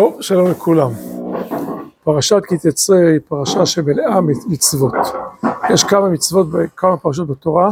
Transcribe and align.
טוב, 0.00 0.22
שלום 0.22 0.50
לכולם. 0.50 0.90
פרשת 2.04 2.42
כי 2.48 2.58
תצא 2.58 2.94
היא 2.94 3.20
פרשה 3.28 3.66
שמלאה 3.66 4.20
מצוות. 4.48 4.92
יש 5.70 5.84
כמה 5.84 6.08
מצוות 6.08 6.50
בכמה 6.50 6.96
פרשות 6.96 7.28
בתורה 7.28 7.70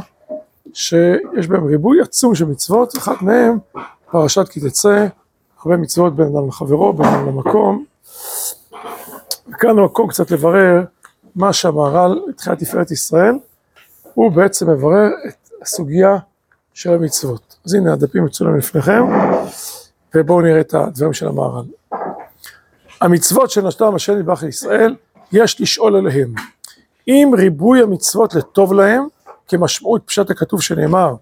שיש 0.73 1.47
בהן 1.49 1.65
ריבוי 1.65 2.01
עצום 2.01 2.35
של 2.35 2.45
מצוות, 2.45 2.97
אחת 2.97 3.23
מהן 3.23 3.59
פרשת 4.11 4.49
כי 4.49 4.61
תצא, 4.61 5.07
הרבה 5.63 5.77
מצוות 5.77 6.17
בין 6.17 6.27
אדם 6.27 6.49
לחברו, 6.49 6.93
בין 6.93 7.07
אדם 7.07 7.27
למקום. 7.27 7.85
וכאן 9.49 9.79
המקום 9.79 10.09
קצת 10.09 10.31
לברר 10.31 10.85
מה 11.37 11.53
שהמהר"ל 11.53 12.21
לתחילת 12.29 12.59
תפארת 12.59 12.91
ישראל, 12.91 13.35
הוא 14.15 14.33
בעצם 14.33 14.71
מברר 14.71 15.09
את 15.29 15.51
הסוגיה 15.63 16.17
של 16.75 16.95
המצוות. 16.95 17.57
אז 17.67 17.75
הנה 17.75 17.93
הדפים 17.93 18.25
מצולמים 18.25 18.59
לפניכם, 18.59 19.03
ובואו 20.15 20.41
נראה 20.41 20.61
את 20.61 20.75
הדברים 20.75 21.13
של 21.13 21.29
המהר"ל. 21.29 21.78
המצוות 23.01 23.59
נשתם 23.59 23.95
השם 23.95 24.13
נדבך 24.13 24.43
לישראל, 24.43 24.95
יש 25.33 25.61
לשאול 25.61 25.97
עליהם. 25.97 26.35
אם 27.09 27.31
ריבוי 27.37 27.83
המצוות 27.83 28.35
לטוב 28.35 28.73
להם, 28.73 29.07
כמשמעות 29.49 30.03
פשט 30.07 30.31
הכתוב 30.31 30.63
שנאמר, 30.63 31.15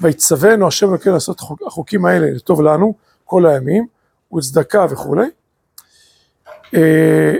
ויצווינו 0.00 0.68
השם 0.68 0.90
אלוקינו 0.90 1.14
לעשות 1.14 1.40
החוקים 1.66 2.06
האלה 2.06 2.30
לטוב 2.30 2.62
לנו, 2.62 2.94
כל 3.24 3.46
הימים, 3.46 3.86
וצדקה 4.34 4.86
וכולי. 4.90 5.26
אה, 6.74 7.36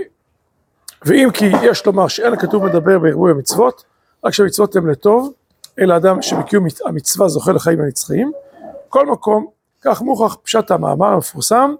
ואם 1.05 1.29
כי 1.33 1.45
יש 1.63 1.85
לומר 1.85 2.07
שאין 2.07 2.33
הכתוב 2.33 2.65
מדבר 2.65 2.99
בריבוי 2.99 3.31
המצוות, 3.31 3.83
רק 4.23 4.33
שהמצוות 4.33 4.75
הן 4.75 4.87
לטוב, 4.87 5.33
אלא 5.79 5.95
אדם 5.97 6.21
שבקיום 6.21 6.65
המצווה 6.85 7.27
זוכה 7.27 7.51
לחיים 7.51 7.81
הנצחיים. 7.81 8.31
כל 8.89 9.05
מקום, 9.05 9.47
כך 9.81 10.01
מוכח 10.01 10.37
פשט 10.43 10.71
המאמר 10.71 11.07
המפורסם, 11.07 11.73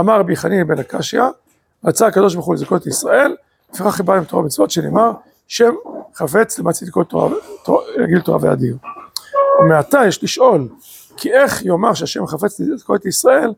אמר 0.00 0.20
רבי 0.20 0.36
חנין 0.36 0.66
בן 0.66 0.78
הקשיא, 0.78 1.22
רצה 1.84 2.06
הקדוש 2.06 2.34
ברוך 2.34 2.46
הוא 2.46 2.54
לזכות 2.54 2.82
את 2.82 2.86
ישראל, 2.86 3.36
לפיכך 3.72 3.94
חיבר 3.94 4.12
עם 4.12 4.24
תורה 4.24 4.42
ומצוות 4.42 4.70
שנאמר, 4.70 5.10
שם 5.48 5.74
חפץ 6.14 6.58
למצית 6.58 6.90
כל 6.90 7.04
תורה, 7.04 7.30
להגיד 7.96 8.20
תורה 8.20 8.38
ואדיר. 8.42 8.76
ומעתה 9.60 10.00
יש 10.06 10.24
לשאול, 10.24 10.68
כי 11.16 11.32
איך 11.32 11.62
יאמר 11.64 11.94
שהשם 11.94 12.26
חפץ 12.26 12.60
לזכות 12.60 13.00
את 13.00 13.06
ישראל, 13.06 13.52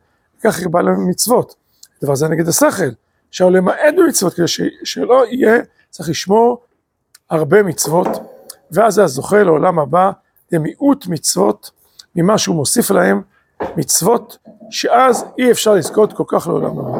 כך 0.45 0.61
להם 0.75 1.09
מצוות. 1.09 1.55
דבר 2.03 2.15
זה 2.15 2.29
נגד 2.29 2.49
השכל, 2.49 2.91
שהעולה 3.31 3.59
למעט 3.59 3.95
במצוות, 3.99 4.35
כדי 4.35 4.45
שלא 4.85 5.25
יהיה, 5.27 5.63
צריך 5.91 6.09
לשמור 6.09 6.63
הרבה 7.31 7.63
מצוות, 7.63 8.09
ואז 8.71 8.95
זה 8.95 9.05
הזוכה 9.05 9.43
לעולם 9.43 9.79
הבא 9.79 10.11
למיעוט 10.53 11.07
מצוות 11.07 11.71
ממה 12.17 12.39
שהוא 12.39 12.57
מוסיף 12.57 12.91
להם 12.91 13.23
מצוות 13.77 14.39
שאז 14.71 15.25
אי 15.39 15.51
אפשר 15.51 15.75
לזכות 15.75 16.13
כל 16.13 16.25
כך 16.27 16.47
לעולם 16.47 16.79
הבא. 16.79 16.99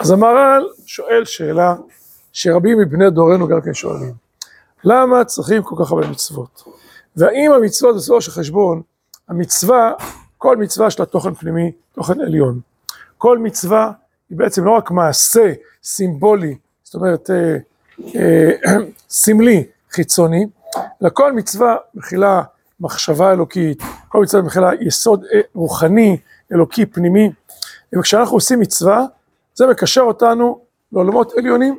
אז 0.00 0.10
המהר"ל 0.10 0.68
שואל 0.86 1.24
שאלה 1.24 1.74
שרבים 2.32 2.78
מבני 2.78 3.10
דורנו 3.10 3.48
גם 3.48 3.60
כן 3.60 3.74
שואלים, 3.74 4.12
למה 4.84 5.24
צריכים 5.24 5.62
כל 5.62 5.84
כך 5.84 5.90
הרבה 5.90 6.06
מצוות? 6.08 6.62
והאם 7.16 7.52
המצוות 7.52 7.96
בסופו 7.96 8.20
של 8.20 8.30
חשבון, 8.30 8.82
המצווה, 9.28 9.92
כל 10.38 10.56
מצווה 10.56 10.86
יש 10.86 11.00
לה 11.00 11.06
תוכן 11.06 11.34
פנימי, 11.34 11.72
תוכן 11.94 12.20
עליון. 12.20 12.60
כל 13.18 13.38
מצווה 13.38 13.92
היא 14.30 14.38
בעצם 14.38 14.64
לא 14.64 14.70
רק 14.70 14.90
מעשה 14.90 15.52
סימבולי, 15.82 16.56
זאת 16.82 16.94
אומרת 16.94 17.30
אה, 17.30 17.56
אה, 18.16 18.50
סמלי, 19.08 19.64
חיצוני, 19.90 20.46
אלא 21.02 21.10
כל 21.12 21.32
מצווה 21.32 21.76
מכילה 21.94 22.42
מחשבה 22.82 23.32
אלוקית, 23.32 23.82
כל 24.08 24.22
מצווה 24.22 24.42
מכילה 24.42 24.70
יסוד 24.80 25.24
אה, 25.34 25.40
רוחני, 25.54 26.16
אלוקי, 26.52 26.86
פנימי, 26.86 27.30
וכשאנחנו 27.98 28.36
עושים 28.36 28.60
מצווה, 28.60 29.04
זה 29.54 29.66
מקשר 29.66 30.00
אותנו 30.00 30.60
לעולמות 30.92 31.32
עליונים, 31.36 31.78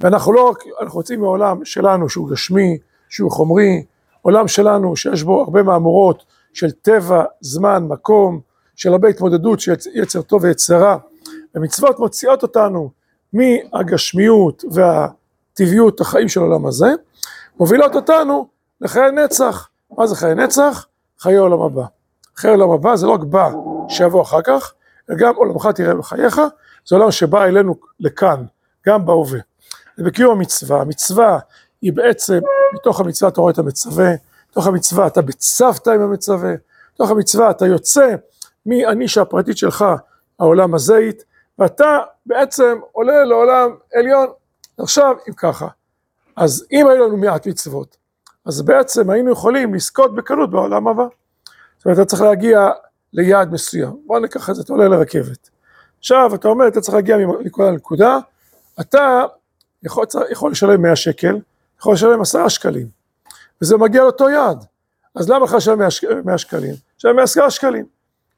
ואנחנו 0.00 0.32
לא 0.32 0.48
רק, 0.48 0.58
אנחנו 0.80 1.00
יוצאים 1.00 1.20
מעולם 1.20 1.64
שלנו 1.64 2.08
שהוא 2.08 2.30
גשמי, 2.30 2.78
שהוא 3.08 3.30
חומרי, 3.30 3.84
עולם 4.22 4.48
שלנו 4.48 4.96
שיש 4.96 5.22
בו 5.22 5.40
הרבה 5.40 5.62
מהמורות 5.62 6.24
של 6.52 6.70
טבע, 6.70 7.24
זמן, 7.40 7.86
מקום, 7.88 8.40
של 8.76 8.92
הרבה 8.92 9.08
התמודדות, 9.08 9.60
של 9.60 9.72
יצר 9.94 10.22
טוב 10.22 10.44
ויצר 10.44 10.82
רע, 10.82 10.96
ומצוות 11.54 11.98
מוציאות 11.98 12.42
אותנו 12.42 12.90
מהגשמיות 13.32 14.64
והטבעיות 14.70 16.00
החיים 16.00 16.28
של 16.28 16.40
העולם 16.40 16.66
הזה, 16.66 16.88
מובילות 17.60 17.94
אותנו 17.94 18.48
לחיי 18.80 19.10
נצח. 19.10 19.68
מה 19.98 20.06
זה 20.06 20.16
חיי 20.16 20.34
נצח? 20.34 20.86
חיי 21.18 21.36
עולם 21.36 21.62
הבא. 21.62 21.84
חיי 22.36 22.50
עולם 22.50 22.70
הבא 22.70 22.96
זה 22.96 23.06
לא 23.06 23.12
רק 23.12 23.20
בא 23.20 23.50
שיבוא 23.88 24.22
אחר 24.22 24.42
כך, 24.42 24.74
אלא 25.10 25.18
גם 25.18 25.36
עולמך 25.36 25.66
תראה 25.66 25.94
בחייך, 25.94 26.40
זה 26.86 26.96
עולם 26.96 27.10
שבא 27.10 27.44
אלינו 27.44 27.74
לכאן, 28.00 28.44
גם 28.86 29.06
בהווה. 29.06 29.40
ובקיום 29.98 30.32
המצווה, 30.32 30.80
המצווה 30.80 31.38
היא 31.82 31.92
בעצם, 31.92 32.38
מתוך 32.74 33.00
המצווה 33.00 33.30
אתה 33.30 33.40
רואה 33.40 33.52
את 33.52 33.58
המצווה, 33.58 34.10
מתוך 34.50 34.66
המצווה 34.66 35.06
אתה 35.06 35.22
בצוותא 35.22 35.90
עם 35.90 36.00
המצווה, 36.00 36.54
מתוך 36.94 37.10
המצווה 37.10 37.50
אתה 37.50 37.66
יוצא 37.66 38.14
מהנישה 38.66 39.22
הפרטית 39.22 39.58
שלך, 39.58 39.84
העולם 40.38 40.74
הזית, 40.74 41.24
ואתה 41.58 41.98
בעצם 42.26 42.78
עולה 42.92 43.24
לעולם 43.24 43.70
עליון. 43.94 44.26
עכשיו, 44.78 45.16
אם 45.28 45.32
ככה, 45.32 45.68
אז 46.36 46.66
אם 46.72 46.88
היו 46.88 47.06
לנו 47.06 47.16
מעט 47.16 47.46
מצוות, 47.46 47.96
אז 48.46 48.62
בעצם 48.62 49.10
היינו 49.10 49.32
יכולים 49.32 49.74
לזכות 49.74 50.14
בקלות 50.14 50.50
בעולם 50.50 50.88
הבא. 50.88 51.06
זאת 51.76 51.86
אומרת, 51.86 51.98
אתה 51.98 52.04
צריך 52.04 52.22
להגיע 52.22 52.70
ליעד 53.12 53.52
מסוים. 53.52 53.96
בוא 54.06 54.18
ניקח 54.18 54.50
את 54.50 54.54
זה, 54.54 54.62
אתה 54.62 54.72
עולה 54.72 54.88
לרכבת. 54.88 55.50
עכשיו, 55.98 56.34
אתה 56.34 56.48
אומר, 56.48 56.68
אתה 56.68 56.80
צריך 56.80 56.94
להגיע 56.94 57.16
מנקודה 57.16 57.70
לנקודה, 57.70 58.18
אתה 58.80 59.22
יכול, 59.82 60.06
יכול 60.30 60.50
לשלם 60.50 60.82
100 60.82 60.96
שקל, 60.96 61.38
יכול 61.80 61.94
לשלם 61.94 62.20
10 62.20 62.48
שקלים, 62.48 62.86
וזה 63.62 63.76
מגיע 63.76 64.02
לאותו 64.02 64.30
יעד. 64.30 64.64
אז 65.14 65.30
למה 65.30 65.44
לך 65.44 65.54
לשלם 65.54 65.78
100 66.24 66.38
שקלים? 66.38 66.74
לשלם 66.98 67.16
110 67.16 67.48
שקלים. 67.48 67.84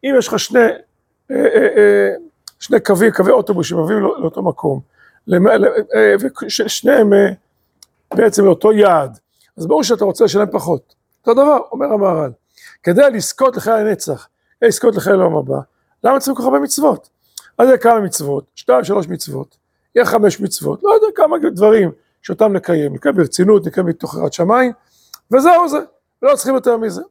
אם 0.04 0.14
יש 0.18 0.28
לך 0.28 0.38
שני, 0.38 0.60
אה, 0.60 1.36
אה, 1.36 1.68
אה, 1.76 2.10
שני 2.58 2.80
קווים, 2.80 3.12
קווי 3.12 3.32
אוטובוס 3.32 3.66
שמביאים 3.66 4.02
לאותו 4.02 4.42
מקום, 4.42 4.80
ושניהם 6.66 7.12
בעצם 8.14 8.44
לאותו 8.44 8.72
יעד, 8.72 9.18
אז 9.56 9.66
ברור 9.66 9.82
שאתה 9.82 10.04
רוצה 10.04 10.24
לשלם 10.24 10.46
פחות. 10.52 10.94
אותו 11.20 11.42
דבר, 11.42 11.58
אומר 11.72 11.86
המהר"ל. 11.86 12.30
כדי 12.82 13.10
לזכות 13.10 13.56
לחיי 13.56 13.80
הנצח, 13.80 14.28
כדי 14.60 14.68
לזכות 14.68 14.96
לחיי 14.96 15.12
העולם 15.12 15.36
הבא, 15.36 15.58
למה 16.04 16.18
צריכים 16.18 16.34
כל 16.34 16.42
כך 16.42 16.46
הרבה 16.46 16.58
מצוות? 16.58 17.08
אז 17.58 17.68
יהיה 17.68 17.78
כמה 17.78 18.00
מצוות, 18.00 18.44
שתיים, 18.54 18.84
שלוש 18.84 19.08
מצוות, 19.08 19.56
יהיה 19.94 20.06
חמש 20.06 20.40
מצוות, 20.40 20.82
לא 20.82 20.90
יודע 20.94 21.06
כמה 21.14 21.36
דברים 21.38 21.90
שאותם 22.22 22.52
נקיים, 22.52 22.94
נקיים 22.94 23.14
ברצינות, 23.16 23.66
נקיים 23.66 23.86
מתוך 23.86 24.14
יראת 24.14 24.32
שמיים, 24.32 24.72
וזהו 25.34 25.68
זה, 25.68 25.78
לא 26.22 26.36
צריכים 26.36 26.54
יותר 26.54 26.76
מזה. 26.76 27.02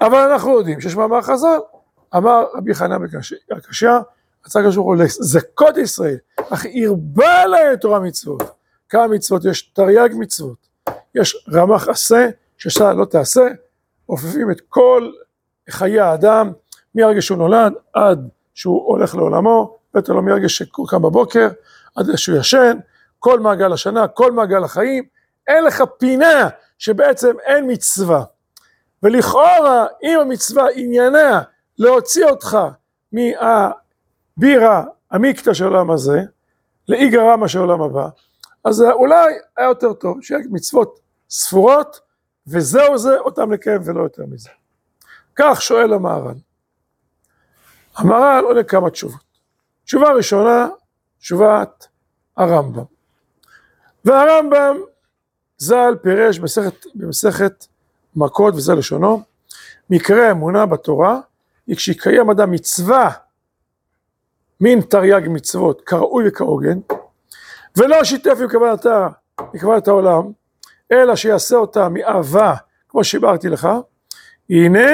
אבל 0.00 0.30
אנחנו 0.30 0.58
יודעים 0.58 0.80
שיש 0.80 0.96
מאמר 0.96 1.22
חז"ל, 1.22 1.58
אמר 2.16 2.44
רבי 2.54 2.74
חנן 2.74 3.02
בקשיא, 3.02 3.36
רצה 4.46 4.60
קשור 4.66 4.96
לזכות 4.96 5.76
ישראל, 5.76 6.16
אך 6.50 6.66
הרבה 6.86 7.46
להם 7.46 7.76
תורה 7.76 8.00
מצוות. 8.00 8.42
כמה 8.88 9.08
מצוות? 9.08 9.44
יש 9.44 9.62
תרי"ג 9.62 10.10
מצוות, 10.14 10.68
יש 11.14 11.46
רמ"ח 11.52 11.88
עשה, 11.88 12.28
ששא 12.58 12.92
לא 12.96 13.04
תעשה, 13.04 13.48
עופפים 14.06 14.50
את 14.50 14.60
כל 14.68 15.10
חיי 15.70 16.00
האדם, 16.00 16.52
מהרגע 16.94 17.22
שהוא 17.22 17.38
נולד 17.38 17.72
עד 17.92 18.28
שהוא 18.54 18.82
הולך 18.86 19.14
לעולמו, 19.14 19.78
בית 19.94 20.08
עולמו 20.08 20.26
מהרגע 20.26 20.48
שהוא 20.48 20.88
קם 20.88 21.02
בבוקר, 21.02 21.48
עד 21.96 22.16
שהוא 22.16 22.38
ישן, 22.38 22.78
כל 23.18 23.40
מעגל 23.40 23.72
השנה, 23.72 24.08
כל 24.08 24.32
מעגל 24.32 24.64
החיים, 24.64 25.04
אין 25.46 25.64
לך 25.64 25.82
פינה 25.98 26.48
שבעצם 26.78 27.32
אין 27.44 27.72
מצווה. 27.72 28.24
ולכאורה, 29.02 29.86
אם 30.02 30.18
המצווה 30.20 30.66
עניינה 30.74 31.42
להוציא 31.78 32.26
אותך 32.26 32.58
מהבירה 33.12 34.84
המקטע 35.10 35.54
של 35.54 35.64
העולם 35.64 35.90
הזה, 35.90 36.20
לאיגרא 36.88 37.32
רמא 37.32 37.48
של 37.48 37.58
העולם 37.58 37.82
הבא, 37.82 38.08
אז 38.64 38.82
אולי 38.82 39.34
היה 39.56 39.68
יותר 39.68 39.92
טוב 39.92 40.22
שיהיה 40.22 40.40
מצוות 40.50 41.00
ספורות, 41.30 42.00
וזהו 42.46 42.98
זה 42.98 43.18
אותם 43.18 43.52
לקיים 43.52 43.80
ולא 43.84 44.02
יותר 44.02 44.26
מזה. 44.26 44.50
כך 45.36 45.62
שואל 45.62 45.92
המהר"ל. 45.92 46.34
המהר"ל 47.96 48.44
עונה 48.44 48.62
כמה 48.62 48.90
תשובות. 48.90 49.20
תשובה 49.84 50.12
ראשונה, 50.12 50.68
תשובת 51.18 51.86
הרמב"ם. 52.36 52.84
והרמב"ם 54.04 54.76
ז"ל 55.58 55.96
פירש 56.02 56.38
במסכת, 56.38 56.86
במסכת 56.94 57.66
מכות 58.16 58.54
וזה 58.54 58.74
לשונו, 58.74 59.22
מקרה 59.90 60.28
האמונה 60.28 60.66
בתורה 60.66 61.20
היא 61.66 61.76
כשיקיים 61.76 62.30
אדם 62.30 62.50
מצווה 62.50 63.10
מן 64.60 64.80
תרי"ג 64.80 65.28
מצוות 65.28 65.80
כראוי 65.80 66.28
וכהוגן, 66.28 66.78
ולא 67.76 68.04
שיתף 68.04 68.38
עם 68.42 68.48
כוונתה, 68.48 69.08
מכוונת 69.54 69.88
העולם, 69.88 70.32
אלא 70.92 71.16
שיעשה 71.16 71.56
אותה 71.56 71.88
מאהבה, 71.88 72.54
כמו 72.88 73.04
שהבהרתי 73.04 73.48
לך, 73.48 73.68
הנה 74.50 74.88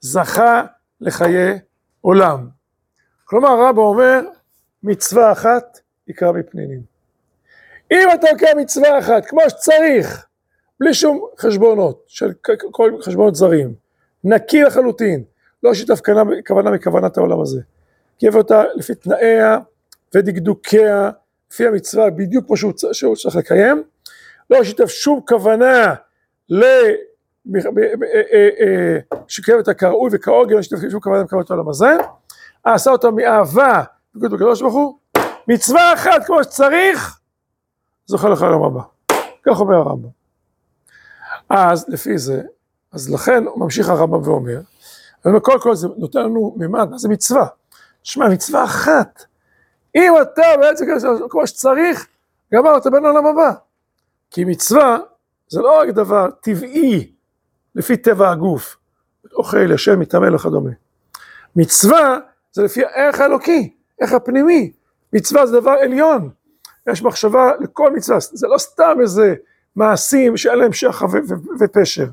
זכה 0.00 0.62
לחיי 1.00 1.58
עולם. 2.00 2.48
כלומר 3.24 3.68
רבא 3.68 3.82
אומר, 3.82 4.20
מצווה 4.82 5.32
אחת 5.32 5.78
יקרא 6.08 6.32
מפנינים. 6.32 6.82
אם 7.92 8.08
אתה 8.14 8.26
לוקח 8.32 8.46
מצווה 8.56 8.98
אחת 8.98 9.26
כמו 9.26 9.40
שצריך, 9.48 10.26
בלי 10.80 10.94
שום 10.94 11.26
חשבונות 11.38 12.04
של 12.06 12.32
כל 12.70 12.92
חשבונות 13.02 13.34
זרים, 13.34 13.74
נקי 14.24 14.62
לחלוטין, 14.62 15.24
לא 15.62 15.74
שיתף 15.74 16.00
כוונה 16.46 16.70
מכוונת 16.70 17.16
העולם 17.16 17.40
הזה, 17.40 17.60
כי 18.18 18.28
אותה 18.28 18.62
לפי 18.74 18.94
תנאיה 18.94 19.58
ודקדוקיה, 20.14 21.10
לפי 21.54 21.66
המצווה 21.66 22.10
בדיוק 22.10 22.46
כמו 22.46 22.56
שהוא, 22.56 22.72
שהוא 22.92 23.16
צריך 23.16 23.36
לקיים, 23.36 23.82
לא 24.50 24.64
שיתף 24.64 24.86
שום 24.86 25.20
כוונה 25.28 25.94
ל... 26.50 26.64
שיקיים 29.28 29.58
אותה 29.58 29.74
כראוי 29.74 30.10
וכהוגן, 30.12 30.54
לא 30.54 30.62
שיתף 30.62 30.76
שום 30.90 31.00
כוונה 31.00 31.22
מכוונת 31.22 31.50
העולם 31.50 31.68
הזה, 31.68 31.96
עשה 32.64 32.90
אותה 32.90 33.10
מאהבה, 33.10 33.82
בקדוש 34.14 34.62
ברוך 34.62 34.74
הוא, 34.74 34.98
מצווה 35.48 35.94
אחת 35.94 36.24
כמו 36.26 36.44
שצריך, 36.44 37.18
זוכה 38.06 38.28
לך 38.28 38.42
הבא. 38.42 38.80
כך 39.46 39.60
אומר 39.60 39.76
הרמב"ם. 39.76 40.08
אז 41.50 41.84
לפי 41.88 42.18
זה, 42.18 42.42
אז 42.92 43.10
לכן 43.10 43.44
ממשיך 43.56 43.88
הרמב"ם 43.88 44.28
ואומר, 44.28 44.60
קודם 45.42 45.60
כל 45.60 45.74
זה 45.74 45.88
נותן 45.96 46.20
לנו 46.20 46.54
מימד, 46.56 46.90
מה 46.90 46.98
זה 46.98 47.08
מצווה? 47.08 47.46
שמע, 48.02 48.28
מצווה 48.28 48.64
אחת. 48.64 49.24
אם 49.94 50.12
אתה 50.22 50.42
בעצם 50.60 50.86
כמו 51.30 51.46
שצריך, 51.46 52.06
גמרת 52.54 52.86
בין 52.86 53.04
העולם 53.04 53.26
הבא. 53.26 53.52
כי 54.30 54.44
מצווה 54.44 54.98
זה 55.48 55.60
לא 55.60 55.80
רק 55.80 55.88
דבר 55.88 56.30
טבעי 56.30 57.12
לפי 57.74 57.96
טבע 57.96 58.30
הגוף, 58.30 58.76
אוכל, 59.32 59.72
ישן, 59.72 59.98
מתעמל 59.98 60.34
וכדומה. 60.34 60.70
מצווה 61.56 62.18
זה 62.52 62.62
לפי 62.62 62.84
הערך 62.84 63.20
האלוקי, 63.20 63.74
הערך 64.00 64.12
הפנימי. 64.12 64.72
מצווה 65.12 65.46
זה 65.46 65.60
דבר 65.60 65.70
עליון. 65.70 66.30
יש 66.86 67.02
מחשבה 67.02 67.52
לכל 67.60 67.92
מצווה, 67.92 68.18
זה 68.20 68.46
לא 68.48 68.58
סתם 68.58 68.96
איזה 69.00 69.34
מעשים 69.76 70.36
שאין 70.36 70.58
להם 70.58 70.72
שחר 70.72 71.06
ופשר. 71.60 72.06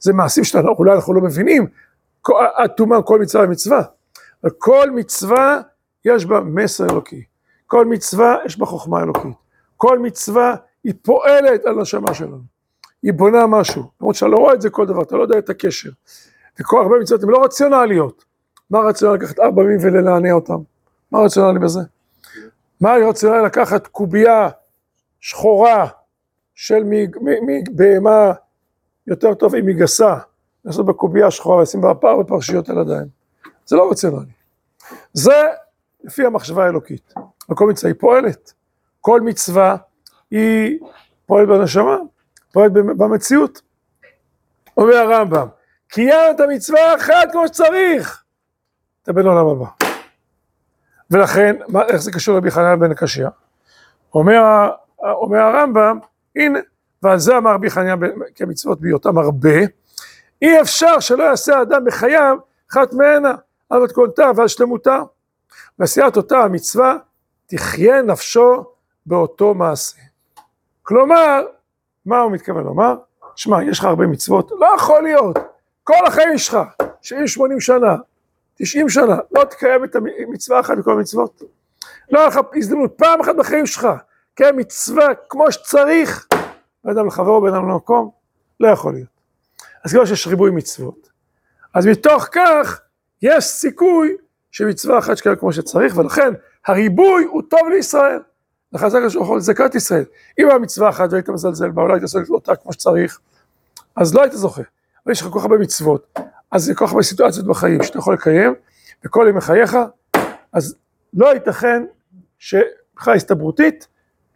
זה 0.00 0.12
מעשים 0.12 0.44
שאולי 0.44 0.92
אנחנו 0.92 1.14
לא 1.14 1.20
מבינים, 1.20 1.66
עד 2.54 2.70
תומם 2.70 3.02
כל 3.02 3.18
מצווה 3.20 3.44
ומצווה. 3.44 3.82
כל 4.58 4.90
מצווה 4.90 5.60
יש 6.04 6.26
בה 6.26 6.40
מסר 6.40 6.84
אלוקי. 6.84 7.22
כל 7.66 7.86
מצווה 7.86 8.36
יש 8.44 8.58
בה 8.58 8.66
חוכמה 8.66 9.02
אלוקית. 9.02 9.32
כל 9.76 9.98
מצווה 9.98 10.56
היא 10.84 10.94
פועלת 11.02 11.64
על 11.64 11.78
הנשמה 11.78 12.14
שלנו. 12.14 12.38
היא 13.02 13.12
בונה 13.12 13.46
משהו. 13.46 13.82
למרות 14.00 14.14
שאתה 14.14 14.30
לא 14.30 14.36
רואה 14.36 14.54
את 14.54 14.60
זה 14.60 14.70
כל 14.70 14.86
דבר, 14.86 15.02
אתה 15.02 15.16
לא 15.16 15.22
יודע 15.22 15.38
את 15.38 15.50
הקשר. 15.50 15.90
וכל 16.60 16.82
הרבה 16.82 16.98
מצוות 16.98 17.22
הן 17.22 17.28
לא 17.28 17.44
רציונליות. 17.44 18.24
מה 18.70 18.78
רציונל 18.78 19.14
לקחת 19.14 19.38
ארבע 19.38 19.62
ימים 19.62 19.78
ולנענע 19.82 20.32
אותם? 20.32 20.58
מה 21.12 21.20
רציונלי 21.20 21.58
בזה? 21.58 21.80
מה 22.80 22.94
רציונלי 23.08 23.44
לקחת 23.44 23.86
קובייה 23.86 24.48
שחורה 25.20 25.86
של 26.54 26.84
בהמה 27.70 28.32
יותר 29.06 29.34
טוב 29.34 29.54
אם 29.54 29.66
היא 29.66 29.76
גסה, 29.76 30.16
לעשות 30.64 30.86
בקובייה 30.86 31.30
שחורה 31.30 31.56
ולשים 31.56 31.80
בה 31.80 31.94
פער 31.94 32.16
בפרשיות 32.16 32.68
על 32.68 32.78
הידיים. 32.78 33.06
זה 33.66 33.76
לא 33.76 33.90
רציונלי. 33.90 34.30
זה 35.12 35.42
לפי 36.08 36.26
המחשבה 36.26 36.64
האלוקית. 36.64 37.14
וכל 37.50 37.70
מצווה 37.70 37.90
היא 37.90 38.00
פועלת. 38.00 38.52
כל 39.00 39.20
מצווה 39.20 39.76
היא 40.30 40.78
פועלת 41.26 41.48
בנשמה, 41.48 41.96
פועלת 42.52 42.72
במציאות. 42.72 43.62
אומר 44.76 44.96
הרמב"ם, 44.96 45.46
קיימת 45.88 46.40
מצווה 46.48 46.96
אחת 46.96 47.32
כמו 47.32 47.48
שצריך, 47.48 48.24
אתה 49.02 49.12
בן 49.12 49.26
עולם 49.26 49.46
הבא. 49.46 49.64
ולכן, 51.10 51.56
מה, 51.68 51.82
איך 51.82 51.96
זה 51.96 52.12
קשור 52.12 52.34
לרבי 52.34 52.50
חנן 52.50 52.80
בן 52.80 52.90
הקשיא? 52.90 53.26
אומר, 54.14 54.68
אומר 54.98 55.38
הרמב"ם, 55.38 55.98
הנה, 56.36 56.58
ועל 57.02 57.18
זה 57.18 57.36
אמר 57.36 57.54
רבי 57.54 57.70
חנן 57.70 57.98
כי 58.34 58.42
המצוות 58.42 58.80
בהיותם 58.80 59.18
הרבה, 59.18 59.58
אי 60.42 60.60
אפשר 60.60 61.00
שלא 61.00 61.24
יעשה 61.24 61.58
האדם 61.58 61.84
בחייו 61.84 62.36
אחת 62.70 62.92
מהנה, 62.92 63.34
על 63.70 63.82
מתכונתה 63.82 64.30
ועל 64.36 64.48
שלמותה. 64.48 64.98
ועשיית 65.78 66.16
אותה 66.16 66.38
המצווה, 66.38 66.96
תחיה 67.46 68.02
נפשו 68.02 68.64
באותו 69.06 69.54
מעשה. 69.54 69.98
כלומר, 70.82 71.46
מה 72.06 72.20
הוא 72.20 72.32
מתכוון 72.32 72.64
לומר? 72.64 72.96
שמע, 73.36 73.62
יש 73.62 73.78
לך 73.78 73.84
הרבה 73.84 74.06
מצוות, 74.06 74.50
לא 74.58 74.66
יכול 74.76 75.02
להיות, 75.02 75.38
כל 75.84 76.06
החיים 76.06 76.38
שלך, 76.38 76.58
70-80 77.02 77.10
שנה, 77.58 77.96
90 78.54 78.88
שנה, 78.88 79.16
לא 79.30 79.44
תקיים 79.44 79.84
את 79.84 79.96
המצווה 79.96 80.60
אחת 80.60 80.78
מכל 80.78 80.92
המצוות. 80.92 81.42
לא 82.10 82.18
היה 82.18 82.28
לך 82.28 82.40
הזדמנות, 82.54 82.92
פעם 82.96 83.20
אחת 83.20 83.36
בחיים 83.36 83.66
שלך, 83.66 83.88
כן, 84.36 84.54
מצווה 84.56 85.06
כמו 85.28 85.52
שצריך, 85.52 86.26
לא 86.84 86.92
אדם 86.92 87.06
לחברו 87.06 87.40
בין 87.40 87.54
אדם 87.54 87.68
למקום, 87.68 88.10
לא 88.60 88.68
יכול 88.68 88.92
להיות. 88.92 89.08
אז 89.84 89.92
כמו 89.92 90.06
שיש 90.06 90.26
ריבוי 90.26 90.50
מצוות, 90.50 91.08
אז 91.74 91.86
מתוך 91.86 92.28
כך 92.32 92.80
יש 93.22 93.44
סיכוי 93.44 94.16
שמצווה 94.50 94.98
אחת 94.98 95.16
שקרה 95.16 95.36
כמו 95.36 95.52
שצריך, 95.52 95.96
ולכן 95.96 96.32
הריבוי 96.66 97.24
הוא 97.24 97.42
טוב 97.48 97.60
לישראל. 97.70 98.20
לכן 98.72 98.88
זה 98.88 98.98
קשור 99.06 99.36
לזכת 99.36 99.74
ישראל. 99.74 100.04
אם 100.38 100.48
היה 100.48 100.58
מצווה 100.58 100.88
אחת 100.88 101.08
והיית 101.12 101.28
מזלזל 101.28 101.70
בה, 101.70 101.82
אולי 101.82 101.94
היית 101.94 102.02
עושה 102.02 102.18
אותה 102.30 102.56
כמו 102.56 102.72
שצריך, 102.72 103.20
אז 103.96 104.14
לא 104.14 104.22
היית 104.22 104.32
זוכה. 104.32 104.62
אבל 105.06 105.12
יש 105.12 105.20
לך 105.22 105.28
כל 105.28 105.38
כך 105.38 105.44
הרבה 105.44 105.58
מצוות, 105.58 106.18
אז 106.50 106.64
זה 106.64 106.74
כל 106.74 106.86
כך 106.86 106.92
הרבה 106.92 107.02
סיטואציות 107.02 107.46
בחיים 107.46 107.82
שאתה 107.82 107.98
יכול 107.98 108.14
לקיים, 108.14 108.54
וכל 109.04 109.26
ימי 109.28 109.40
חייך, 109.40 109.76
אז 110.52 110.74
לא 111.14 111.34
ייתכן 111.34 111.82
שבכלל 112.38 113.14
הסתברותית, 113.16 113.86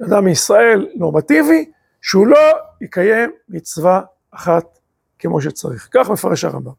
אדם 0.03 0.25
מישראל 0.25 0.89
נורמטיבי, 0.95 1.71
שהוא 2.01 2.27
לא 2.27 2.39
יקיים 2.81 3.31
מצווה 3.49 4.01
אחת 4.31 4.79
כמו 5.19 5.41
שצריך. 5.41 5.89
כך 5.93 6.11
מפרש 6.11 6.45
הרמב"ם. 6.45 6.73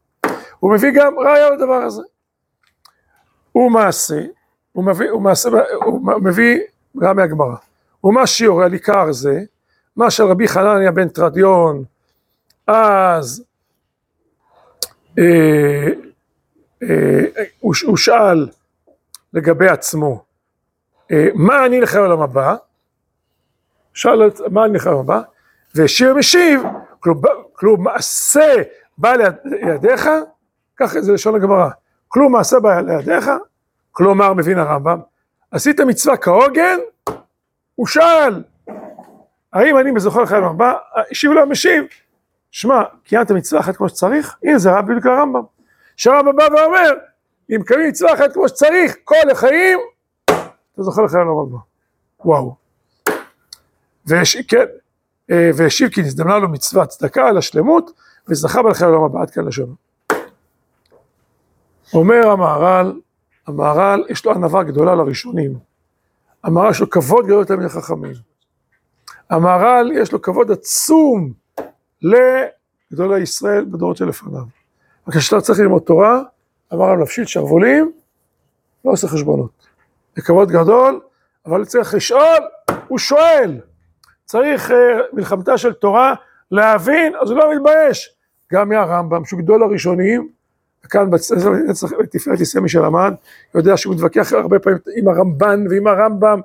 הוא 0.58 0.74
מביא 0.74 0.90
גם 0.94 1.18
ראיה 1.18 1.50
לדבר 1.50 1.74
הזה. 1.74 2.02
הוא 3.54 3.70
מעשה, 3.70 4.20
הוא 4.72 4.84
מביא, 4.84 5.10
הוא 5.10 5.22
מעשה, 5.22 5.48
הוא 5.84 6.00
מביא 6.22 6.58
גם 6.98 7.16
מהגמרא. 7.16 7.56
ומה 8.04 8.26
שיעור 8.26 8.62
על 8.62 8.72
עיקר 8.72 9.12
זה, 9.12 9.40
מה 9.96 10.10
של 10.10 10.24
רבי 10.24 10.48
חנניה 10.48 10.90
בן 10.90 11.08
תרדיון, 11.08 11.84
אז 12.66 13.44
אה, 15.18 15.86
אה, 16.82 17.44
הוא 17.60 17.96
שאל 17.96 18.48
לגבי 19.32 19.68
עצמו, 19.68 20.24
אה, 21.12 21.26
מה 21.34 21.66
אני 21.66 21.80
לך 21.80 21.94
לעולם 21.94 22.22
הבא? 22.22 22.56
שאל 23.94 24.30
מה 24.50 24.64
אני 24.64 24.74
לך 24.74 24.86
לעולם 24.86 25.00
הבא? 25.00 25.20
ושיר 25.74 26.14
משיב, 26.14 26.62
כלום 27.52 27.84
מעשה 27.84 28.52
בא 28.98 29.12
לידיך, 29.44 30.08
ככה 30.76 31.00
זה 31.00 31.12
לשון 31.12 31.34
הגמרא, 31.34 31.70
כלום 32.14 32.32
מעשה 32.32 32.60
בא 32.60 32.80
לידיך, 32.80 33.30
כלומר 33.92 34.34
מבין 34.34 34.58
הרמב"ם, 34.58 35.00
עשית 35.50 35.80
מצווה 35.80 36.16
כהוגן, 36.16 36.78
הוא 37.74 37.86
שאל, 37.86 38.42
האם 39.52 39.78
אני 39.78 39.90
מזוכר 39.90 40.24
לעולם 40.30 40.44
הבא? 40.44 40.74
השיב 41.10 41.32
לו 41.32 41.42
המשיב, 41.42 41.84
שמע, 42.50 42.82
קיימת 43.04 43.30
מצווה 43.30 43.60
אחת 43.60 43.76
כמו 43.76 43.88
שצריך? 43.88 44.36
הנה 44.44 44.58
זה 44.58 44.70
רב 44.70 44.86
בדיוק 44.86 45.06
הרמב"ם. 45.06 45.42
שהרמב"ם 45.96 46.36
בא 46.36 46.42
ואומר, 46.42 46.92
אם 47.50 47.62
קיימים 47.66 47.88
מצווה 47.88 48.14
אחת 48.14 48.32
כמו 48.32 48.48
שצריך, 48.48 48.96
כל 49.04 49.30
החיים, 49.32 49.78
אתה 50.24 50.82
זוכר 50.82 51.02
לעולם 51.02 51.38
הבא. 51.38 51.58
וואו. 52.24 52.54
ויש, 54.06 54.36
כן, 54.36 54.64
אה, 55.30 55.50
והשיב 55.56 55.88
כי 55.88 56.02
נזדמנה 56.02 56.38
לו 56.38 56.48
מצווה 56.48 56.86
צדקה 56.86 57.28
על 57.28 57.38
השלמות, 57.38 57.90
וזכה 58.28 58.62
בלכם 58.62 58.86
לעולם 58.86 59.04
הבא, 59.04 59.22
עד 59.22 59.30
כאן 59.30 59.44
לשון. 59.44 59.83
אומר 61.94 62.28
המהר"ל, 62.28 63.00
המהר"ל 63.46 64.04
יש 64.08 64.24
לו 64.24 64.32
ענווה 64.32 64.62
גדולה 64.62 64.94
לראשונים. 64.94 65.58
המהר"ל 66.44 66.70
יש 66.70 66.80
לו 66.80 66.90
כבוד 66.90 67.24
גדול 67.24 67.40
יותר 67.40 67.56
מן 67.56 67.64
החכמים. 67.64 68.14
המהר"ל 69.30 69.92
יש 69.94 70.12
לו 70.12 70.22
כבוד 70.22 70.50
עצום 70.50 71.32
לגדולי 72.02 73.20
ישראל 73.20 73.64
בדורות 73.64 73.96
שלפניו. 73.96 74.42
וכשאתה 75.08 75.40
צריך 75.40 75.60
ללמוד 75.60 75.82
תורה, 75.82 76.22
אמר 76.72 76.84
על 76.84 76.98
נפשית 76.98 77.28
שרוולים, 77.28 77.92
לא 78.84 78.90
עושה 78.90 79.08
חשבונות. 79.08 79.66
זה 80.16 80.22
כבוד 80.22 80.50
גדול, 80.50 81.00
אבל 81.46 81.64
צריך 81.64 81.94
לשאול, 81.94 82.48
הוא 82.88 82.98
שואל. 82.98 83.60
צריך 84.24 84.70
uh, 84.70 84.74
מלחמתה 85.12 85.58
של 85.58 85.72
תורה 85.72 86.14
להבין, 86.50 87.12
אז 87.22 87.30
הוא 87.30 87.38
לא 87.38 87.54
מתבייש. 87.54 88.16
גם 88.52 88.68
מהרמב"ם, 88.68 89.24
שהוא 89.24 89.40
גדול 89.40 89.62
הראשונים, 89.62 90.28
וכאן 90.84 91.10
בתפארת 91.10 92.40
ישראל 92.40 92.62
מי 92.62 92.68
שלמד, 92.68 93.14
יודע 93.54 93.76
שהוא 93.76 93.94
מתווכח 93.94 94.32
הרבה 94.32 94.58
פעמים 94.58 94.78
עם 94.96 95.08
הרמב"ן 95.08 95.64
ועם 95.70 95.86
הרמב"ם 95.86 96.40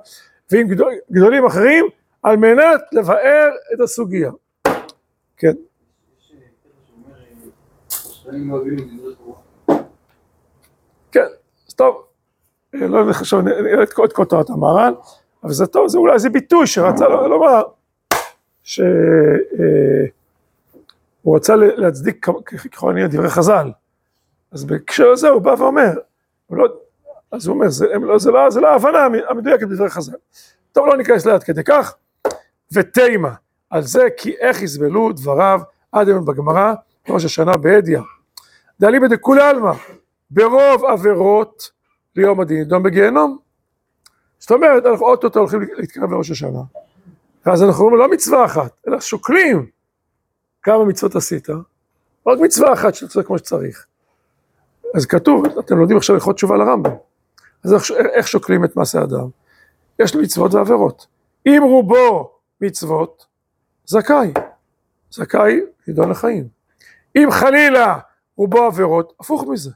ועם 0.50 0.68
גדול, 0.68 0.92
גדולים 1.12 1.46
אחרים, 1.46 1.86
על 2.22 2.36
מנת 2.36 2.80
לבאר 2.92 3.50
את 3.74 3.80
הסוגיה. 3.80 4.30
כן. 5.36 5.52
כן, 11.12 11.26
אז 11.68 11.74
טוב, 11.74 12.04
לא 12.72 12.98
יודע 12.98 13.10
עכשיו 13.10 13.40
את 14.04 14.12
כותרת 14.12 14.50
המהר"ל, 14.50 14.94
אבל 15.44 15.52
זה 15.52 15.66
טוב, 15.66 15.88
זה 15.88 15.98
אולי 15.98 16.14
איזה 16.14 16.30
ביטוי 16.30 16.66
שרצה 16.66 17.08
לומר, 17.08 17.62
שהוא 18.62 18.82
רצה 21.26 21.56
להצדיק 21.56 22.26
ככל 22.72 22.90
הנראה 22.90 23.08
דברי 23.08 23.30
חז"ל. 23.30 23.70
אז 24.52 24.64
בהקשר 24.64 25.08
הזה 25.08 25.28
הוא 25.28 25.42
בא 25.42 25.54
ואומר, 25.58 25.92
הוא 26.46 26.58
לא, 26.58 26.66
אז 27.32 27.46
הוא 27.46 27.54
אומר, 27.54 27.68
זה, 27.68 27.86
לא, 27.86 28.18
זה, 28.18 28.30
לא, 28.30 28.50
זה 28.50 28.60
לא 28.60 28.68
ההבנה 28.68 28.98
המדויקת 29.28 29.68
בדברי 29.68 29.90
חז"ל. 29.90 30.16
טוב, 30.72 30.86
לא 30.86 30.96
ניכנס 30.96 31.26
ליד 31.26 31.42
כדי 31.42 31.64
כך. 31.64 31.94
ותימה, 32.72 33.34
על 33.70 33.82
זה 33.82 34.08
כי 34.16 34.36
איך 34.38 34.62
יסבלו 34.62 35.12
דבריו 35.12 35.60
עד 35.92 36.08
היום 36.08 36.24
בגמרא, 36.24 36.74
ראש 37.08 37.24
השנה 37.24 37.56
בהדיא. 37.56 37.98
דאליבא 38.80 39.06
דכולי 39.06 39.42
עלמא, 39.42 39.72
ברוב 40.30 40.84
עבירות 40.84 41.70
ליום 42.16 42.40
הדין 42.40 42.58
נידון 42.58 42.82
בגיהנום. 42.82 43.38
זאת 44.38 44.50
אומרת, 44.50 44.86
אנחנו 44.86 45.06
אוטוטו 45.06 45.40
הולכים 45.40 45.60
להתקרב 45.76 46.12
לראש 46.12 46.30
השנה, 46.30 46.60
ואז 47.46 47.62
אנחנו 47.62 47.84
אומרים 47.84 48.00
לא 48.00 48.10
מצווה 48.10 48.44
אחת, 48.44 48.72
אלא 48.88 49.00
שוקלים 49.00 49.66
כמה 50.62 50.84
מצוות 50.84 51.16
עשית, 51.16 51.48
רק 52.26 52.38
מצווה 52.40 52.72
אחת 52.72 52.94
שאתה 52.94 53.12
צודק 53.12 53.26
כמו 53.26 53.38
שצריך. 53.38 53.86
אז 54.94 55.06
כתוב, 55.06 55.44
אתם 55.58 55.78
לומדים 55.78 55.96
עכשיו 55.96 56.14
הלכות 56.14 56.36
תשובה 56.36 56.56
לרמב"ם. 56.56 56.92
אז 57.64 57.74
איך, 57.74 57.82
איך 58.12 58.28
שוקלים 58.28 58.64
את 58.64 58.76
מעשה 58.76 59.02
אדם? 59.02 59.28
יש 59.98 60.16
מצוות 60.16 60.54
ועבירות. 60.54 61.06
אם 61.46 61.62
רובו 61.62 62.30
מצוות, 62.60 63.26
זכאי. 63.86 64.32
זכאי 65.10 65.60
נידון 65.88 66.10
לחיים. 66.10 66.48
אם 67.16 67.28
חלילה 67.30 67.98
רובו 68.36 68.62
עבירות, 68.62 69.12
הפוך 69.20 69.44
מזה. 69.48 69.70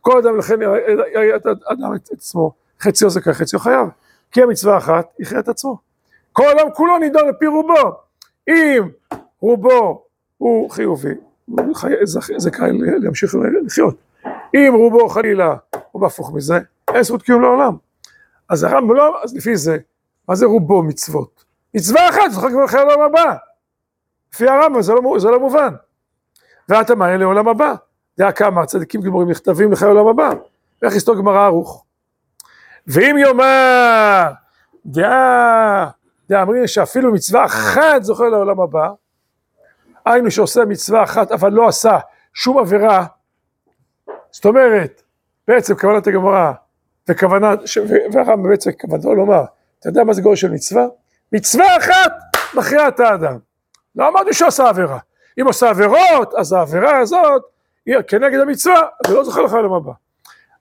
כל 0.00 0.18
אדם 0.18 0.38
לכן 0.38 0.62
יראה 0.62 1.36
את 1.36 1.46
האדם 1.46 1.94
את 1.94 2.08
עצמו, 2.12 2.52
חציו 2.80 3.10
זכאי, 3.10 3.34
חציו 3.34 3.58
חייב. 3.58 3.88
כי 4.32 4.42
המצווה 4.42 4.78
אחת, 4.78 5.08
יחיה 5.18 5.40
את 5.40 5.48
עצמו. 5.48 5.78
כל 6.32 6.42
העולם 6.44 6.74
כולו 6.74 6.98
נידון 6.98 7.28
לפי 7.28 7.46
רובו. 7.46 7.92
אם 8.48 8.88
רובו 9.40 10.04
הוא 10.38 10.70
חיובי, 10.70 11.14
זכאי 12.36 12.70
להמשיך 13.02 13.34
לחיות. 13.66 14.09
אם 14.54 14.72
רובו 14.76 15.08
חלילה 15.08 15.54
הוא 15.90 16.02
בהפוך 16.02 16.32
מזה, 16.34 16.58
אין 16.94 17.02
זכות 17.02 17.22
קיום 17.22 17.42
לעולם. 17.42 17.76
אז 18.48 18.64
הרמב"ם 18.64 18.96
לא, 18.96 19.22
אז 19.22 19.36
לפי 19.36 19.56
זה, 19.56 19.76
מה 20.28 20.34
זה 20.34 20.46
רובו 20.46 20.82
מצוות? 20.82 21.44
מצווה 21.74 22.08
אחת, 22.08 22.30
זוכר 22.30 22.50
כבר 22.50 22.64
לחיי 22.64 22.80
העולם 22.80 23.00
הבא. 23.00 23.34
לפי 24.32 24.48
הרמב"ם 24.48 24.82
זה, 24.82 24.92
לא, 24.92 25.18
זה 25.18 25.30
לא 25.30 25.40
מובן. 25.40 25.74
ואתה 26.68 26.94
מעלה 26.94 27.16
לעולם 27.16 27.48
הבא. 27.48 27.74
דעה 28.18 28.32
כמה, 28.32 28.66
צדיקים 28.66 29.00
גמורים 29.00 29.30
נכתבים 29.30 29.72
לחיי 29.72 29.88
העולם 29.88 30.06
הבא. 30.06 30.30
ואיך 30.82 30.94
יסתור 30.94 31.16
גמרא 31.16 31.44
ערוך. 31.44 31.84
ואם 32.86 33.18
יאמר 33.18 34.32
דעה, 34.86 35.90
אמרים 36.32 36.66
שאפילו 36.66 37.12
מצווה 37.12 37.44
אחת 37.44 38.02
זוכר 38.02 38.24
לעולם 38.28 38.60
הבא, 38.60 38.88
היינו 40.04 40.30
שעושה 40.30 40.64
מצווה 40.64 41.02
אחת 41.02 41.32
אבל 41.32 41.52
לא 41.52 41.68
עשה 41.68 41.98
שום 42.34 42.58
עבירה, 42.58 43.06
זאת 44.32 44.44
אומרת, 44.44 45.02
בעצם 45.48 45.74
כוונת 45.74 46.06
הגמרא, 46.06 46.52
וכוונה, 47.08 47.54
והרמב"ם 48.12 48.50
בעצם 48.50 48.70
כוונתו 48.80 49.14
לומר, 49.14 49.42
אתה 49.80 49.88
יודע 49.88 50.04
מה 50.04 50.12
זה 50.12 50.22
גורל 50.22 50.36
של 50.36 50.50
מצווה? 50.50 50.86
מצווה 51.32 51.76
אחת 51.76 52.12
מכריעה 52.54 52.88
את 52.88 53.00
האדם. 53.00 53.38
לא 53.96 54.08
אמרתי 54.08 54.32
שהוא 54.32 54.48
עשה 54.48 54.68
עבירה. 54.68 54.98
אם 55.40 55.46
עושה 55.46 55.70
עבירות, 55.70 56.34
אז 56.34 56.52
העבירה 56.52 56.98
הזאת 56.98 57.42
היא 57.86 57.96
כנגד 58.08 58.40
המצווה, 58.40 58.82
זה 59.06 59.14
לא 59.14 59.24
זוכר 59.24 59.42
לך 59.42 59.52
לעולם 59.52 59.72
הבא. 59.72 59.92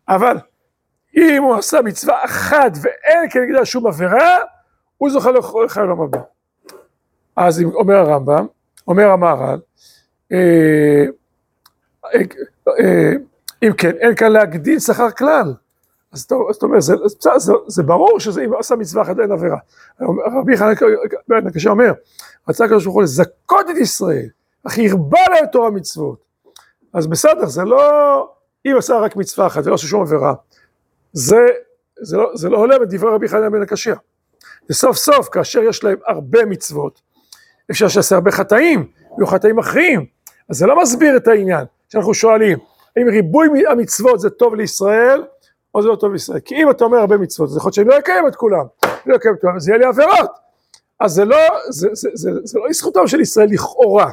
אבל 0.07 0.37
אם 1.17 1.43
הוא 1.43 1.55
עשה 1.55 1.81
מצווה 1.81 2.25
אחת 2.25 2.71
ואין 2.81 3.29
כנגדה 3.29 3.65
שום 3.65 3.87
עבירה, 3.87 4.37
הוא 4.97 5.09
זוכר 5.09 5.31
לך 5.65 5.77
לעולם 5.77 6.01
הבא. 6.01 6.19
אז 7.35 7.61
אומר 7.61 7.95
הרמב"ם, 7.95 8.45
אומר 8.87 9.09
המהר"ל, 9.09 9.59
אה, 10.31 11.05
אה, 12.05 12.19
אה, 12.79 13.11
אם 13.63 13.73
כן, 13.73 13.91
אין 13.99 14.15
כאן 14.15 14.31
להגדיל 14.31 14.79
שכר 14.79 15.11
כלל. 15.11 15.53
אז 16.11 16.21
אתה 16.21 16.35
אומר, 16.61 16.79
זה, 16.79 16.93
זה, 17.05 17.29
זה, 17.37 17.53
זה 17.67 17.83
ברור 17.83 18.19
שזה 18.19 18.41
אם 18.45 18.53
עשה 18.59 18.75
מצווה 18.75 19.03
אחת 19.03 19.19
אין 19.19 19.31
עבירה. 19.31 19.57
רבי 20.39 20.57
חנן 20.57 21.47
הקשה 21.47 21.69
אומר, 21.69 21.91
רצה 22.49 22.65
הקדוש 22.65 22.83
ברוך 22.83 22.95
הוא 22.95 23.03
לזכות 23.03 23.69
את 23.69 23.77
ישראל, 23.77 24.27
אך 24.67 24.77
ירבה 24.77 25.19
להם 25.29 25.45
תורה 25.51 25.69
מצוות. 25.69 26.23
אז 26.93 27.07
בסדר, 27.07 27.45
זה 27.45 27.63
לא, 27.63 28.31
אם 28.65 28.75
עשה 28.77 28.97
רק 28.97 29.15
מצווה 29.15 29.47
אחת 29.47 29.65
ולא 29.65 29.73
עושה 29.73 29.87
שום 29.87 30.01
עבירה, 30.01 30.33
זה, 31.13 31.47
זה, 32.01 32.17
לא, 32.17 32.31
זה 32.35 32.49
לא 32.49 32.57
הולם 32.57 32.83
את 32.83 32.89
דברי 32.89 33.13
רבי 33.13 33.27
חנן 33.27 33.51
בן 33.51 33.61
הקשיא. 33.61 33.93
וסוף 34.69 34.97
סוף, 34.97 35.29
כאשר 35.29 35.59
יש 35.63 35.83
להם 35.83 35.97
הרבה 36.07 36.45
מצוות, 36.45 37.01
אפשר 37.71 37.87
שיעשה 37.87 38.15
הרבה 38.15 38.31
חטאים, 38.31 38.87
ויהיו 39.17 39.27
חטאים 39.27 39.55
מכריעים. 39.55 40.05
אז 40.49 40.57
זה 40.57 40.65
לא 40.65 40.81
מסביר 40.81 41.17
את 41.17 41.27
העניין, 41.27 41.65
שאנחנו 41.89 42.13
שואלים, 42.13 42.57
האם 42.99 43.07
ריבוי 43.07 43.67
המצוות 43.67 44.19
זה 44.19 44.29
טוב 44.29 44.55
לישראל, 44.55 45.23
או 45.75 45.81
זה 45.81 45.87
לא 45.87 45.95
טוב 45.95 46.11
לישראל. 46.11 46.39
כי 46.39 46.55
אם 46.55 46.69
אתה 46.69 46.85
אומר 46.85 46.97
הרבה 46.97 47.17
מצוות, 47.17 47.49
זה 47.49 47.57
יכול 47.57 47.67
להיות 47.67 47.73
שאני 47.73 47.87
לא 47.87 47.99
אקיים 47.99 48.27
את 48.27 48.35
כולם, 48.35 48.65
אני 48.83 48.91
לא 49.05 49.15
אקיים 49.15 49.35
את 49.35 49.41
כולם, 49.41 49.55
אז 49.55 49.67
יהיה 49.67 49.77
לי 49.77 49.85
עבירות. 49.85 50.31
אז 50.99 51.11
זה 51.11 51.25
לא, 51.25 51.37
זה, 51.69 51.89
זה, 51.93 52.09
זה, 52.13 52.29
זה, 52.33 52.39
זה 52.43 52.59
לא 52.59 52.69
לזכותם 52.69 53.07
של 53.07 53.19
ישראל 53.19 53.47
לכאורה. 53.51 54.11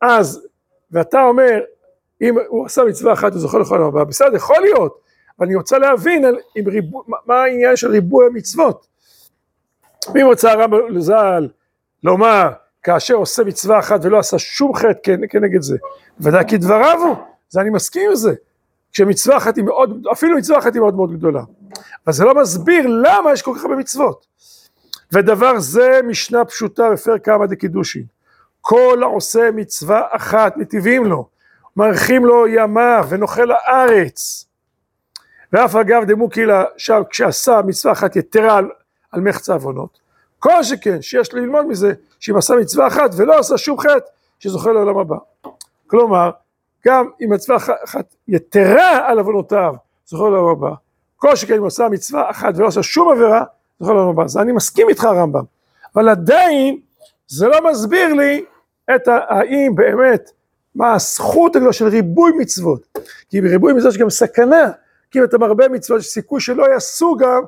אז, 0.00 0.46
ואתה 0.90 1.22
אומר, 1.22 1.60
אם 2.22 2.36
הוא 2.48 2.66
עשה 2.66 2.84
מצווה 2.84 3.12
אחת, 3.12 3.32
הוא 3.32 3.40
זוכר 3.40 3.58
לכל 3.58 3.82
הבא, 3.82 4.04
בסדר, 4.04 4.36
יכול 4.36 4.60
להיות, 4.60 5.00
אבל 5.38 5.46
אני 5.46 5.56
רוצה 5.56 5.78
להבין 5.78 6.24
על, 6.24 6.38
עם 6.54 6.68
ריבו, 6.68 7.04
מה 7.26 7.42
העניין 7.42 7.76
של 7.76 7.90
ריבוי 7.90 8.26
המצוות. 8.26 8.86
ואם 10.14 10.26
רוצה 10.26 10.52
הרמב"ם 10.52 11.00
ז"ל 11.00 11.48
לומר, 12.04 12.50
כאשר 12.82 13.14
עושה 13.14 13.44
מצווה 13.44 13.78
אחת 13.78 14.00
ולא 14.02 14.18
עשה 14.18 14.38
שום 14.38 14.74
חטא 14.74 15.16
כנגד 15.30 15.62
זה, 15.62 15.76
ודאי 16.20 16.44
כי 16.48 16.58
דבריו 16.58 16.98
הוא, 17.06 17.16
זה 17.50 17.60
אני 17.60 17.70
מסכים 17.70 18.10
עם 18.10 18.16
זה. 18.16 18.34
כשמצווה 18.92 19.36
אחת 19.36 19.56
היא 19.56 19.64
מאוד, 19.64 20.06
אפילו 20.12 20.38
מצווה 20.38 20.58
אחת 20.58 20.74
היא 20.74 20.80
מאוד 20.80 20.94
מאוד 20.94 21.12
גדולה. 21.12 21.42
אבל 22.06 22.12
זה 22.12 22.24
לא 22.24 22.34
מסביר 22.34 22.86
למה 22.86 23.32
יש 23.32 23.42
כל 23.42 23.54
כך 23.56 23.64
הרבה 23.64 23.76
מצוות. 23.76 24.26
ודבר 25.12 25.58
זה 25.58 26.00
משנה 26.04 26.44
פשוטה 26.44 26.90
בפרק 26.90 27.24
כמה 27.24 27.46
דקידושין. 27.46 28.04
כל 28.60 28.98
העושה 29.02 29.50
מצווה 29.50 30.02
אחת 30.10 30.56
נתיבים 30.56 31.04
לו, 31.04 31.28
מארחים 31.76 32.26
לו 32.26 32.48
ימיו 32.48 33.06
ונוכל 33.08 33.50
הארץ. 33.52 34.46
ואף 35.52 35.74
אגב 35.74 36.04
דמוקי 36.04 36.46
לה 36.46 36.64
שם 36.76 37.02
כשעשה 37.10 37.60
מצווה 37.66 37.92
אחת 37.92 38.16
יתרה 38.16 38.56
על, 38.56 38.70
על 39.12 39.20
מחצה 39.20 39.52
עוונות. 39.52 39.98
כל 40.38 40.62
שכן 40.62 41.02
שיש 41.02 41.34
ללמוד 41.34 41.66
מזה 41.66 41.92
שאם 42.20 42.36
עשה 42.36 42.54
מצווה 42.54 42.86
אחת 42.86 43.10
ולא 43.16 43.38
עשה 43.38 43.58
שום 43.58 43.78
חטא 43.78 44.06
שזוכה 44.38 44.72
לעולם 44.72 44.98
הבא. 44.98 45.16
כלומר 45.86 46.30
גם 46.86 47.08
אם 47.22 47.32
מצווה 47.32 47.58
אחת 47.84 48.14
יתרה 48.28 49.10
על 49.10 49.18
עוונותיו, 49.18 49.74
זוכר 50.06 50.28
לעולם 50.28 50.48
הבא. 50.48 50.74
כל 51.16 51.36
שכן 51.36 51.54
אם 51.54 51.62
עושה 51.62 51.88
מצווה 51.88 52.30
אחת 52.30 52.54
ולא 52.56 52.66
עושה 52.66 52.82
שום 52.82 53.12
עבירה, 53.12 53.44
זוכר 53.80 53.92
לעולם 53.92 54.08
הבא. 54.08 54.24
אז 54.24 54.38
אני 54.38 54.52
מסכים 54.52 54.88
איתך 54.88 55.04
הרמב"ם, 55.04 55.42
אבל 55.96 56.08
עדיין 56.08 56.80
זה 57.26 57.48
לא 57.48 57.70
מסביר 57.70 58.14
לי 58.14 58.44
את 58.94 59.08
האם 59.08 59.74
באמת, 59.74 60.30
מה 60.74 60.94
הזכות 60.94 61.56
הגדולה 61.56 61.72
של 61.72 61.86
ריבוי 61.86 62.32
מצוות. 62.38 62.98
כי 63.30 63.40
בריבוי 63.40 63.72
מצוות 63.72 63.92
יש 63.92 63.98
גם 63.98 64.10
סכנה, 64.10 64.70
כי 65.10 65.18
אם 65.18 65.24
אתה 65.24 65.38
מרבה 65.38 65.68
מצוות, 65.68 66.00
יש 66.00 66.06
סיכוי 66.06 66.40
שלא 66.40 66.72
יעשו 66.72 67.16
גם 67.16 67.42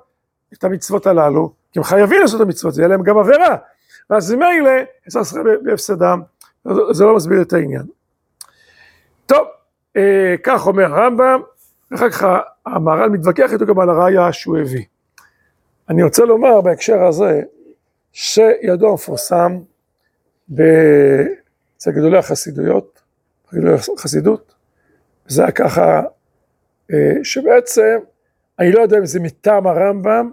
את 0.53 0.65
המצוות 0.65 1.07
הללו, 1.07 1.53
כי 1.73 1.79
הם 1.79 1.85
חייבים 1.85 2.21
לעשות 2.21 2.41
את 2.41 2.47
המצוות, 2.47 2.75
זה 2.75 2.83
יהיה 2.83 2.89
להם 2.89 3.03
גם 3.03 3.19
עבירה. 3.19 3.57
ואז 4.11 4.33
ממילא, 4.33 4.71
אפשר 5.09 5.21
לשחק 5.21 5.41
בהפסדם, 5.63 6.23
זה 6.91 7.05
לא 7.05 7.17
מסביר 7.17 7.43
את 7.43 7.53
העניין. 7.53 7.83
טוב, 9.33 9.49
אה, 9.97 10.35
כך 10.43 10.67
אומר 10.67 10.85
הרמב"ם, 10.85 11.43
ואחר 11.91 12.11
כך 12.11 12.25
המהר"ל 12.67 13.09
מתווכח 13.09 13.53
איתו 13.53 13.67
גם 13.67 13.79
על 13.79 13.91
הראיה 13.91 14.33
שהוא 14.33 14.59
הביא. 14.59 14.85
אני 15.89 16.03
רוצה 16.03 16.25
לומר 16.25 16.61
בהקשר 16.61 17.05
הזה, 17.05 17.43
שידוע 18.13 18.95
מפורסם 18.95 19.59
אצל 21.77 21.91
גדולי 21.91 22.19
החסידויות, 22.19 23.03
גדולי 23.53 23.75
החסידות, 23.75 24.55
זה 25.27 25.43
היה 25.43 25.53
ככה, 25.53 26.03
אה, 26.93 27.13
שבעצם, 27.23 27.99
אני 28.59 28.73
לא 28.73 28.81
יודע 28.81 28.99
אם 28.99 29.07
זה 29.07 29.21
מטעם 29.21 29.67
הרמב"ם, 29.67 30.31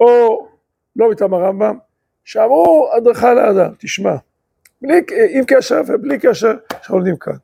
או 0.00 0.48
לא 0.96 1.10
מטעם 1.10 1.34
הרמב"ם, 1.34 1.78
שאמרו 2.24 2.90
הדרכה 2.96 3.34
לאדם, 3.34 3.74
תשמע, 3.78 4.14
בלי, 4.82 5.00
עם 5.30 5.44
קשר 5.46 5.80
ובלי 5.86 6.18
קשר 6.18 6.56
שאנחנו 6.70 6.96
לומדים 6.98 7.16
כאן. 7.16 7.36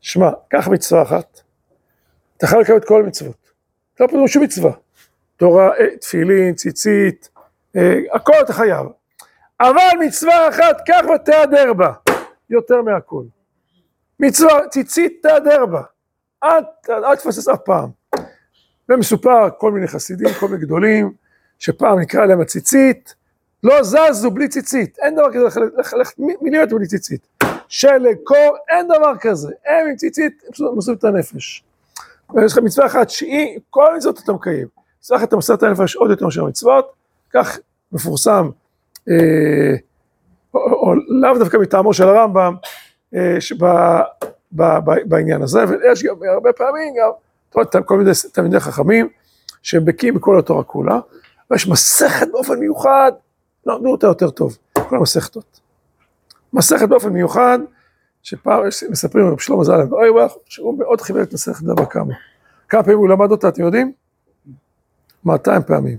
שמע, 0.00 0.30
קח 0.48 0.68
מצווה 0.68 1.02
אחת, 1.02 1.40
אתה 2.36 2.46
חייב 2.46 2.60
לקבל 2.60 2.76
את 2.76 2.84
כל 2.84 3.02
המצוות. 3.04 3.50
לא 4.00 4.06
פתאום 4.06 4.28
שום 4.28 4.42
מצווה. 4.42 4.72
תורה, 5.36 5.70
אה, 5.78 5.96
תפילין, 5.96 6.54
ציצית, 6.54 7.28
אה, 7.76 7.98
הכל 8.12 8.32
אתה 8.44 8.52
חייב. 8.52 8.86
אבל 9.60 10.06
מצווה 10.06 10.48
אחת, 10.48 10.76
קח 10.86 11.00
ותיעדר 11.14 11.72
בה, 11.72 11.92
יותר 12.50 12.82
מהכל. 12.82 13.24
מצווה, 14.20 14.68
ציצית 14.70 15.22
תיעדר 15.22 15.66
בה. 15.66 15.82
אל 16.88 17.16
תפסס 17.16 17.48
אף 17.48 17.58
פעם. 17.64 17.90
ומסופר 18.88 19.48
כל 19.58 19.72
מיני 19.72 19.88
חסידים, 19.88 20.28
כל 20.40 20.48
מיני 20.48 20.64
גדולים, 20.64 21.12
שפעם 21.58 21.98
נקרא 21.98 22.26
להם 22.26 22.40
הציצית, 22.40 23.14
לא 23.62 23.82
זזו 23.82 24.30
בלי 24.30 24.48
ציצית, 24.48 24.98
אין 24.98 25.14
דבר 25.14 25.32
כזה 25.32 25.60
ללכת 25.92 26.14
מילימטר 26.40 26.76
בלי 26.76 26.86
ציצית. 26.86 27.26
שלג, 27.68 28.16
קור, 28.24 28.56
אין 28.68 28.88
דבר 28.88 29.16
כזה, 29.20 29.52
הם 29.66 29.88
עם 29.88 29.96
ציצית, 29.96 30.42
הם 30.44 30.74
מוסרים 30.74 30.96
את 30.96 31.04
הנפש. 31.04 31.64
ויש 32.34 32.52
לך 32.52 32.58
מצווה 32.58 32.86
אחת 32.86 33.10
שהיא, 33.10 33.58
כל 33.70 33.94
המצוות 33.94 34.20
אתה 34.24 34.32
מקיים. 34.32 34.66
מצווה 35.00 35.18
אחת 35.18 35.28
אתה 35.28 35.36
מוסר 35.36 35.54
את 35.54 35.62
הנפש 35.62 35.96
עוד 35.96 36.10
יותר 36.10 36.24
מאשר 36.24 36.42
המצוות, 36.42 36.92
כך 37.30 37.58
מפורסם, 37.92 38.50
אה, 39.10 39.74
או, 40.54 40.60
או, 40.60 40.72
או 40.72 40.94
לאו 41.08 41.38
דווקא 41.38 41.56
מטעמו 41.56 41.94
של 41.94 42.08
הרמב"ם, 42.08 42.54
אה, 43.14 43.36
שבה, 43.40 44.02
ב, 44.52 44.62
ב, 44.62 44.90
בעניין 45.04 45.42
הזה, 45.42 45.64
ויש 45.68 46.04
גם 46.04 46.16
הרבה 46.34 46.52
פעמים 46.52 46.94
גם, 46.94 47.82
כל 47.84 47.98
מיני 47.98 48.10
תלמידי 48.32 48.60
חכמים, 48.60 49.08
שהם 49.62 49.84
בקיאים 49.84 50.14
בכל 50.14 50.38
התורה 50.38 50.64
כולה, 50.64 51.00
ויש 51.50 51.68
מסכת 51.68 52.28
באופן 52.32 52.58
מיוחד, 52.58 53.12
למדו 53.68 53.90
אותה 53.90 54.06
יותר 54.06 54.30
טוב, 54.30 54.58
כל 54.88 54.96
המסכתות. 54.96 55.60
מסכת 56.52 56.88
באופן 56.88 57.08
מיוחד, 57.08 57.58
שפעם 58.22 58.62
מספרים 58.90 59.26
רב 59.26 59.38
שלמה 59.38 59.64
זלם, 59.64 59.92
אוי 59.92 60.10
וואי, 60.10 60.26
שהוא 60.44 60.78
מאוד 60.78 61.00
חיבר 61.00 61.22
את 61.22 61.32
מסכת 61.32 61.62
דבר 61.62 61.86
כמה. 61.86 62.14
כמה 62.68 62.82
פעמים 62.82 62.98
הוא 62.98 63.08
למד 63.08 63.30
אותה, 63.30 63.48
אתם 63.48 63.62
יודעים? 63.62 63.92
200 65.24 65.62
פעמים. 65.62 65.98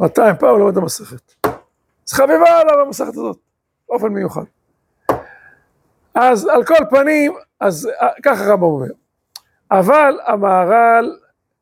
200 0.00 0.36
פעם 0.36 0.48
הוא 0.48 0.58
למד 0.58 0.70
את 0.70 0.76
המסכת. 0.76 1.46
זה 2.04 2.16
חביבה 2.16 2.60
עליו 2.60 2.80
המסכת 2.86 3.08
הזאת, 3.08 3.38
באופן 3.88 4.08
מיוחד. 4.08 4.44
אז 6.14 6.46
על 6.46 6.64
כל 6.64 6.84
פנים, 6.90 7.32
אז 7.60 7.88
ככה 8.22 8.52
רבא 8.52 8.66
אומר. 8.66 8.86
אבל 9.70 10.18
המהר"ל 10.26 11.16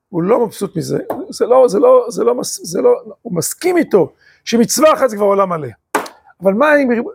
הוא 0.08 0.22
לא 0.22 0.46
מבסוט 0.46 0.76
מזה, 0.76 0.98
זה 1.30 1.46
לא, 1.46 1.68
זה 1.68 1.78
לא, 1.78 2.06
זה 2.08 2.24
לא, 2.24 2.34
זה 2.42 2.80
לא, 2.80 3.02
הוא 3.22 3.36
מסכים 3.36 3.76
איתו 3.76 4.12
שמצווה 4.44 4.92
אחת 4.92 5.10
זה 5.10 5.16
כבר 5.16 5.26
עולם 5.26 5.48
מלא. 5.48 5.68
אבל 6.42 6.52
מה, 6.52 6.70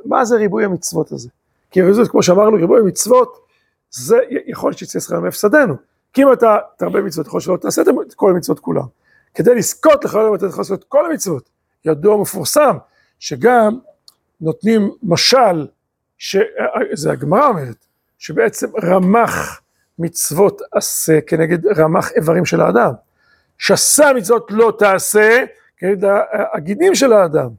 מה 0.06 0.26
זה 0.26 0.36
ריבוי 0.36 0.66
המצוות 0.66 1.12
הזה? 1.12 1.30
כי 1.72 1.82
ריבוי, 1.82 2.10
כמו 2.10 2.24
שאמרנו, 2.24 2.58
ריבוי 2.58 2.80
המצוות, 2.80 3.46
זה 3.92 4.18
יכול 4.48 4.70
להיות 4.70 4.78
שיצא 4.78 5.00
שכרנו 5.00 5.22
מהפסדנו. 5.22 5.76
כי 6.14 6.24
אם 6.24 6.34
אתה 6.34 6.58
תרבה 6.78 7.02
מצוות, 7.02 7.28
יכול 7.28 7.42
שלא 7.42 7.58
תעשה 7.58 7.82
את 7.82 8.14
כל 8.16 8.32
המצוות 8.32 8.60
כולם. 8.60 8.86
כדי 9.34 9.56
לזכות 9.56 10.06
לכל 10.06 10.20
היום 10.20 10.36
אתה 10.36 10.46
צריך 10.46 10.58
לעשות 10.58 10.80
את 10.80 10.84
כל 10.88 11.06
המצוות. 11.06 11.50
ידוע 11.86 12.22
מפורסם, 12.22 12.78
שגם 13.20 13.80
נותנים 14.42 14.92
משל, 15.04 15.68
זה 16.94 17.12
הגמרא 17.12 17.48
אומרת, 17.48 17.86
שבעצם 18.20 18.68
רמח 18.84 19.62
מצוות 20.00 20.62
עשה 20.72 21.22
כנגד 21.28 21.68
רמח 21.68 22.12
איברים 22.12 22.46
של 22.46 22.62
האדם. 22.62 22.92
שעשה 23.58 24.14
מצוות 24.16 24.48
לא 24.52 24.74
תעשה 24.80 25.44
כנגד 25.78 26.10
הגידים 26.54 26.96
של 26.96 27.14
האדם. 27.14 27.50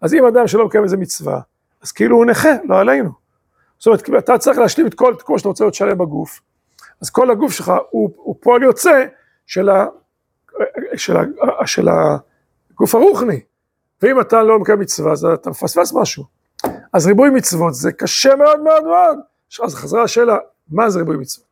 אז 0.00 0.14
אם 0.14 0.26
אדם 0.26 0.46
שלא 0.46 0.66
מקיים 0.66 0.84
איזה 0.84 0.96
מצווה, 0.96 1.40
אז 1.82 1.92
כאילו 1.92 2.16
הוא 2.16 2.24
נכה, 2.24 2.48
לא 2.64 2.80
עלינו. 2.80 3.10
זאת 3.78 3.86
אומרת, 3.86 4.24
אתה 4.24 4.38
צריך 4.38 4.58
להשלים 4.58 4.86
את 4.86 4.94
כל, 4.94 5.14
כמו 5.18 5.38
שאתה 5.38 5.48
רוצה 5.48 5.64
להיות 5.64 5.74
שלם 5.74 5.98
בגוף, 5.98 6.40
אז 7.02 7.10
כל 7.10 7.30
הגוף 7.30 7.52
שלך 7.52 7.72
הוא, 7.90 8.10
הוא 8.16 8.36
פועל 8.40 8.62
יוצא 8.62 9.04
של, 9.46 9.68
ה, 9.68 9.86
של, 10.96 11.16
ה, 11.16 11.22
של 11.66 11.88
הגוף 11.88 12.94
הרוחני. 12.94 13.40
ואם 14.02 14.20
אתה 14.20 14.42
לא 14.42 14.58
מקיים 14.58 14.80
מצווה, 14.80 15.12
אז 15.12 15.24
אתה 15.24 15.50
מפספס 15.50 15.92
משהו. 15.92 16.24
אז 16.92 17.06
ריבוי 17.06 17.30
מצוות 17.30 17.74
זה 17.74 17.92
קשה 17.92 18.36
מאוד 18.36 18.60
מאוד 18.60 18.84
מאוד. 18.84 19.18
אז 19.64 19.74
חזרה 19.74 20.02
השאלה, 20.02 20.36
מה 20.70 20.90
זה 20.90 20.98
ריבוי 20.98 21.16
מצוות? 21.16 21.46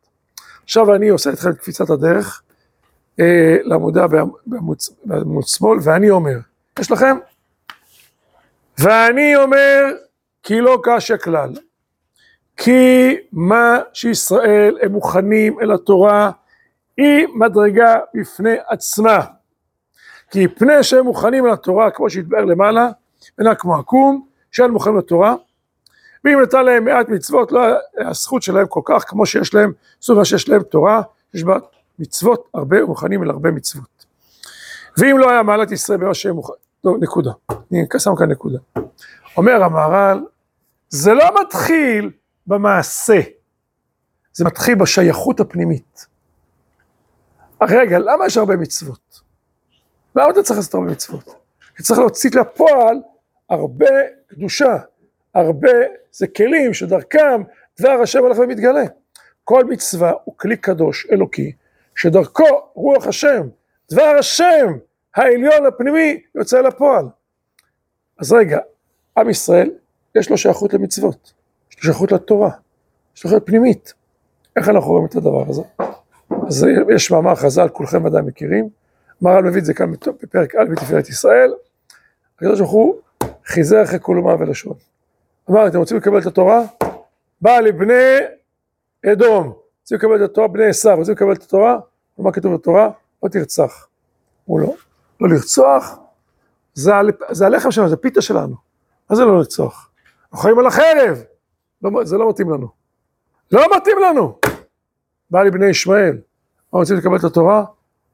עכשיו 0.64 0.94
אני 0.94 1.08
עושה 1.08 1.30
איתכם 1.30 1.50
את 1.50 1.58
קפיצת 1.58 1.90
הדרך 1.90 2.42
לעמודה 3.62 4.06
בעמוד, 4.46 4.78
בעמוד 5.04 5.46
שמאל, 5.46 5.78
ואני 5.82 6.10
אומר, 6.10 6.38
יש 6.78 6.90
לכם? 6.90 7.16
ואני 8.78 9.36
אומר, 9.36 9.84
כי 10.42 10.60
לא 10.60 10.80
קשה 10.82 11.16
כלל. 11.16 11.52
כי 12.56 13.16
מה 13.32 13.78
שישראל 13.92 14.78
הם 14.82 14.92
מוכנים 14.92 15.60
אל 15.60 15.72
התורה 15.72 16.30
היא 16.96 17.26
מדרגה 17.34 17.98
בפני 18.14 18.54
עצמה. 18.68 19.20
כי 20.30 20.48
פני 20.48 20.82
שהם 20.82 21.04
מוכנים 21.04 21.46
אל 21.46 21.52
התורה, 21.52 21.90
כמו 21.90 22.10
שהתבאר 22.10 22.44
למעלה, 22.44 22.88
אינה 23.38 23.54
כמו 23.54 23.76
עקום, 23.76 24.26
שאין 24.50 24.70
מוכנים 24.70 24.98
לתורה, 24.98 25.34
ואם 26.24 26.40
נתן 26.42 26.64
להם 26.64 26.84
מעט 26.84 27.08
מצוות, 27.08 27.52
לא 27.52 27.60
הזכות 27.98 28.42
שלהם 28.42 28.66
כל 28.66 28.80
כך, 28.84 29.04
כמו 29.08 29.26
שיש 29.26 29.54
להם, 29.54 29.72
זאת 30.00 30.10
אומרת 30.10 30.26
שיש 30.26 30.48
להם 30.48 30.62
תורה, 30.62 31.02
יש 31.34 31.44
בה 31.44 31.58
מצוות 32.02 32.48
הרבה 32.54 32.84
ומוכנים 32.84 33.22
אל 33.22 33.30
הרבה 33.30 33.50
מצוות. 33.50 34.06
ואם 34.98 35.18
לא 35.18 35.30
היה 35.30 35.42
מעלת 35.42 35.70
ישראל 35.70 35.98
במה 35.98 36.14
שהם 36.14 36.34
מוכנים, 36.34 36.58
טוב, 36.82 36.96
נקודה, 37.00 37.30
אני 37.50 37.86
שם 37.98 38.16
כאן 38.18 38.30
נקודה. 38.30 38.58
אומר 39.36 39.62
המהר"ל, 39.62 40.26
זה 40.88 41.14
לא 41.14 41.40
מתחיל 41.40 42.10
במעשה, 42.46 43.20
זה 44.32 44.44
מתחיל 44.44 44.74
בשייכות 44.74 45.40
הפנימית. 45.40 46.06
רגע, 47.62 47.98
למה 47.98 48.26
יש 48.26 48.36
הרבה 48.36 48.56
מצוות? 48.56 49.20
למה 50.16 50.30
אתה 50.30 50.42
צריך 50.42 50.58
לעשות 50.58 50.74
הרבה 50.74 50.86
מצוות? 50.86 51.34
כי 51.76 51.82
צריך 51.82 52.00
להוציא 52.00 52.30
לפועל 52.34 53.00
הרבה 53.50 53.90
קדושה, 54.26 54.76
הרבה, 55.34 55.72
זה 56.12 56.26
כלים 56.26 56.74
שדרכם 56.74 57.42
דבר 57.80 58.00
השם 58.02 58.18
הולך 58.18 58.38
ומתגלה. 58.38 58.84
כל 59.44 59.64
מצווה 59.64 60.12
הוא 60.24 60.34
כלי 60.38 60.56
קדוש, 60.56 61.06
אלוקי, 61.12 61.52
שדרכו 61.94 62.44
רוח 62.74 63.06
השם, 63.06 63.48
דבר 63.92 64.16
השם 64.18 64.66
העליון 65.16 65.66
הפנימי 65.66 66.22
יוצא 66.34 66.60
לפועל. 66.60 67.04
אז 68.18 68.32
רגע, 68.32 68.58
עם 69.18 69.30
ישראל, 69.30 69.70
יש 70.14 70.30
לו 70.30 70.38
שייכות 70.38 70.74
למצוות, 70.74 71.32
יש 71.70 71.76
לו 71.76 71.82
שייכות 71.82 72.12
לתורה, 72.12 72.50
יש 73.16 73.24
לו 73.24 73.30
שייכות 73.30 73.46
פנימית. 73.46 73.94
איך 74.56 74.68
אנחנו 74.68 74.90
רואים 74.90 75.06
את 75.06 75.14
הדבר 75.16 75.44
הזה? 75.48 75.62
אז 76.48 76.66
יש 76.94 77.10
מאמר 77.10 77.34
חז"ל, 77.34 77.68
כולכם 77.68 78.04
ודאי 78.04 78.22
מכירים, 78.22 78.68
מר"ל 79.22 79.42
מביא 79.42 79.60
את 79.60 79.64
זה 79.64 79.74
כאן 79.74 79.92
בפרק 80.22 80.54
א' 80.54 80.64
בתפארת 80.70 81.08
ישראל, 81.08 81.52
הקדוש 82.36 82.58
ברוך 82.58 82.70
הוא 82.70 82.94
חיזר 83.44 83.82
אחרי 83.82 83.98
קולומה 83.98 84.34
ולשון. 84.38 84.74
אמר, 85.50 85.66
אתם 85.66 85.78
רוצים 85.78 85.96
לקבל 85.96 86.18
את 86.18 86.26
התורה? 86.26 86.62
בא 87.40 87.60
לבני 87.60 88.18
אדום, 89.12 89.52
רוצים 89.82 89.98
לקבל 89.98 90.24
את 90.24 90.30
התורה, 90.30 90.48
בני 90.48 90.66
עשיו, 90.66 90.96
רוצים 90.96 91.14
לקבל 91.14 91.32
את 91.32 91.42
התורה? 91.42 91.78
מה 92.18 92.32
כתוב 92.32 92.54
בתורה? 92.54 92.90
לא 93.22 93.28
תרצח. 93.28 93.86
הוא 94.44 94.60
לא. 94.60 94.74
לא 95.20 95.28
לרצוח, 95.28 95.98
זה, 96.74 96.92
זה 97.30 97.46
הלחם 97.46 97.70
שלנו, 97.70 97.88
זה 97.88 97.96
פיתה 97.96 98.22
שלנו. 98.22 98.54
מה 99.10 99.16
זה 99.16 99.24
לא 99.24 99.36
לרצוח? 99.36 99.90
אנחנו 100.22 100.42
חיים 100.42 100.58
על 100.58 100.66
החרב, 100.66 101.22
לא, 101.82 102.04
זה 102.04 102.18
לא 102.18 102.28
מתאים 102.28 102.50
לנו. 102.50 102.68
לא 103.52 103.76
מתאים 103.76 103.96
לנו! 103.98 104.38
בא 105.30 105.42
לי 105.42 105.50
בני 105.50 105.66
ישמעאל, 105.66 106.18
מה 106.72 106.78
רוצים 106.78 106.96
לקבל 106.96 107.16
את 107.16 107.24
התורה? 107.24 107.64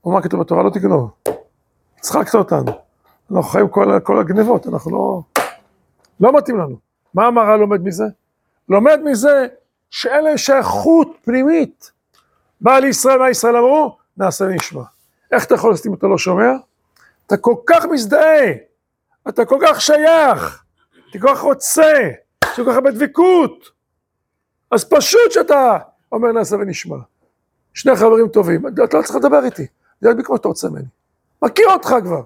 הוא 0.01 0.15
מה 0.15 0.23
כתוב 0.23 0.41
בתורה? 0.41 0.63
לא 0.63 0.71
תגנוב. 0.71 1.11
הצחקת 1.99 2.35
אותנו. 2.35 2.73
אנחנו 3.31 3.43
חיים 3.43 3.69
כל, 3.69 4.01
כל 4.03 4.21
הגנבות, 4.21 4.67
אנחנו 4.67 4.91
לא... 4.91 5.23
לא 6.21 6.33
מתאים 6.33 6.59
לנו. 6.59 6.77
מה 7.15 7.27
המראה 7.27 7.57
לומד 7.57 7.81
מזה? 7.81 8.05
לומד 8.69 9.01
מזה 9.05 9.47
שאין 9.91 10.25
להם 10.25 10.37
שייכות 10.37 11.17
פנימית. 11.25 11.93
בא 12.61 12.79
לישראל, 12.79 13.19
מה 13.19 13.31
ישראל 13.31 13.57
אמרו? 13.57 13.99
נעשה 14.17 14.45
נשמע. 14.45 14.83
איך 15.33 15.45
אתה 15.45 15.55
יכול 15.55 15.71
לעשות 15.71 15.87
אם 15.87 15.95
אתה 15.95 16.07
לא 16.07 16.19
שומע? 16.19 16.53
אתה 17.27 17.37
כל 17.37 17.55
כך 17.67 17.85
מזדהה, 17.85 18.53
אתה 19.29 19.45
כל 19.45 19.59
כך 19.67 19.81
שייך, 19.81 20.63
אתה 21.11 21.19
כל 21.19 21.29
כך 21.29 21.41
רוצה, 21.41 21.93
יש 22.45 22.57
כל 22.57 22.65
כך 22.71 22.75
הרבה 22.75 22.91
דבקות. 22.91 23.71
אז 24.71 24.85
פשוט 24.91 25.31
שאתה 25.33 25.79
אומר 26.13 26.33
נעשה 26.33 26.57
ונשמע. 26.57 26.97
שני 27.75 27.97
חברים 27.97 28.29
טובים, 28.29 28.67
אתה 28.69 28.97
לא 28.97 29.03
צריך 29.03 29.17
לדבר 29.17 29.45
איתי, 29.45 29.67
זה 30.01 30.09
יודע 30.09 30.23
כמו 30.23 30.37
שאתה 30.37 30.49
רוצה 30.49 30.69
ממני. 30.69 30.85
מכיר 31.43 31.67
אותך 31.69 31.95
כבר. 32.05 32.23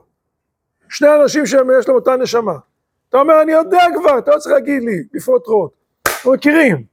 שני 0.88 1.08
אנשים 1.22 1.46
שיש 1.46 1.88
להם 1.88 1.96
אותה 1.96 2.16
נשמה. 2.16 2.54
אתה 3.08 3.18
אומר, 3.18 3.42
אני 3.42 3.52
יודע 3.52 3.84
כבר, 3.94 4.18
אתה 4.18 4.30
לא 4.30 4.38
צריך 4.38 4.54
להגיד 4.54 4.82
לי, 4.82 5.02
בפרוט 5.12 5.46
רוט. 5.46 5.72
אנחנו 6.08 6.32
מכירים. 6.32 6.91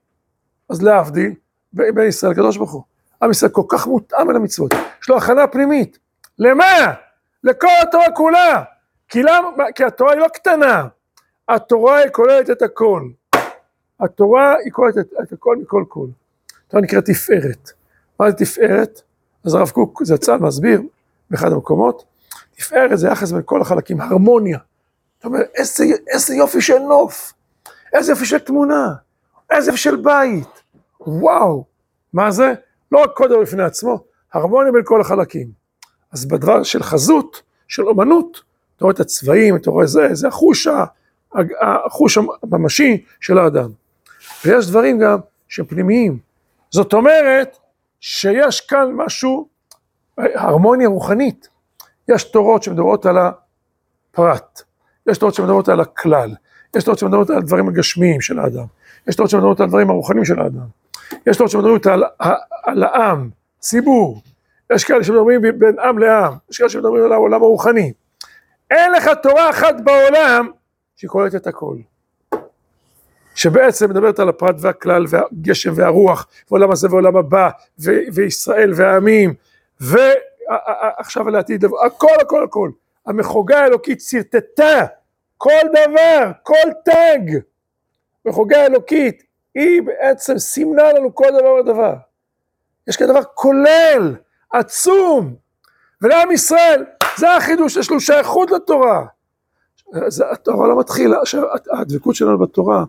אז 0.70 0.82
להבדיל, 0.82 1.34
בין 1.74 2.08
ישראל, 2.08 2.32
הקדוש 2.32 2.58
ברוך 2.58 2.72
הוא. 2.72 2.84
עם 3.22 3.32
ישראל 3.32 3.52
כל 3.52 3.64
כך 3.70 3.88
מותאם 3.88 4.30
אל 4.30 4.36
המצוות, 4.36 4.74
יש 5.02 5.10
לו 5.10 5.18
הכנה 5.18 5.48
פנימית. 5.48 6.00
למה? 6.40 6.94
לכל 7.44 7.68
התורה 7.82 8.12
כולה. 8.16 8.64
כי, 9.08 9.24
למה? 9.24 9.64
כי 9.76 9.84
התורה 9.84 10.12
היא 10.12 10.20
לא 10.20 10.28
קטנה, 10.28 10.88
התורה 11.50 11.98
היא 11.98 12.12
כוללת 12.12 12.50
את 12.50 12.62
הכל. 12.62 13.10
התורה 14.00 14.56
היא 14.64 14.72
כוללת 14.72 14.98
את, 14.98 15.14
את 15.24 15.34
הכל 15.34 15.58
מכל 15.58 15.84
כל. 15.88 16.08
התורה 16.68 16.84
נקראת 16.84 17.06
תפארת. 17.06 17.72
מה 18.20 18.32
זה 18.32 18.38
תפארת? 18.38 19.02
אז 19.46 19.56
הרב 19.56 19.70
קוק 19.70 20.04
זצ"ל 20.04 20.38
מסביר 20.38 20.82
באחד 21.30 21.52
המקומות, 21.52 22.04
תפארת 22.56 23.00
זה 23.00 23.08
יחס 23.08 23.32
בין 23.32 23.42
כל 23.46 23.62
החלקים, 23.62 24.02
הרמוניה. 24.02 24.60
אתה 25.20 25.28
אומר, 25.28 25.40
איזה, 25.56 25.86
איזה 26.08 26.36
יופי 26.36 26.62
של 26.62 26.78
נוף, 26.80 27.34
איזה 27.94 28.12
יופי 28.12 28.26
של 28.26 28.40
תמונה, 28.40 28.94
יופי 29.58 29.78
של 29.78 29.96
בית, 29.96 30.64
וואו, 31.00 31.66
מה 32.14 32.32
זה? 32.32 32.54
לא 32.92 33.04
רק 33.04 33.10
קודם 33.14 33.42
בפני 33.42 33.64
עצמו, 33.64 34.04
הרמוניה 34.34 34.72
בין 34.72 34.82
כל 34.86 35.02
החלקים. 35.02 35.48
אז 36.12 36.26
בדבר 36.26 36.64
של 36.64 36.84
חזות, 36.84 37.42
של 37.68 37.88
אומנות, 37.88 38.42
אתה 38.76 38.86
רואה 38.86 38.94
את 38.94 39.00
הצבעים, 39.00 39.56
אתה 39.56 39.70
רואה 39.70 39.86
זה, 39.86 40.08
זה 40.14 40.28
החוש, 40.28 40.68
החוש 41.62 42.18
הממשי 42.44 43.04
של 43.22 43.38
האדם. 43.38 43.70
ויש 44.46 44.68
דברים 44.70 45.00
גם 45.00 45.20
שהם 45.48 45.66
פנימיים. 45.66 46.20
זאת 46.72 46.94
אומרת 46.94 47.58
שיש 48.00 48.62
כאן 48.62 48.92
משהו, 48.96 49.48
הרמוניה 50.18 50.88
רוחנית. 50.88 51.50
יש 52.08 52.24
תורות 52.24 52.64
שמדברות 52.64 53.06
על 53.06 53.18
הפרט, 53.18 54.62
יש 55.10 55.18
תורות 55.18 55.36
שמדברות 55.36 55.70
על 55.70 55.80
הכלל, 55.80 56.36
יש 56.76 56.84
תורות 56.84 57.00
שמדברות 57.00 57.30
על 57.30 57.38
הדברים 57.38 57.68
הגשמיים 57.68 58.22
של 58.22 58.40
האדם, 58.40 58.66
יש 59.10 59.16
תורות 59.16 59.30
שמדברות 59.30 59.60
על 59.60 59.66
הדברים 59.66 59.90
הרוחניים 59.90 60.26
של 60.26 60.40
האדם, 60.40 60.66
יש 61.28 61.38
תורות 61.38 61.52
שמדברות 61.52 61.88
על, 61.88 62.04
על 62.64 62.84
העם, 62.84 63.30
ציבור, 63.60 64.22
יש 64.74 64.84
כאלה 64.84 65.04
שמדברים 65.04 65.42
בין 65.42 65.80
עם 65.80 66.00
לעם, 66.00 66.34
יש 66.52 66.58
כאלה 66.58 66.70
שמדברים 66.70 67.04
על 67.04 67.14
העולם 67.14 67.44
הרוחני. 67.44 67.94
אין 68.72 68.92
לך 68.92 69.10
תורה 69.24 69.50
אחת 69.50 69.76
בעולם 69.84 70.50
שהיא 70.96 71.10
כוללת 71.10 71.36
את 71.36 71.48
הכל. 71.48 71.76
שבעצם 73.36 73.90
מדברת 73.90 74.20
על 74.20 74.30
הפרט 74.30 74.56
והכלל 74.60 75.06
והגשם 75.10 75.72
והרוח 75.76 76.28
ועולם 76.52 76.72
הזה 76.72 76.88
ועולם 76.92 77.18
הבא 77.18 77.50
ו- 77.80 78.14
וישראל 78.14 78.72
והעמים 78.76 79.34
ועכשיו 79.80 81.28
על 81.28 81.36
העתיד, 81.36 81.66
הכל 81.86 82.16
הכל 82.22 82.44
הכל. 82.44 82.70
המחוגה 83.06 83.60
האלוקית 83.60 84.02
שרטטה 84.02 84.86
כל 85.38 85.62
דבר, 85.72 86.32
כל 86.44 86.70
תג. 86.86 87.40
מחוגה 88.26 88.66
אלוקית, 88.66 89.24
היא 89.56 89.82
בעצם 89.82 90.38
סימנה 90.38 90.94
לנו 90.94 91.16
כל 91.16 91.28
דבר 91.40 91.54
ודבר. 91.54 91.94
יש 92.88 92.98
כאן 92.98 93.08
דבר 93.08 93.24
כולל, 93.34 94.16
עצום, 94.54 95.36
ולעם 96.02 96.32
ישראל, 96.32 96.86
זה 97.18 97.36
החידוש, 97.36 97.78
יש 97.78 97.92
לו 97.92 98.00
שייכות 98.00 98.52
לתורה. 98.52 99.06
זה, 100.08 100.32
התורה 100.32 100.68
לא 100.68 100.80
מתחילה, 100.80 101.18
הדבקות 101.72 102.16
שלנו 102.16 102.38
בתורה 102.38 102.84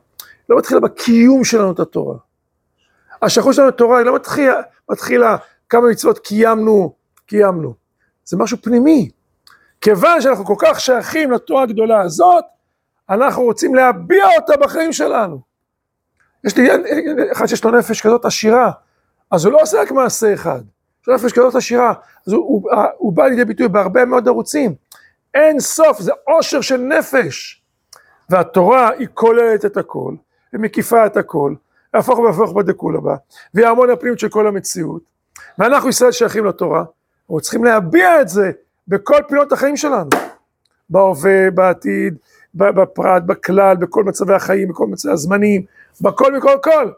לא 0.49 0.59
מתחילה 0.59 0.81
בקיום 0.81 1.45
שלנו 1.45 1.73
את 1.73 1.81
התורה. 1.81 2.17
השייכות 3.23 3.55
שלנו 3.55 3.69
לתורה 3.69 3.99
היא 3.99 4.07
לא 4.07 4.15
מתחילה, 4.15 4.61
מתחילה 4.91 5.37
כמה 5.69 5.89
מצוות 5.91 6.19
קיימנו, 6.19 6.95
קיימנו. 7.27 7.75
זה 8.25 8.37
משהו 8.37 8.59
פנימי. 8.63 9.11
כיוון 9.81 10.21
שאנחנו 10.21 10.45
כל 10.45 10.55
כך 10.59 10.81
שייכים 10.81 11.31
לתורה 11.31 11.63
הגדולה 11.63 12.01
הזאת, 12.01 12.45
אנחנו 13.11 13.43
רוצים 13.43 13.75
להביע 13.75 14.27
אותה 14.37 14.57
בחיים 14.57 14.93
שלנו. 14.93 15.41
יש 16.45 16.57
לי 16.57 16.69
אחד 17.33 17.47
שיש 17.47 17.65
לו 17.65 17.71
נפש 17.71 18.01
כזאת 18.01 18.25
עשירה, 18.25 18.71
אז 19.31 19.45
הוא 19.45 19.53
לא 19.53 19.59
עושה 19.63 19.81
רק 19.81 19.91
מעשה 19.91 20.35
אחד. 20.35 20.61
יש 21.03 21.09
לו 21.09 21.15
נפש 21.15 21.33
כזאת 21.33 21.55
עשירה, 21.55 21.93
אז 22.27 22.33
הוא, 22.33 22.45
הוא, 22.45 22.71
הוא, 22.97 23.13
בא 23.13 23.27
לידי 23.27 23.45
ביטוי 23.45 23.69
בהרבה 23.69 24.05
מאוד 24.05 24.29
ערוצים. 24.29 24.75
אין 25.35 25.61
סוף, 25.61 26.01
זה 26.01 26.13
עושר 26.25 26.61
של 26.61 26.77
נפש. 26.77 27.63
והתורה 28.31 28.91
היא 28.99 29.09
כוללת 29.15 29.65
את 29.65 29.77
הכל, 29.77 30.15
ומקיפה 30.53 31.07
את 31.07 31.17
הכל, 31.17 31.55
והפוך 31.95 32.19
והפוך 32.19 32.53
בדקול 32.53 32.97
הבא, 32.97 33.15
והיא 33.55 33.67
ההמון 33.67 33.91
הפנימית 33.91 34.19
של 34.19 34.29
כל 34.29 34.47
המציאות. 34.47 35.03
ואנחנו 35.59 35.89
ישראל 35.89 36.13
שייכים 36.13 36.45
לתורה, 36.45 36.85
אנחנו 37.23 37.41
צריכים 37.41 37.65
להביע 37.65 38.21
את 38.21 38.29
זה 38.29 38.51
בכל 38.89 39.21
פינות 39.29 39.53
החיים 39.53 39.77
שלנו. 39.77 40.11
בהווה, 40.91 41.51
בעתיד, 41.51 42.17
בפרט, 42.55 43.23
בכלל, 43.23 43.77
בכל 43.77 44.05
מצבי 44.05 44.35
החיים, 44.35 44.69
בכל 44.69 44.87
מצבי 44.87 45.13
הזמנים, 45.13 45.65
בכל 46.01 46.37
מכל 46.37 46.57
כל. 46.63 46.93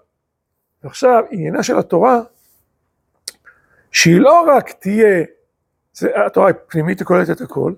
ועכשיו, 0.84 1.24
עניינה 1.30 1.62
של 1.62 1.78
התורה, 1.78 2.20
שהיא 3.92 4.20
לא 4.20 4.44
רק 4.48 4.70
תהיה, 4.70 5.24
זה, 5.92 6.26
התורה 6.26 6.46
היא 6.46 6.56
פנימית 6.66 7.02
וכוללת 7.02 7.30
את 7.30 7.40
הכל, 7.40 7.72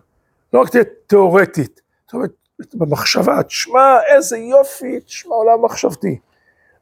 לא 0.52 0.60
רק 0.60 0.68
תהיה 0.68 0.84
תיאורטית, 1.06 1.80
זאת 2.06 2.14
אומרת, 2.14 2.30
במחשבה, 2.74 3.42
תשמע 3.42 3.96
איזה 4.14 4.38
יופי, 4.38 5.00
תשמע 5.00 5.34
עולם 5.34 5.64
מחשבתי. 5.64 6.18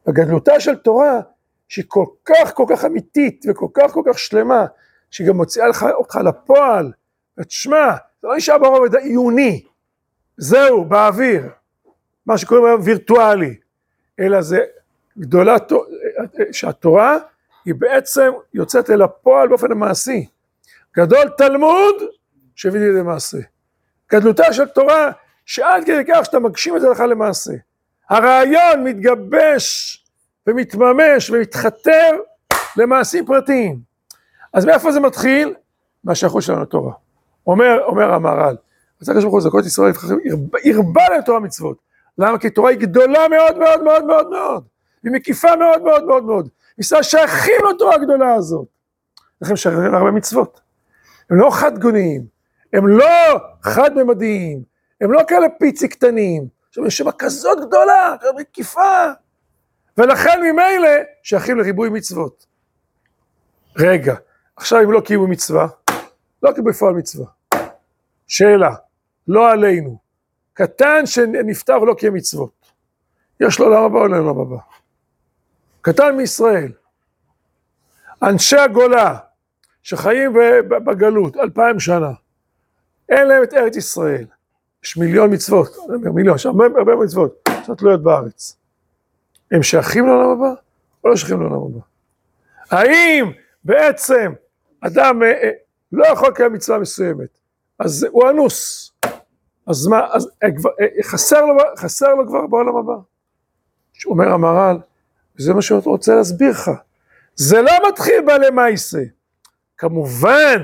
הגדלותה 0.06 0.60
של 0.60 0.76
תורה, 0.76 1.20
שהיא 1.68 1.84
כל 1.88 2.06
כך 2.24 2.54
כל 2.54 2.64
כך 2.68 2.84
אמיתית 2.84 3.44
וכל 3.48 3.66
כך 3.74 3.90
כל 3.92 4.02
כך 4.06 4.18
שלמה, 4.18 4.66
שהיא 5.10 5.28
גם 5.28 5.36
מוציאה 5.36 5.68
לך, 5.68 5.86
אותך 5.92 6.16
לפועל, 6.16 6.92
ותשמע, 7.38 7.92
זה 8.22 8.28
לא 8.28 8.36
נשאר 8.36 8.58
ברובד 8.58 8.94
העיוני, 8.94 9.64
זהו, 10.36 10.84
באוויר, 10.84 11.48
מה 12.26 12.38
שקוראים 12.38 12.66
היום 12.66 12.80
וירטואלי, 12.84 13.56
אלא 14.20 14.42
זה 14.42 14.64
גדולה, 15.18 15.56
שהתורה 16.52 17.18
היא 17.64 17.74
בעצם 17.78 18.30
יוצאת 18.54 18.90
אל 18.90 19.02
הפועל 19.02 19.48
באופן 19.48 19.72
המעשי. 19.72 20.26
גדול 20.96 21.28
תלמוד 21.38 21.94
שהביא 22.56 22.80
לי 22.80 22.92
למעשה. 22.92 23.38
גדלותה 24.12 24.52
של 24.52 24.66
תורה 24.66 25.10
שעד 25.46 25.84
כדי 25.84 26.02
כך 26.08 26.24
שאתה 26.24 26.38
מגשים 26.38 26.76
את 26.76 26.80
זה 26.80 26.88
לך 26.88 27.00
למעשה. 27.00 27.52
הרעיון 28.10 28.84
מתגבש 28.84 29.98
ומתממש 30.46 31.30
ומתחתר 31.30 32.10
למעשים 32.76 33.26
פרטיים. 33.26 33.78
אז 34.52 34.64
מאיפה 34.64 34.92
זה 34.92 35.00
מתחיל? 35.00 35.54
מהשייכות 36.04 36.42
שלנו 36.42 36.62
לתורה. 36.62 36.92
אומר, 37.46 37.84
אומר 37.84 38.12
המהר"ל, 38.14 38.56
רצה 39.02 39.12
הקדוש 39.12 39.24
ברוך 39.24 39.34
הוא 39.34 39.40
לזכות 39.40 39.66
ישראל, 39.66 39.92
הרבה 40.74 41.08
להם 41.08 41.22
תורה 41.22 41.40
מצוות. 41.40 41.78
למה? 42.18 42.38
כי 42.38 42.50
תורה 42.50 42.70
היא 42.70 42.78
גדולה 42.78 43.28
מאוד 43.28 43.58
מאוד 43.58 43.82
מאוד 43.82 44.04
מאוד 44.04 44.30
מאוד. 44.30 44.64
היא 45.04 45.12
מקיפה 45.12 45.56
מאוד 45.56 45.82
מאוד 45.82 46.04
מאוד 46.04 46.24
מאוד. 46.24 46.48
ישראל 46.78 47.02
שייכים 47.02 47.60
לתורה 47.70 47.94
הגדולה 47.94 48.34
הזאת. 48.34 48.66
לכן 49.42 49.56
שייכים 49.56 49.94
הרבה 49.94 50.10
מצוות. 50.10 50.60
הם 51.30 51.36
לא 51.36 51.50
חד 51.50 51.78
גוניים, 51.78 52.22
הם 52.72 52.88
לא 52.88 53.40
חד-ממדיים, 53.62 54.62
הם 55.00 55.12
לא 55.12 55.20
כאלה 55.28 55.46
פיצי 55.58 55.88
קטנים. 55.88 56.46
עכשיו 56.68 56.86
יש 56.86 56.98
שם 56.98 57.10
כזאת 57.10 57.58
גדולה, 57.66 58.14
כזאת 58.20 58.34
מקיפה. 58.38 59.06
ולכן 59.98 60.40
ממילא 60.42 60.88
שייכים 61.22 61.58
לריבוי 61.58 61.88
מצוות. 61.88 62.46
רגע, 63.78 64.14
עכשיו 64.56 64.82
אם 64.82 64.92
לא 64.92 65.00
קיימו 65.00 65.26
מצווה, 65.26 65.66
לא 66.42 66.52
קיבלו 66.52 66.72
בפועל 66.72 66.94
מצווה. 66.94 67.26
שאלה, 68.26 68.74
לא 69.28 69.50
עלינו. 69.50 69.98
קטן 70.52 71.06
שנפטר 71.06 71.82
ולא 71.82 71.94
קיים 71.94 72.14
מצוות. 72.14 72.72
יש 73.40 73.58
לו 73.58 73.66
עולם 73.66 73.84
הבא 73.84 73.98
או 73.98 74.06
לא 74.06 74.16
עולם 74.16 74.38
הבא. 74.38 74.56
קטן 75.80 76.16
מישראל. 76.16 76.72
אנשי 78.22 78.56
הגולה 78.56 79.18
שחיים 79.82 80.32
בגלות 80.68 81.36
אלפיים 81.36 81.80
שנה, 81.80 82.12
אין 83.08 83.28
להם 83.28 83.42
את 83.42 83.54
ארץ 83.54 83.76
ישראל. 83.76 84.26
יש 84.84 84.96
מיליון 84.96 85.34
מצוות, 85.34 85.68
מיליון, 86.14 86.36
יש 86.36 86.46
הרבה, 86.46 86.64
הרבה 86.78 86.96
מצוות, 86.96 87.48
שתלויות 87.66 88.02
בארץ. 88.02 88.56
הם 89.50 89.62
שייכים 89.62 90.06
לעולם 90.06 90.28
הבא 90.30 90.54
או 91.04 91.08
לא 91.08 91.16
שייכים 91.16 91.40
לעולם 91.40 91.62
הבא? 91.62 91.80
האם 92.70 93.32
בעצם 93.64 94.32
אדם 94.80 95.22
אה, 95.22 95.28
אה, 95.28 95.50
לא 95.92 96.06
יכול 96.06 96.28
לקיים 96.28 96.52
מצווה 96.52 96.78
מסוימת, 96.78 97.38
אז 97.84 98.06
הוא 98.10 98.30
אנוס, 98.30 98.90
אז 99.66 99.86
מה, 99.86 100.00
אז 100.12 100.30
אה, 100.42 100.48
חסר 101.02 101.46
לו, 101.46 101.54
חסר 101.78 102.14
לו 102.14 102.26
כבר 102.28 102.46
בעולם 102.46 102.76
הבא. 102.76 102.92
אומר 104.06 104.28
המהר"ל, 104.32 104.78
וזה 105.38 105.54
מה 105.54 105.62
שהוא 105.62 105.80
רוצה 105.84 106.14
להסביר 106.14 106.50
לך, 106.50 106.70
זה 107.34 107.62
לא 107.62 107.72
מתחיל 107.88 108.20
בלמייסה. 108.26 109.02
כמובן, 109.78 110.56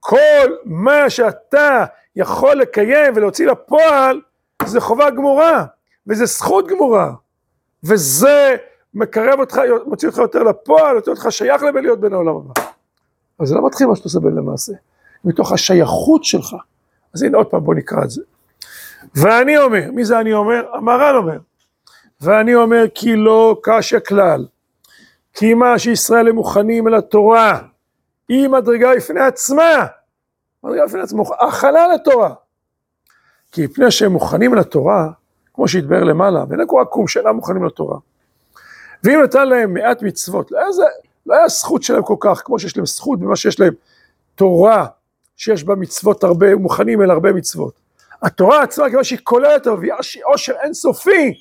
כל 0.00 0.56
מה 0.64 1.10
שאתה 1.10 1.84
יכול 2.16 2.56
לקיים 2.56 3.12
ולהוציא 3.16 3.46
לפועל, 3.46 4.20
זה 4.66 4.80
חובה 4.80 5.10
גמורה, 5.10 5.64
וזה 6.06 6.26
זכות 6.26 6.68
גמורה, 6.68 7.12
וזה 7.84 8.56
מקרב 8.94 9.40
אותך, 9.40 9.60
מוציא 9.86 10.08
אותך 10.08 10.18
יותר 10.18 10.42
לפועל, 10.42 10.96
מוציא 10.96 11.12
אותך 11.12 11.26
שייך 11.30 11.62
לבלהיות 11.62 12.00
בין 12.00 12.12
העולם 12.12 12.36
הבא. 12.36 12.62
אבל 13.38 13.46
זה 13.46 13.54
לא 13.54 13.66
מתחיל 13.66 13.86
מה 13.86 13.96
שאתה 13.96 14.04
עושה 14.04 14.20
בין 14.20 14.34
למעשה, 14.34 14.72
מתוך 15.24 15.52
השייכות 15.52 16.24
שלך. 16.24 16.56
אז 17.14 17.22
הנה 17.22 17.38
עוד 17.38 17.46
פעם 17.46 17.64
בוא 17.64 17.74
נקרא 17.74 18.04
את 18.04 18.10
זה. 18.10 18.22
ואני 19.14 19.58
אומר, 19.58 19.90
מי 19.92 20.04
זה 20.04 20.20
אני 20.20 20.32
אומר? 20.32 20.64
המהר"ל 20.72 21.16
אומר. 21.16 21.38
ואני 22.20 22.54
אומר 22.54 22.84
כי 22.94 23.16
לא 23.16 23.60
קשה 23.62 24.00
כלל, 24.00 24.46
כי 25.34 25.54
מה 25.54 25.78
שישראל 25.78 26.28
הם 26.28 26.34
מוכנים 26.34 26.88
אל 26.88 26.94
התורה, 26.94 27.58
היא 28.28 28.48
מדרגה 28.48 28.96
בפני 28.96 29.20
עצמה, 29.20 29.86
מדרגה 30.64 30.86
בפני 30.86 31.00
עצמה, 31.00 31.22
הכנה 31.40 31.88
לתורה. 31.94 32.34
כי 33.52 33.64
מפני 33.64 33.90
שהם 33.90 34.12
מוכנים 34.12 34.54
לתורה, 34.54 35.10
כמו 35.54 35.68
שהתבהר 35.68 36.04
למעלה, 36.04 36.44
ואין 36.48 36.66
קורא 36.66 36.84
קום 36.84 37.08
שאינם 37.08 37.36
מוכנים 37.36 37.64
לתורה. 37.64 37.98
ואם 39.04 39.20
נתן 39.24 39.48
להם 39.48 39.74
מעט 39.74 40.02
מצוות, 40.02 40.50
לא 40.50 40.58
היה, 40.58 40.72
זה, 40.72 40.82
לא 41.26 41.34
היה 41.34 41.48
זכות 41.48 41.82
שלהם 41.82 42.02
כל 42.02 42.16
כך, 42.20 42.42
כמו 42.44 42.58
שיש 42.58 42.76
להם 42.76 42.86
זכות 42.86 43.20
במה 43.20 43.36
שיש 43.36 43.60
להם 43.60 43.74
תורה, 44.34 44.86
שיש 45.36 45.64
בה 45.64 45.74
מצוות 45.74 46.24
הרבה, 46.24 46.54
מוכנים 46.54 47.02
אל 47.02 47.10
הרבה 47.10 47.32
מצוות. 47.32 47.80
התורה 48.22 48.62
עצמה, 48.62 48.90
כיוון 48.90 49.04
שהיא 49.04 49.18
כוללת 49.22 49.66
עושר 50.24 50.52
אינסופי, 50.62 51.34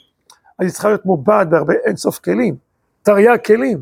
אז 0.59 0.65
היא 0.65 0.69
צריכה 0.69 0.87
להיות 0.87 1.05
מובעת 1.05 1.49
בהרבה 1.49 1.73
אינסוף 1.85 2.19
כלים, 2.19 2.55
תרי"ג 3.01 3.37
כלים. 3.45 3.81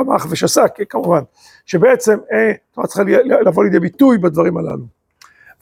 רמ"ח 0.00 0.26
ושס"ה 0.30 0.64
כמובן, 0.88 1.22
שבעצם 1.66 2.18
התורה 2.72 2.86
צריכה 2.86 3.02
לבוא 3.44 3.64
לידי 3.64 3.80
ביטוי 3.80 4.18
בדברים 4.18 4.56
הללו. 4.56 4.84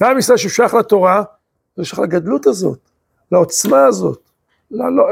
ועם 0.01 0.19
ישראל 0.19 0.39
ששייך 0.39 0.75
לתורה, 0.75 1.23
זה 1.77 1.85
שייך 1.85 1.99
לגדלות 1.99 2.47
הזאת, 2.47 2.79
לעוצמה 3.33 3.85
הזאת, 3.85 4.31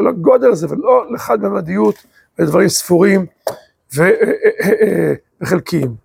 לגודל 0.08 0.50
הזה, 0.50 0.66
ולא 0.70 1.12
לחד-ממדיות 1.12 1.94
לדברים 2.38 2.68
ספורים 2.68 3.26
וחלקיים. 5.40 6.01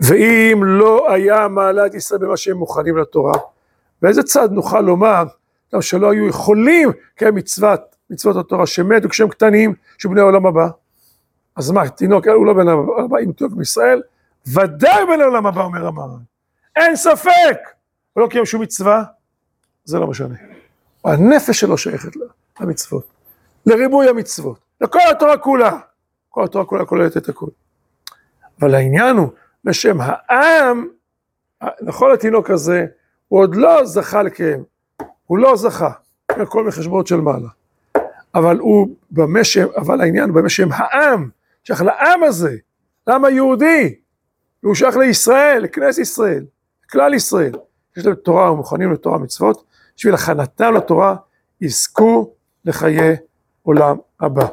ואם 0.00 0.60
לא 0.64 1.12
היה 1.12 1.48
מעלה 1.48 1.86
את 1.86 1.94
ישראל 1.94 2.20
במה 2.20 2.36
שהם 2.36 2.56
מוכנים 2.56 2.96
לתורה, 2.96 3.32
באיזה 4.02 4.22
צד 4.22 4.52
נוכל 4.52 4.80
לומר 4.80 5.24
גם 5.74 5.82
שלא 5.82 6.10
היו 6.10 6.28
יכולים 6.28 6.90
לקיים 7.14 7.34
מצוות, 7.34 7.80
מצוות 8.10 8.36
התורה 8.36 8.66
שמתו 8.66 9.08
כשהם 9.08 9.28
קטנים, 9.28 9.74
שבני 9.98 10.20
העולם 10.20 10.46
הבא? 10.46 10.68
אז 11.56 11.70
מה, 11.70 11.88
תינוק, 11.88 12.26
הוא 12.26 12.46
לא 12.46 12.52
בן 12.52 12.68
הבא, 12.68 13.18
אם 13.24 13.32
תינוק 13.32 13.52
מישראל, 13.56 14.02
ודאי 14.46 15.06
בן 15.06 15.20
העולם 15.20 15.46
הבא, 15.46 15.62
אומר 15.62 15.86
המרן. 15.86 16.20
אין 16.76 16.96
ספק! 16.96 17.58
הוא 18.12 18.22
לא 18.22 18.28
קיים 18.28 18.46
שום 18.46 18.62
מצווה, 18.62 19.04
זה 19.84 19.98
לא 19.98 20.06
משנה. 20.06 20.34
הנפש 21.04 21.60
שלו 21.60 21.78
שייכת 21.78 22.12
למצוות, 22.60 23.06
לריבוי 23.66 24.08
המצוות, 24.08 24.58
לכל 24.80 24.98
התורה 25.10 25.38
כולה. 25.38 25.78
כל 26.30 26.44
התורה 26.44 26.64
כולה 26.64 26.84
כוללת 26.84 27.16
את 27.16 27.28
הכול. 27.28 27.50
אבל 28.60 28.74
העניין 28.74 29.16
הוא, 29.16 29.28
בשם 29.64 29.96
העם, 30.00 30.88
נכון 31.80 32.12
התינוק 32.12 32.50
הזה, 32.50 32.86
הוא 33.28 33.40
עוד 33.40 33.54
לא 33.54 33.84
זכה 33.84 34.22
לקיים, 34.22 34.64
הוא 35.26 35.38
לא 35.38 35.56
זכה, 35.56 35.90
הכל 36.28 36.64
מחשבונות 36.64 37.06
של 37.06 37.20
מעלה. 37.20 37.48
אבל 38.34 38.58
הוא 38.58 38.88
במה 39.10 39.44
שהם, 39.44 39.68
אבל 39.76 40.00
העניין 40.00 40.28
הוא 40.28 40.36
במה 40.36 40.48
שהם 40.48 40.68
העם, 40.72 41.28
שייך 41.64 41.82
לעם 41.82 42.22
הזה, 42.22 42.56
לעם 43.06 43.24
היהודי, 43.24 43.94
והוא 44.62 44.74
שייך 44.74 44.96
לישראל, 44.96 45.62
לכנסת 45.62 45.98
ישראל, 45.98 46.44
לכלל 46.86 47.14
ישראל. 47.14 47.52
יש 47.96 48.06
להם 48.06 48.14
תורה 48.14 48.52
ומוכנים 48.52 48.92
לתורה 48.92 49.18
מצוות, 49.18 49.64
בשביל 49.96 50.14
הכנתם 50.14 50.74
לתורה 50.74 51.16
יזכו 51.60 52.34
לחיי 52.64 53.16
עולם 53.62 53.96
הבא. 54.20 54.46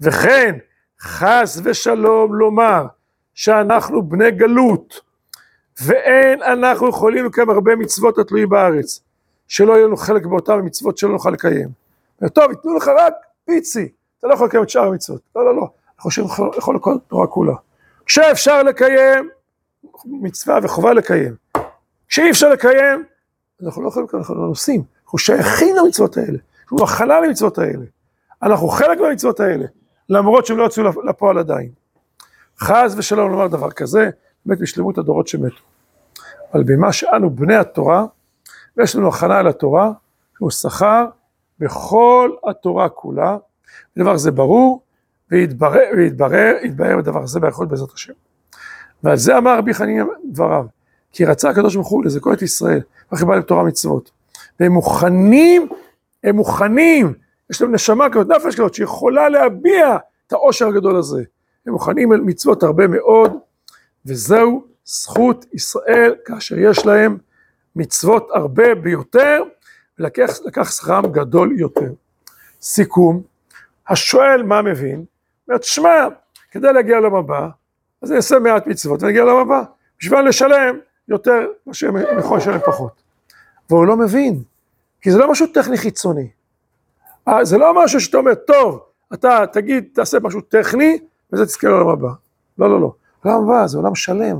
וכן, 0.00 0.56
חס 1.00 1.60
ושלום 1.64 2.34
לומר 2.34 2.86
שאנחנו 3.38 4.02
בני 4.02 4.30
גלות, 4.30 5.00
ואין 5.84 6.42
אנחנו 6.42 6.88
יכולים 6.88 7.24
לקיים 7.24 7.50
הרבה 7.50 7.76
מצוות 7.76 8.18
התלויים 8.18 8.48
בארץ, 8.48 9.00
שלא 9.48 9.72
יהיה 9.72 9.86
לנו 9.86 9.96
חלק 9.96 10.26
באותן 10.26 10.52
המצוות 10.52 10.98
שלא 10.98 11.10
נוכל 11.10 11.30
לקיים. 11.30 11.68
טוב, 12.34 12.50
ייתנו 12.50 12.76
לך 12.76 12.88
רק 12.88 13.14
פיצי, 13.44 13.88
אתה 14.18 14.26
לא 14.26 14.34
יכול 14.34 14.46
לקיים 14.46 14.62
את 14.62 14.68
שאר 14.68 14.82
המצוות. 14.82 15.20
לא, 15.36 15.44
לא, 15.44 15.56
לא, 15.56 15.60
אנחנו 15.96 16.10
חושבים 16.10 16.26
יכול 16.58 16.76
לכל 16.76 16.96
תורה 17.08 17.26
כולה. 17.26 17.54
כשאפשר 18.06 18.62
לקיים, 18.62 19.28
מצווה 20.04 20.58
וחובה 20.62 20.92
לקיים. 20.92 21.34
כשאי 22.08 22.30
אפשר 22.30 22.48
לקיים, 22.48 23.04
אנחנו 23.62 23.82
לא 23.82 23.88
יכולים 23.88 24.08
לקיים, 24.08 24.22
אנחנו 24.22 24.34
לא 24.34 24.50
עושים. 24.50 24.82
אנחנו 25.04 25.18
שייכים 25.18 25.76
למצוות 25.76 26.16
האלה, 26.16 26.38
אנחנו 26.62 26.84
הכלה 26.84 27.20
למצוות 27.20 27.58
האלה. 27.58 27.84
אנחנו 28.42 28.68
חלק 28.68 29.00
מהמצוות 29.00 29.40
האלה, 29.40 29.64
למרות 30.08 30.46
שהם 30.46 30.56
לא 30.58 30.64
יצאו 30.64 30.82
לפועל 31.04 31.38
עדיין. 31.38 31.70
חס 32.60 32.94
ושלום 32.96 33.30
לומר 33.30 33.46
דבר 33.46 33.70
כזה, 33.70 34.10
באמת 34.46 34.58
בשלמות 34.58 34.98
הדורות 34.98 35.28
שמתו. 35.28 35.56
אבל 36.54 36.62
במה 36.62 36.92
שאנו 36.92 37.30
בני 37.30 37.56
התורה, 37.56 38.06
ויש 38.76 38.96
לנו 38.96 39.08
הכנה 39.08 39.38
על 39.38 39.46
התורה, 39.46 39.92
הוא 40.38 40.50
שכר 40.50 41.06
בכל 41.58 42.30
התורה 42.50 42.88
כולה, 42.88 43.36
ודבר 43.96 44.16
זה 44.16 44.30
ברור, 44.30 44.82
ויתברר, 45.30 45.90
ויתברר, 45.96 46.54
יתברר 46.62 46.96
בדבר 46.96 47.22
הזה 47.22 47.40
באיכות 47.40 47.68
בעזרת 47.68 47.92
השם. 47.92 48.12
ועל 49.02 49.16
זה 49.16 49.38
אמר 49.38 49.58
רבי 49.58 49.74
חנין 49.74 50.06
דבריו, 50.24 50.66
כי 51.12 51.24
רצה 51.24 51.50
הקדוש 51.50 51.74
ברוך 51.74 51.88
הוא 51.88 52.04
לזכות 52.04 52.38
את 52.38 52.42
ישראל, 52.42 52.80
וכי 53.12 53.24
בא 53.24 53.36
לתורה 53.36 53.64
מצוות. 53.64 54.10
והם 54.60 54.72
מוכנים, 54.72 55.68
הם 56.24 56.36
מוכנים, 56.36 57.14
יש 57.50 57.62
להם 57.62 57.74
נשמה 57.74 58.10
כזאת, 58.10 58.28
נפש 58.28 58.54
כזאת, 58.54 58.74
שיכולה 58.74 59.28
להביע 59.28 59.96
את 60.26 60.32
העושר 60.32 60.68
הגדול 60.68 60.96
הזה. 60.96 61.22
הם 61.66 61.72
מוכנים 61.72 62.12
על 62.12 62.20
מצוות 62.20 62.62
הרבה 62.62 62.86
מאוד, 62.86 63.38
וזהו 64.06 64.64
זכות 64.84 65.44
ישראל 65.52 66.14
כאשר 66.24 66.58
יש 66.58 66.86
להם 66.86 67.18
מצוות 67.76 68.28
הרבה 68.34 68.74
ביותר, 68.74 69.42
ולקח 69.98 70.70
שכרם 70.70 71.12
גדול 71.12 71.58
יותר. 71.58 71.92
סיכום, 72.60 73.22
השואל 73.88 74.42
מה 74.42 74.62
מבין? 74.62 75.04
אומרת, 75.48 75.64
שמע, 75.64 76.08
כדי 76.50 76.72
להגיע 76.72 77.00
לעולם 77.00 77.14
הבא, 77.14 77.48
אז 78.02 78.10
אני 78.10 78.16
אעשה 78.16 78.38
מעט 78.38 78.66
מצוות 78.66 79.02
ונגיע 79.02 79.24
לעולם 79.24 79.50
הבא, 79.50 79.62
בשביל 80.00 80.20
לשלם 80.20 80.78
יותר, 81.08 81.46
מה 81.66 81.74
שהם 81.74 81.96
יכולים 82.18 82.42
לשלם 82.42 82.58
פחות. 82.66 83.02
והוא 83.70 83.86
לא 83.86 83.96
מבין, 83.96 84.42
כי 85.00 85.10
זה 85.10 85.18
לא 85.18 85.30
משהו 85.30 85.46
טכני 85.46 85.78
חיצוני. 85.78 86.28
אה, 87.28 87.44
זה 87.44 87.58
לא 87.58 87.84
משהו 87.84 88.00
שאתה 88.00 88.16
אומר, 88.16 88.34
טוב, 88.34 88.80
אתה 89.14 89.44
תגיד, 89.52 89.88
תעשה 89.92 90.18
משהו 90.22 90.40
טכני, 90.40 90.98
וזה 91.32 91.46
תזכה 91.46 91.68
לעולם 91.68 91.88
הבא. 91.88 92.08
לא, 92.58 92.70
לא, 92.70 92.80
לא. 92.80 92.92
עולם 93.24 93.42
הבא 93.42 93.66
זה 93.66 93.78
עולם 93.78 93.94
שלם. 93.94 94.38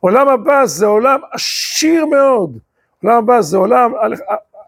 עולם 0.00 0.28
הבא 0.28 0.66
זה 0.66 0.86
עולם 0.86 1.20
עשיר 1.32 2.06
מאוד. 2.06 2.58
עולם 3.02 3.16
הבא 3.16 3.40
זה 3.40 3.56
עולם 3.56 3.92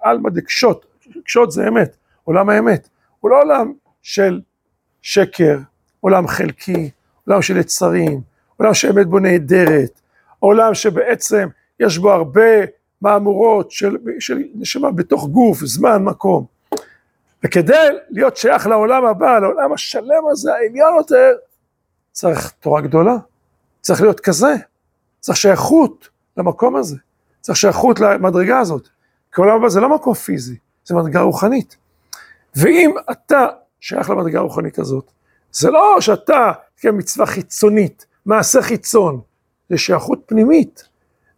עלמא 0.02 0.30
דקשות, 0.30 0.86
קשות 1.24 1.52
זה 1.52 1.68
אמת, 1.68 1.96
עולם 2.24 2.48
האמת. 2.48 2.88
הוא 3.20 3.30
לא 3.30 3.40
עולם 3.40 3.72
של 4.02 4.40
שקר, 5.02 5.58
עולם 6.00 6.26
חלקי, 6.26 6.90
עולם 7.26 7.42
של 7.42 7.56
יצרים, 7.56 8.20
עולם 8.56 8.74
שאמת 8.74 9.06
בו 9.06 9.18
נהדרת, 9.18 10.00
עולם 10.38 10.74
שבעצם 10.74 11.48
יש 11.80 11.98
בו 11.98 12.12
הרבה 12.12 12.50
מהמורות 13.00 13.70
של, 13.70 13.96
של 14.18 14.42
נשמה 14.54 14.90
בתוך 14.90 15.28
גוף, 15.28 15.58
זמן, 15.64 16.04
מקום. 16.04 16.44
וכדי 17.44 17.88
להיות 18.10 18.36
שייך 18.36 18.66
לעולם 18.66 19.04
הבא, 19.04 19.38
לעולם 19.38 19.72
השלם 19.72 20.26
הזה, 20.30 20.54
העליון 20.54 20.94
יותר, 20.96 21.32
צריך 22.12 22.52
תורה 22.60 22.80
גדולה, 22.80 23.16
צריך 23.80 24.00
להיות 24.00 24.20
כזה, 24.20 24.54
צריך 25.20 25.38
שייכות 25.38 26.08
למקום 26.36 26.76
הזה, 26.76 26.96
צריך 27.40 27.58
שייכות 27.58 28.00
למדרגה 28.00 28.58
הזאת, 28.58 28.88
כי 29.32 29.40
העולם 29.40 29.56
הבא 29.56 29.68
זה 29.68 29.80
לא 29.80 29.94
מקום 29.94 30.14
פיזי, 30.14 30.56
זה 30.84 30.94
מדרגה 30.94 31.20
רוחנית. 31.20 31.76
ואם 32.56 32.94
אתה 33.10 33.46
שייך 33.80 34.10
למדרגה 34.10 34.38
הרוחנית 34.38 34.78
הזאת, 34.78 35.12
זה 35.52 35.70
לא 35.70 36.00
שאתה 36.00 36.52
תקיים 36.74 36.98
מצווה 36.98 37.26
חיצונית, 37.26 38.06
מעשה 38.26 38.62
חיצון, 38.62 39.20
זה 39.68 39.78
שייכות 39.78 40.22
פנימית, 40.26 40.88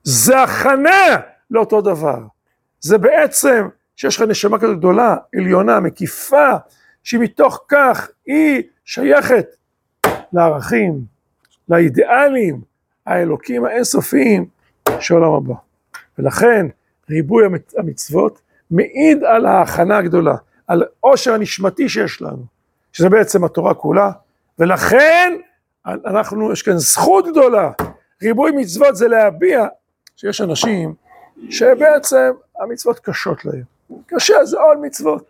זה 0.03 0.43
הכנה 0.43 1.17
לאותו 1.51 1.81
דבר, 1.81 2.19
זה 2.81 2.99
בעצם 2.99 3.69
שיש 3.97 4.17
לך 4.17 4.23
נשמה 4.23 4.59
כזאת 4.59 4.79
גדולה, 4.79 5.17
עליונה, 5.37 5.81
מקיפה, 5.81 6.51
שמתוך 7.03 7.65
כך 7.69 8.09
היא 8.27 8.63
שייכת 8.85 9.47
לערכים, 10.35 11.05
לאידיאלים, 11.69 12.61
האלוקים 13.07 13.65
האינסופיים 13.65 14.47
של 15.01 15.15
עולם 15.15 15.33
הבא. 15.33 15.55
ולכן 16.19 16.67
ריבוי 17.11 17.45
המצוות 17.79 18.41
מעיד 18.71 19.25
על 19.25 19.47
ההכנה 19.47 19.99
הגדולה, 19.99 20.35
על 20.67 20.85
עושר 21.01 21.35
הנשמתי 21.35 21.89
שיש 21.89 22.23
לנו, 22.23 22.45
שזה 22.93 23.09
בעצם 23.09 23.45
התורה 23.45 23.75
כולה, 23.75 24.11
ולכן 24.59 25.33
אנחנו, 25.87 26.53
יש 26.53 26.63
כאן 26.63 26.79
זכות 26.79 27.27
גדולה, 27.27 27.71
ריבוי 28.23 28.51
מצוות 28.51 28.97
זה 28.97 29.09
להביע 29.09 29.67
שיש 30.17 30.41
אנשים 30.41 30.95
שבעצם 31.51 32.31
המצוות 32.61 32.99
קשות 32.99 33.45
להם. 33.45 33.63
קשה 34.07 34.45
זה 34.45 34.61
עול 34.61 34.77
מצוות. 34.77 35.25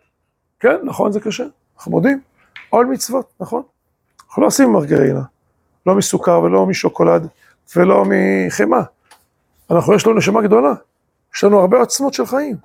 כן, 0.59 0.75
נכון 0.83 1.11
זה 1.11 1.19
קשה, 1.19 1.43
אנחנו 1.77 1.91
מודים, 1.91 2.21
עול 2.69 2.85
מצוות, 2.85 3.33
נכון. 3.39 3.63
אנחנו 4.35 4.41
לא 4.41 4.47
עושים 4.47 4.71
מרגרינה, 4.71 5.21
לא 5.85 5.95
מסוכר 5.95 6.39
ולא 6.39 6.65
משוקולד 6.65 7.27
ולא 7.75 8.03
מחמאה. 8.07 8.83
אנחנו, 9.71 9.93
יש 9.93 10.07
לנו 10.07 10.17
נשמה 10.17 10.41
גדולה, 10.41 10.73
יש 11.35 11.43
לנו 11.43 11.59
הרבה 11.59 11.77
עוצמות 11.77 12.13
של 12.13 12.25
חיים, 12.25 12.55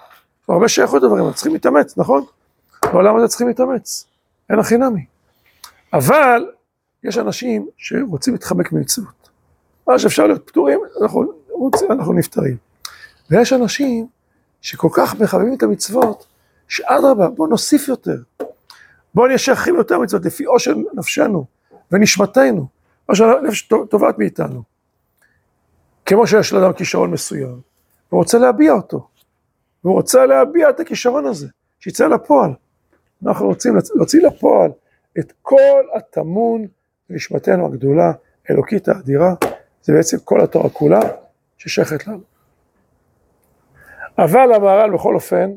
הרבה 0.48 0.68
שייכות 0.68 1.02
לדברים, 1.02 1.18
אנחנו 1.18 1.34
צריכים 1.34 1.52
להתאמץ, 1.52 1.98
נכון? 1.98 2.24
בעולם 2.92 3.16
הזה 3.16 3.28
צריכים 3.28 3.48
להתאמץ, 3.48 4.06
אין 4.50 4.58
הכי 4.58 4.76
נמי. 4.76 5.04
אבל 5.92 6.46
יש 7.04 7.18
אנשים 7.18 7.66
שרוצים 7.76 8.32
להתחמק 8.32 8.72
ממצוות. 8.72 9.30
מה 9.88 9.98
שאפשר 9.98 10.26
להיות 10.26 10.46
פטורים, 10.46 10.80
אנחנו, 11.02 11.32
רוצים, 11.48 11.92
אנחנו 11.92 12.12
נפטרים. 12.12 12.56
ויש 13.30 13.52
אנשים 13.52 14.06
שכל 14.60 14.88
כך 14.92 15.20
מחבבים 15.20 15.54
את 15.54 15.62
המצוות, 15.62 16.26
שאדרבה, 16.68 17.28
בואו 17.28 17.48
נוסיף 17.48 17.88
יותר. 17.88 18.16
בואו 19.14 19.38
שייכים 19.38 19.76
יותר 19.76 19.98
מצוות, 19.98 20.24
לפי 20.24 20.44
עושר 20.44 20.74
נפשנו 20.94 21.59
ונשמתנו, 21.92 22.66
מה 23.08 23.14
שהנפש 23.14 23.68
תובעת 23.90 24.18
מאיתנו. 24.18 24.62
כמו 26.06 26.26
שיש 26.26 26.52
לאדם 26.52 26.72
כישרון 26.72 27.10
מסוים, 27.10 27.60
הוא 28.08 28.18
רוצה 28.18 28.38
להביע 28.38 28.72
אותו. 28.72 29.08
והוא 29.84 29.94
רוצה 29.94 30.26
להביע 30.26 30.70
את 30.70 30.80
הכישרון 30.80 31.26
הזה, 31.26 31.48
שיצא 31.80 32.06
לפועל. 32.06 32.50
אנחנו 33.26 33.46
רוצים 33.46 33.74
להוציא 33.94 34.26
לפועל 34.26 34.70
את 35.18 35.32
כל 35.42 35.82
הטמון 35.96 36.66
בנשמתנו 37.10 37.66
הגדולה, 37.66 38.12
אלוקית 38.50 38.88
האדירה, 38.88 39.34
זה 39.82 39.92
בעצם 39.92 40.16
כל 40.24 40.40
התורה 40.40 40.70
כולה 40.70 41.00
ששייכת 41.58 42.06
לנו. 42.06 42.20
אבל 44.18 44.52
המהר"ל 44.52 44.90
בכל 44.94 45.14
אופן, 45.14 45.50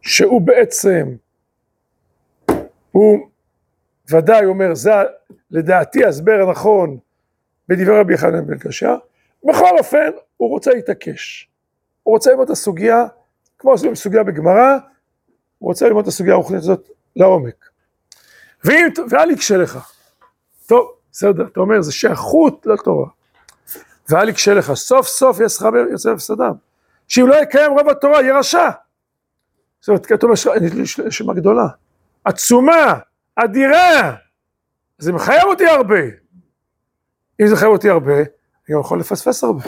שהוא 0.00 0.40
בעצם, 0.40 1.14
הוא 2.92 3.28
ודאי 4.10 4.44
אומר, 4.44 4.74
זה 4.74 4.90
לדעתי 5.50 6.04
ההסבר 6.04 6.48
הנכון 6.48 6.98
בדברי 7.68 8.00
רבי 8.00 8.14
יחנן 8.14 8.46
בן 8.46 8.58
קשה, 8.58 8.96
בכל 9.44 9.78
אופן 9.78 10.10
הוא 10.36 10.50
רוצה 10.50 10.70
להתעקש. 10.70 11.48
הוא 12.02 12.14
רוצה 12.14 12.30
ללמוד 12.30 12.44
את 12.44 12.50
הסוגיה, 12.50 13.06
כמו 13.58 13.74
סוגיה 13.94 14.22
בגמרא, 14.22 14.78
הוא 15.58 15.68
רוצה 15.68 15.86
ללמוד 15.86 16.02
את 16.02 16.08
הסוגיה 16.08 16.32
הרוחנית 16.32 16.58
הזאת 16.60 16.88
לעומק. 17.16 17.68
ואם, 18.64 18.88
ואל 19.10 19.30
יקשה 19.30 19.56
לך. 19.56 19.92
טוב, 20.66 20.92
בסדר, 21.12 21.46
אתה 21.46 21.60
אומר, 21.60 21.82
זה 21.82 21.92
שייכות 21.92 22.66
לתורה. 22.66 23.06
ואל 24.08 24.28
יקשה 24.28 24.54
לך, 24.54 24.72
סוף 24.72 25.06
סוף 25.06 25.40
יש 25.40 25.52
שכר 25.52 25.68
יוצא 25.90 26.14
בפסדם. 26.14 26.52
שאם 27.08 27.26
לא 27.26 27.34
יקיים 27.34 27.72
רוב 27.72 27.88
התורה, 27.88 28.22
יהיה 28.22 28.38
רשע. 28.38 28.70
זאת 29.80 29.88
אומרת, 29.88 30.06
כתוב 30.06 30.30
רשימה 31.04 31.34
גדולה, 31.34 31.66
עצומה, 32.24 32.98
אדירה. 33.44 34.14
זה 34.98 35.12
מחייב 35.12 35.44
אותי 35.44 35.66
הרבה. 35.66 36.00
אם 37.40 37.46
זה 37.46 37.54
מחייב 37.54 37.72
אותי 37.72 37.90
הרבה, 37.90 38.16
אני 38.16 38.74
גם 38.74 38.80
יכול 38.80 39.00
לפספס 39.00 39.44
הרבה. 39.44 39.64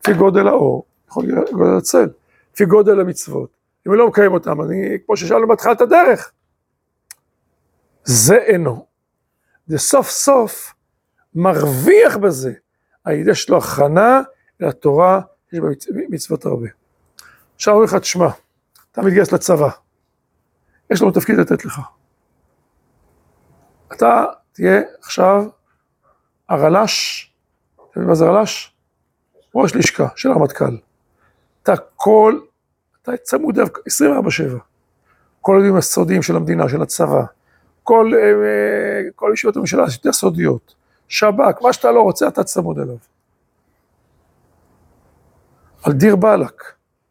לפי 0.00 0.14
גודל 0.14 0.48
האור, 0.48 0.86
יכול 1.08 1.24
גודל 1.52 1.76
הצל, 1.76 2.08
לפי 2.54 2.64
גודל 2.64 3.00
המצוות. 3.00 3.50
אם 3.86 3.92
אני 3.92 3.98
לא 3.98 4.08
מקיים 4.08 4.32
אותם, 4.32 4.62
אני, 4.62 4.98
כמו 5.06 5.16
ששאלנו 5.16 5.48
בהתחלת 5.48 5.80
הדרך, 5.80 6.32
זה 8.04 8.36
אינו. 8.36 8.86
זה 9.66 9.78
סוף 9.78 10.10
סוף 10.10 10.74
מרוויח 11.34 12.16
בזה. 12.16 12.52
יש 13.08 13.50
לו 13.50 13.58
הכנה 13.58 14.20
לתורה, 14.60 15.20
יש 15.52 15.60
בה 15.60 15.68
מצוות 16.08 16.46
הרבה. 16.46 16.68
עכשיו 17.54 17.74
אומרים 17.74 17.88
לך, 17.88 17.94
תשמע, 17.94 18.28
אתה 18.92 19.02
מתגייס 19.02 19.32
לצבא, 19.32 19.68
יש 20.90 21.02
לנו 21.02 21.10
תפקיד 21.10 21.36
לתת 21.36 21.64
לך. 21.64 21.80
אתה 23.92 24.24
תהיה 24.52 24.80
עכשיו 25.02 25.44
הרל"ש, 26.48 27.26
אתה 27.74 27.84
מבין 27.96 28.08
מה 28.08 28.14
זה 28.14 28.24
רל"ש? 28.24 28.72
ראש 29.54 29.76
לשכה 29.76 30.08
של 30.16 30.30
הרמטכ"ל. 30.30 30.76
אתה 31.62 31.76
כל, 31.96 32.40
אתה 33.02 33.16
צמוד 33.16 33.58
אליו 33.58 33.68
24-7. 33.68 34.58
כל 35.40 35.56
הדברים 35.56 35.76
הסודיים 35.76 36.22
של 36.22 36.36
המדינה, 36.36 36.68
של 36.68 36.82
הצבא, 36.82 37.22
כל, 37.82 38.12
אה, 38.14 39.10
כל 39.14 39.30
ישיבות 39.34 39.56
הממשלה 39.56 39.84
יותר 39.92 40.12
סודיות, 40.12 40.74
שב"כ, 41.08 41.62
מה 41.62 41.72
שאתה 41.72 41.90
לא 41.90 42.00
רוצה, 42.00 42.28
אתה 42.28 42.44
צמוד 42.44 42.78
אליו. 42.78 42.96
על 45.82 45.92
דיר 45.92 46.16
באלק, 46.16 46.62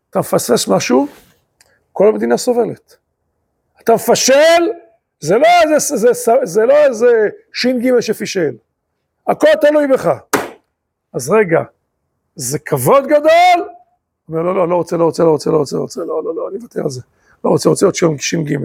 אתה 0.09 0.19
מפספס 0.19 0.67
משהו, 0.67 1.07
כל 1.93 2.07
המדינה 2.07 2.37
סובלת. 2.37 2.95
אתה 3.81 3.93
מפשל, 3.93 4.63
זה 5.25 5.37
לא 5.37 5.47
איזה, 5.63 5.97
זה, 5.97 6.13
זה, 6.13 6.33
זה 6.43 6.65
לא 6.65 6.73
איזה 6.73 7.29
ש"ג 7.53 7.99
שפישל, 7.99 8.55
הכל 9.27 9.47
תלוי 9.61 9.87
בך. 9.87 10.09
אז 11.13 11.29
רגע, 11.29 11.59
זה 12.35 12.59
כבוד 12.59 13.07
גדול? 13.07 13.69
אומר, 14.29 14.41
לא, 14.41 14.55
לא, 14.55 14.67
לא 14.67 14.75
רוצה, 14.75 14.97
לא 14.97 15.03
רוצה, 15.03 15.23
לא 15.23 15.29
רוצה, 15.29 15.51
לא 15.51 15.57
רוצה, 15.57 15.75
לא 15.75 15.81
רוצה, 15.81 16.01
לא, 16.01 16.23
לא, 16.23 16.35
לא, 16.35 16.49
אני 16.49 16.57
אוותר 16.57 16.83
על 16.83 16.89
זה. 16.89 17.01
לא 17.45 17.49
רוצה, 17.49 17.69
רוצה 17.69 17.85
עוד 17.85 17.95
ש"ג. 17.95 18.57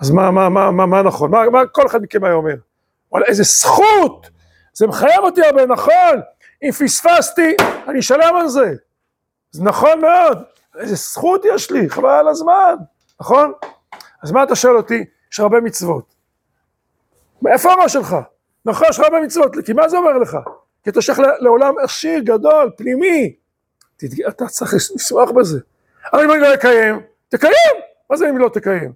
אז 0.00 0.10
מה, 0.10 0.30
מה, 0.30 0.48
מה, 0.48 0.70
מה, 0.70 0.86
מה 0.86 1.02
נכון? 1.02 1.30
מה, 1.30 1.50
מה 1.50 1.66
כל 1.66 1.86
אחד 1.86 2.02
מכם 2.02 2.24
היה 2.24 2.34
אומר? 2.34 2.54
וואלה, 3.12 3.26
איזה 3.26 3.42
זכות! 3.42 4.30
זה 4.74 4.86
מחייב 4.86 5.20
אותי 5.22 5.42
הרבה, 5.42 5.66
נכון? 5.66 6.20
אם 6.62 6.70
פספסתי, 6.72 7.56
אני 7.88 7.98
אשלם 7.98 8.36
על 8.36 8.48
זה. 8.48 8.74
זה 9.50 9.64
נכון 9.64 10.00
מאוד. 10.00 10.42
איזה 10.78 10.94
זכות 10.94 11.42
יש 11.44 11.70
לי, 11.70 11.90
חבל 11.90 12.10
על 12.10 12.28
הזמן, 12.28 12.74
נכון? 13.20 13.52
אז 14.22 14.32
מה 14.32 14.42
אתה 14.42 14.56
שואל 14.56 14.76
אותי? 14.76 15.04
יש 15.32 15.40
הרבה 15.40 15.60
מצוות. 15.60 16.14
איפה 17.46 17.72
הראש 17.72 17.92
שלך? 17.92 18.16
נכון, 18.64 18.86
יש 18.90 18.98
לך 18.98 19.04
הרבה 19.04 19.20
מצוות, 19.20 19.52
כי 19.66 19.72
מה 19.72 19.88
זה 19.88 19.96
אומר 19.96 20.18
לך? 20.18 20.36
כי 20.82 20.90
אתה 20.90 21.02
שייך 21.02 21.20
לעולם 21.38 21.74
עשיר, 21.78 22.20
גדול, 22.20 22.70
פנימי. 22.76 23.34
אתה 24.28 24.46
צריך 24.46 24.74
לשמוח 24.74 25.30
בזה. 25.30 25.60
אבל 26.12 26.24
אם 26.24 26.30
אני 26.30 26.40
לא 26.40 26.54
אקיים, 26.54 27.00
תקיים! 27.28 27.76
מה 28.10 28.16
זה 28.16 28.30
אם 28.30 28.38
לא 28.38 28.48
תקיים? 28.48 28.92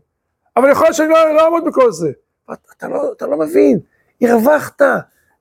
אבל 0.57 0.71
יכול 0.71 0.85
להיות 0.85 0.97
שאני 0.97 1.09
לא, 1.09 1.35
לא 1.35 1.45
אעמוד 1.45 1.65
בכל 1.65 1.93
זה. 1.93 2.11
אתה, 2.45 2.55
אתה, 2.77 2.89
לא, 2.89 3.13
אתה 3.17 3.27
לא 3.27 3.39
מבין, 3.39 3.79
הרווחת, 4.23 4.83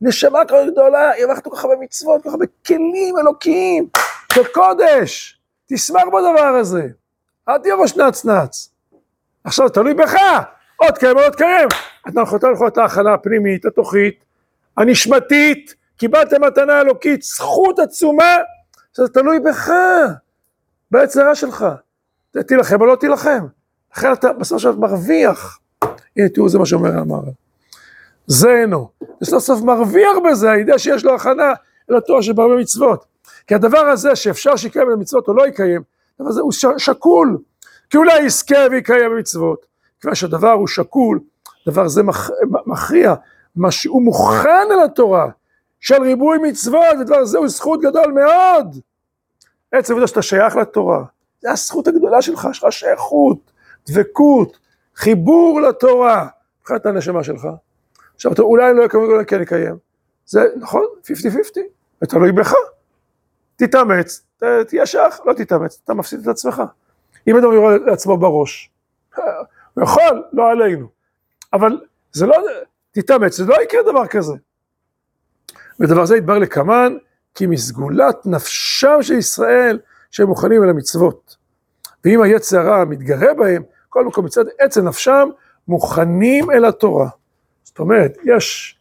נשמה 0.02 0.46
כל 0.50 0.70
גדולה, 0.72 1.12
הרווחת 1.20 1.44
כל 1.44 1.56
כך 1.56 1.64
הרבה 1.64 1.76
מצוות, 1.76 2.24
כל 2.24 2.30
כך 2.30 2.34
הרבה 2.34 2.46
כלים 2.68 3.18
אלוקיים, 3.18 3.88
של 4.34 4.48
קודש. 4.54 5.40
תשמח 5.70 6.04
בדבר 6.04 6.56
הזה, 6.60 6.88
אל 7.50 7.58
תהיה 7.58 7.76
ראש 7.76 7.98
נץ. 7.98 8.70
עכשיו 9.44 9.70
תלוי 9.70 9.94
בך, 9.94 10.16
עוד 10.84 10.98
קיים 10.98 11.18
עוד 11.18 11.36
קיים. 11.36 11.68
אתה 12.10 12.22
יכול 12.22 12.40
לך 12.54 12.60
את 12.68 12.78
ההכנה 12.78 13.14
הפנימית, 13.14 13.66
התוכית, 13.66 14.24
הנשמתית, 14.78 15.76
קיבלת 15.98 16.34
מתנה 16.34 16.82
אלוקית, 16.82 17.22
זכות 17.22 17.80
עצומה, 17.80 18.38
זה 18.94 19.08
תלוי 19.08 19.40
בך, 19.40 19.72
ביצירה 20.92 21.36
שלך. 21.36 21.66
תילחם 22.48 22.82
או 22.82 22.86
לא 22.86 22.96
תילחם. 22.96 23.46
לכן 23.96 24.14
אתה 24.14 24.34
בסוף 24.34 24.62
שלך 24.62 24.76
מרוויח. 24.78 25.60
הנה 26.18 26.30
תראו 26.30 26.50
זה 26.50 26.60
מה 26.60 26.66
שאומר 26.66 26.98
המהר"ל. 26.98 27.32
זה 28.28 28.50
אינו. 28.50 28.90
וסוף 29.22 29.44
סוף 29.44 29.62
מרוויח 29.62 30.18
בזה 30.30 30.52
הידיעה 30.52 30.80
שיש 30.80 31.06
לו 31.06 31.16
הכנה 31.16 31.54
אל 31.92 31.96
התואר 31.96 32.22
של 32.22 32.34
בהרבה 32.34 32.56
מצוות. 32.56 33.06
כי 33.48 33.56
הדבר 33.56 33.80
הזה 33.80 34.16
שאפשר 34.16 34.56
שיקיים 34.56 34.88
את 34.88 34.94
המצוות 34.94 35.28
או 35.28 35.34
לא 35.34 35.48
יקיים, 35.48 35.82
הדבר 36.20 36.30
הזה 36.30 36.42
הוא 36.42 36.52
שקול. 36.78 37.38
כי 37.90 37.98
אולי 37.98 38.20
יזכה 38.20 38.58
ויקיים 38.72 39.12
במצוות. 39.12 39.73
כיוון 40.04 40.16
שהדבר 40.16 40.52
הוא 40.52 40.68
שקול, 40.68 41.20
דבר 41.68 41.88
זה 41.88 42.04
מכ... 42.04 42.30
מכריע, 42.66 43.14
מה 43.56 43.72
שהוא 43.72 44.02
מוכן 44.02 44.68
אל 44.72 44.84
התורה 44.86 45.30
של 45.80 46.02
ריבוי 46.02 46.38
מצוות, 46.38 46.98
ודבר 47.02 47.26
זה 47.26 47.38
הוא 47.38 47.48
זכות 47.48 47.82
גדול 47.82 48.12
מאוד. 48.12 48.80
עצם 49.72 49.94
העובדה 49.94 50.08
שאתה 50.08 50.22
שייך 50.22 50.56
לתורה, 50.56 51.04
זה 51.42 51.52
הזכות 51.52 51.88
הגדולה 51.88 52.22
שלך, 52.22 52.48
יש 52.52 52.64
לך 52.64 52.72
שייכות, 52.72 53.52
דבקות, 53.90 54.58
חיבור 54.96 55.62
לתורה, 55.62 56.28
מבחינת 56.62 56.86
הנשמה 56.86 57.24
שלך. 57.24 57.48
עכשיו 58.16 58.34
אתה 58.34 58.42
אולי 58.42 58.74
לא 58.74 58.84
יקיים, 58.84 59.04
אולי 59.04 59.26
כן 59.26 59.42
יקיים. 59.42 59.76
זה 60.26 60.46
נכון, 60.56 60.86
50-50, 61.04 61.10
זה 62.02 62.08
תלוי 62.08 62.32
בך. 62.32 62.54
תתאמץ, 63.56 64.26
תהיה 64.68 64.86
שייך, 64.86 65.20
לא 65.26 65.34
תתאמץ, 65.34 65.82
אתה 65.84 65.94
מפסיד 65.94 66.20
את 66.20 66.28
עצמך. 66.28 66.64
אם 67.28 67.38
אדם 67.38 67.54
יורה 67.54 67.78
לעצמו 67.78 68.18
בראש, 68.18 68.72
הוא 69.74 69.84
יכול, 69.84 70.24
לא 70.34 70.52
עלינו. 70.52 70.88
אבל 71.54 71.78
זה 72.12 72.26
לא, 72.26 72.36
תתאמץ, 72.92 73.38
זה 73.38 73.46
לא 73.46 73.56
יקרה 73.64 73.82
דבר 73.92 74.08
כזה. 74.08 74.34
ודבר 75.80 76.06
זה 76.06 76.18
יתברר 76.18 76.40
לקמן, 76.40 76.94
כי 77.36 77.48
מסגולת 77.48 78.26
נפשם 78.26 78.98
של 79.02 79.14
ישראל, 79.14 79.80
שהם 80.12 80.28
מוכנים 80.28 80.64
אל 80.64 80.70
המצוות. 80.70 81.36
ואם 82.06 82.22
היצר 82.22 82.60
הרע 82.60 82.86
מתגרה 82.86 83.34
בהם, 83.34 83.64
כל 83.90 84.06
מקום 84.06 84.26
מצד 84.26 84.46
עצם 84.60 84.88
נפשם, 84.88 85.30
מוכנים 85.68 86.52
אל 86.52 86.66
התורה. 86.66 87.10
זאת 87.64 87.80
אומרת, 87.80 88.18
יש, 88.24 88.78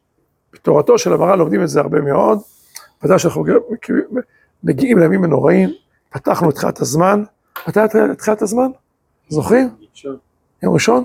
בתורתו 0.52 0.98
של 0.98 1.12
המר"ל 1.12 1.36
לומדים 1.36 1.62
את 1.62 1.68
זה 1.68 1.80
הרבה 1.80 2.00
מאוד, 2.00 2.38
ודאי 3.02 3.18
שאנחנו 3.18 3.44
מגיעים 4.64 4.98
לימים 4.98 5.24
הנוראים, 5.24 5.70
פתחנו 6.10 6.50
את 6.50 6.54
תחילת 6.54 6.80
הזמן, 6.80 7.24
מתי 7.68 7.80
תחילת 8.18 8.42
הזמן? 8.42 8.70
זוכרים? 9.28 9.68
יום 10.62 10.74
ראשון? 10.74 11.04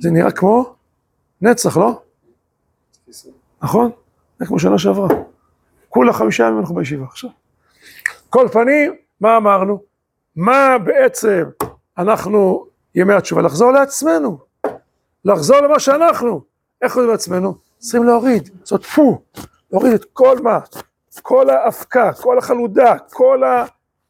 זה 0.00 0.10
נראה 0.10 0.30
כמו 0.30 0.74
נצח, 1.42 1.76
לא? 1.76 2.02
נכון? 3.62 3.90
זה 4.38 4.46
כמו 4.46 4.58
שנה 4.58 4.78
שעברה. 4.78 5.08
כולה 5.88 6.12
חמישה 6.12 6.44
ימים 6.44 6.58
אנחנו 6.58 6.74
בישיבה 6.74 7.04
עכשיו. 7.04 7.30
כל 8.30 8.48
פנים, 8.52 8.94
מה 9.20 9.36
אמרנו? 9.36 9.82
מה 10.36 10.76
בעצם 10.84 11.44
אנחנו, 11.98 12.66
ימי 12.94 13.14
התשובה? 13.14 13.42
לחזור 13.42 13.72
לעצמנו. 13.72 14.38
לחזור 15.24 15.60
למה 15.60 15.80
שאנחנו. 15.80 16.40
איך 16.82 16.92
חוזרים 16.92 17.10
לעצמנו? 17.10 17.54
צריכים 17.78 18.04
להוריד, 18.04 18.50
זאת 18.64 18.84
פו, 18.84 19.22
להוריד 19.72 19.92
את 19.92 20.04
כל 20.12 20.38
מה, 20.42 20.58
כל 21.22 21.50
האבקה, 21.50 22.12
כל 22.12 22.38
החלודה, 22.38 22.98
כל 23.12 23.42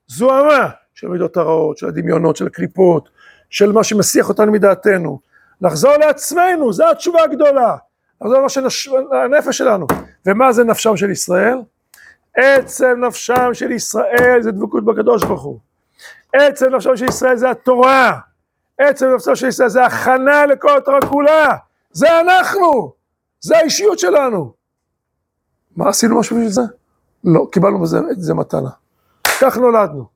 הזוהמה 0.09 0.69
של 0.95 1.07
המידות 1.07 1.37
הרעות, 1.37 1.79
של 1.79 1.87
הדמיונות, 1.87 2.37
של 2.37 2.47
הקליפות, 2.47 3.09
של 3.51 3.73
מה 3.73 3.85
שמסיח 3.85 4.29
אותנו 4.29 4.53
מדעתנו. 4.53 5.19
לחזור 5.61 5.97
לעצמנו, 5.97 6.73
זו 6.73 6.91
התשובה 6.91 7.23
הגדולה. 7.23 7.77
לחזור 8.21 8.39
לנפש 9.13 9.59
שלנו. 9.59 9.87
ומה 10.27 10.53
זה 10.53 10.65
נפשם 10.65 10.97
של 10.97 11.11
ישראל? 11.11 11.59
עצם 12.37 13.05
נפשם 13.07 13.51
של 13.53 13.73
ישראל 13.73 14.39
זה 14.41 14.51
דבקות 14.51 14.85
בקדוש 14.85 15.25
ברוך 15.25 15.43
הוא. 15.43 15.59
עצם 16.33 16.75
נפשם 16.75 16.97
של 16.97 17.05
ישראל 17.05 17.37
זה 17.37 17.51
התורה. 17.51 18.19
עצם 18.79 19.07
נפשם 19.15 19.35
של 19.35 19.49
ישראל 19.49 19.69
זה 19.69 19.85
הכנה 19.85 20.47
לכל 20.47 20.77
התורה 20.77 21.01
כולה. 21.01 21.57
זה 21.91 22.21
אנחנו, 22.21 22.93
זה 23.41 23.59
האישיות 23.59 23.99
שלנו. 23.99 24.53
מה 25.77 25.89
עשינו 25.89 26.21
משהו 26.21 26.37
בשביל 26.37 26.51
זה? 26.51 26.63
לא, 27.25 27.49
קיבלנו 27.53 27.85
את 28.11 28.23
זה 28.23 28.35
מתנה. 28.35 28.71
כך 29.41 29.57
נולדנו, 29.57 30.07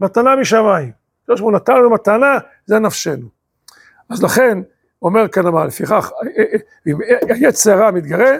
מתנה 0.00 0.36
משמיים. 0.36 0.97
הקדוש 1.28 1.40
ברוך 1.40 1.52
הוא 1.52 1.56
נתן 1.56 1.76
לנו 1.76 1.90
מתנה, 1.90 2.38
זה 2.66 2.78
נפשנו. 2.78 3.28
אז 4.10 4.22
לכן, 4.22 4.58
אומר 5.02 5.28
כאן 5.28 5.46
המעל, 5.46 5.66
לפיכך, 5.66 6.10
אם 6.86 6.96
היצר 7.28 7.72
הרע 7.72 7.90
מתגרה, 7.90 8.30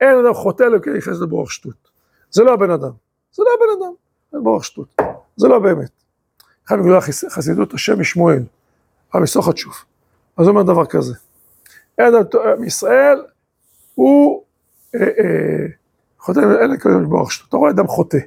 אין 0.00 0.18
אדם 0.18 0.34
חוטא 0.34 0.62
לו 0.62 0.82
כדי 0.82 0.92
להיכנס 0.92 1.20
לברוח 1.20 1.50
שטות. 1.50 1.90
זה 2.30 2.44
לא 2.44 2.54
הבן 2.54 2.70
אדם, 2.70 2.90
זה 3.32 3.42
לא 3.42 3.50
הבן 3.54 3.82
אדם, 3.82 3.92
זה 4.32 4.38
ברוח 4.42 4.62
שטות, 4.62 4.96
זה 5.36 5.48
לא 5.48 5.58
באמת. 5.58 5.90
אחד 6.66 6.76
מגדולי 6.76 6.96
החסידות, 6.96 7.74
השם 7.74 8.00
משמואל, 8.00 8.42
רבי 9.14 9.26
סוחת 9.26 9.56
שוב. 9.56 9.74
אז 10.36 10.46
הוא 10.46 10.48
אומר 10.48 10.62
דבר 10.62 10.86
כזה, 10.86 11.14
אין 11.98 12.14
אדם 12.14 12.60
מישראל, 12.60 13.24
הוא 13.94 14.44
אה, 14.94 15.00
אה, 15.00 15.66
חוטא, 16.18 16.40
אין 16.40 16.70
לכם 16.70 17.08
ברוח 17.08 17.30
שטות. 17.30 17.48
אתה 17.48 17.56
רואה 17.56 17.70
אדם 17.70 17.86
חוטא. 17.86 18.18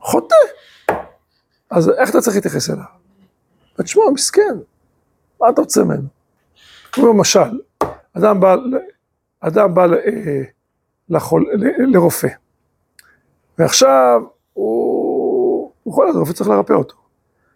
חוטא. 0.00 0.36
אז 1.70 1.90
איך 1.90 2.10
אתה 2.10 2.20
צריך 2.20 2.36
להתייחס 2.36 2.70
אליו? 2.70 2.84
ותשמע, 3.78 4.02
מסכן, 4.14 4.56
מה 5.40 5.48
אתה 5.48 5.60
רוצה 5.60 5.84
ממנו? 5.84 6.08
כמו 6.92 7.08
למשל, 7.08 7.60
אדם 8.12 8.40
בא, 8.40 8.56
אדם 9.40 9.74
בא 9.74 9.82
אה, 9.82 10.42
לחול, 11.08 11.50
לרופא, 11.78 12.28
ועכשיו 13.58 14.20
הוא, 14.52 15.72
הוא 15.82 15.94
חולה, 15.94 16.10
הרופא 16.10 16.32
צריך 16.32 16.50
לרפא 16.50 16.72
אותו. 16.72 16.94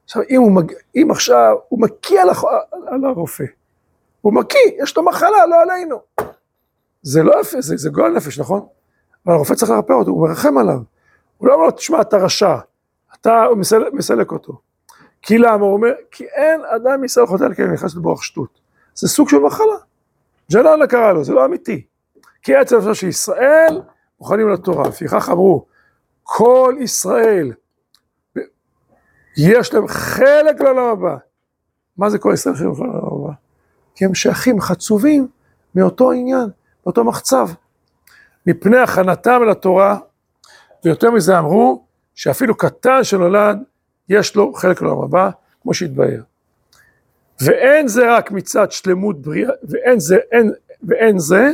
עכשיו, 0.04 0.22
אם, 0.30 0.40
הוא 0.40 0.52
מג... 0.52 0.72
אם 0.96 1.08
עכשיו 1.10 1.56
הוא 1.68 1.80
מקיא 1.80 2.20
על, 2.20 2.30
הח... 2.30 2.44
על 2.86 3.04
הרופא, 3.04 3.44
הוא 4.20 4.32
מקיא, 4.32 4.70
יש 4.82 4.96
לו 4.96 5.04
מחלה, 5.04 5.46
לא 5.46 5.62
עלינו. 5.62 5.96
זה 7.02 7.22
לא 7.22 7.40
יפה, 7.40 7.60
זה, 7.60 7.76
זה 7.76 7.90
גועל 7.90 8.12
נפש, 8.12 8.38
נכון? 8.38 8.66
אבל 9.26 9.34
הרופא 9.34 9.54
צריך 9.54 9.70
לרפא 9.70 9.92
אותו, 9.92 10.10
הוא 10.10 10.28
מרחם 10.28 10.58
עליו. 10.58 10.78
הוא 11.38 11.48
לא 11.48 11.54
אומר 11.54 11.64
לו, 11.64 11.70
תשמע, 11.70 12.00
אתה 12.00 12.16
רשע, 12.16 12.56
אתה 13.24 13.46
מסל... 13.56 13.82
מסלק 13.92 14.32
אותו. 14.32 14.60
כי 15.22 15.38
למה? 15.38 15.64
הוא 15.64 15.72
אומר, 15.72 15.92
כי 16.10 16.24
אין 16.24 16.60
אדם 16.76 17.00
מישראל 17.00 17.26
חוטא 17.26 17.44
על 17.44 17.54
כן 17.54 17.72
נכנס 17.72 17.94
לברוח 17.96 18.22
שטות. 18.22 18.60
זה 18.94 19.08
סוג 19.08 19.28
של 19.28 19.38
מחלה. 19.38 19.74
ג'לאלה 20.52 20.86
קרא 20.86 21.12
לו, 21.12 21.24
זה 21.24 21.32
לא 21.32 21.44
אמיתי. 21.44 21.86
כי 22.42 22.54
עצם 22.54 22.76
עכשיו 22.76 22.94
שישראל 22.94 23.82
מוכנים 24.20 24.48
לתורה, 24.48 24.88
לפיכך 24.88 25.28
אמרו, 25.28 25.66
כל 26.22 26.74
ישראל, 26.80 27.52
יש 29.36 29.74
להם 29.74 29.88
חלק 29.88 30.60
לעולם 30.60 30.84
הבא. 30.84 31.16
מה 31.96 32.10
זה 32.10 32.18
כל 32.18 32.30
ישראל 32.34 32.54
חלק 32.54 32.66
לעולם 32.66 33.22
הבא? 33.24 33.32
כי 33.94 34.04
הם 34.04 34.14
שייכים 34.14 34.60
חצובים 34.60 35.28
מאותו 35.74 36.12
עניין, 36.12 36.48
מאותו 36.86 37.04
מחצב. 37.04 37.48
מפני 38.46 38.78
הכנתם 38.78 39.42
לתורה, 39.42 39.98
ויותר 40.84 41.10
מזה 41.10 41.38
אמרו, 41.38 41.83
שאפילו 42.14 42.56
קטן 42.56 43.04
שנולד, 43.04 43.58
יש 44.08 44.36
לו 44.36 44.52
חלק 44.52 44.82
לעולם 44.82 45.02
הבא, 45.02 45.30
כמו 45.62 45.74
שהתבהר. 45.74 46.22
ואין 47.40 47.88
זה 47.88 48.16
רק 48.16 48.30
מצד 48.30 48.72
שלמות 48.72 49.22
בריאה, 49.22 49.50
ואין 49.62 50.00
זה, 50.00 50.16
אין, 50.32 50.52
ואין 50.88 51.18
זה 51.18 51.50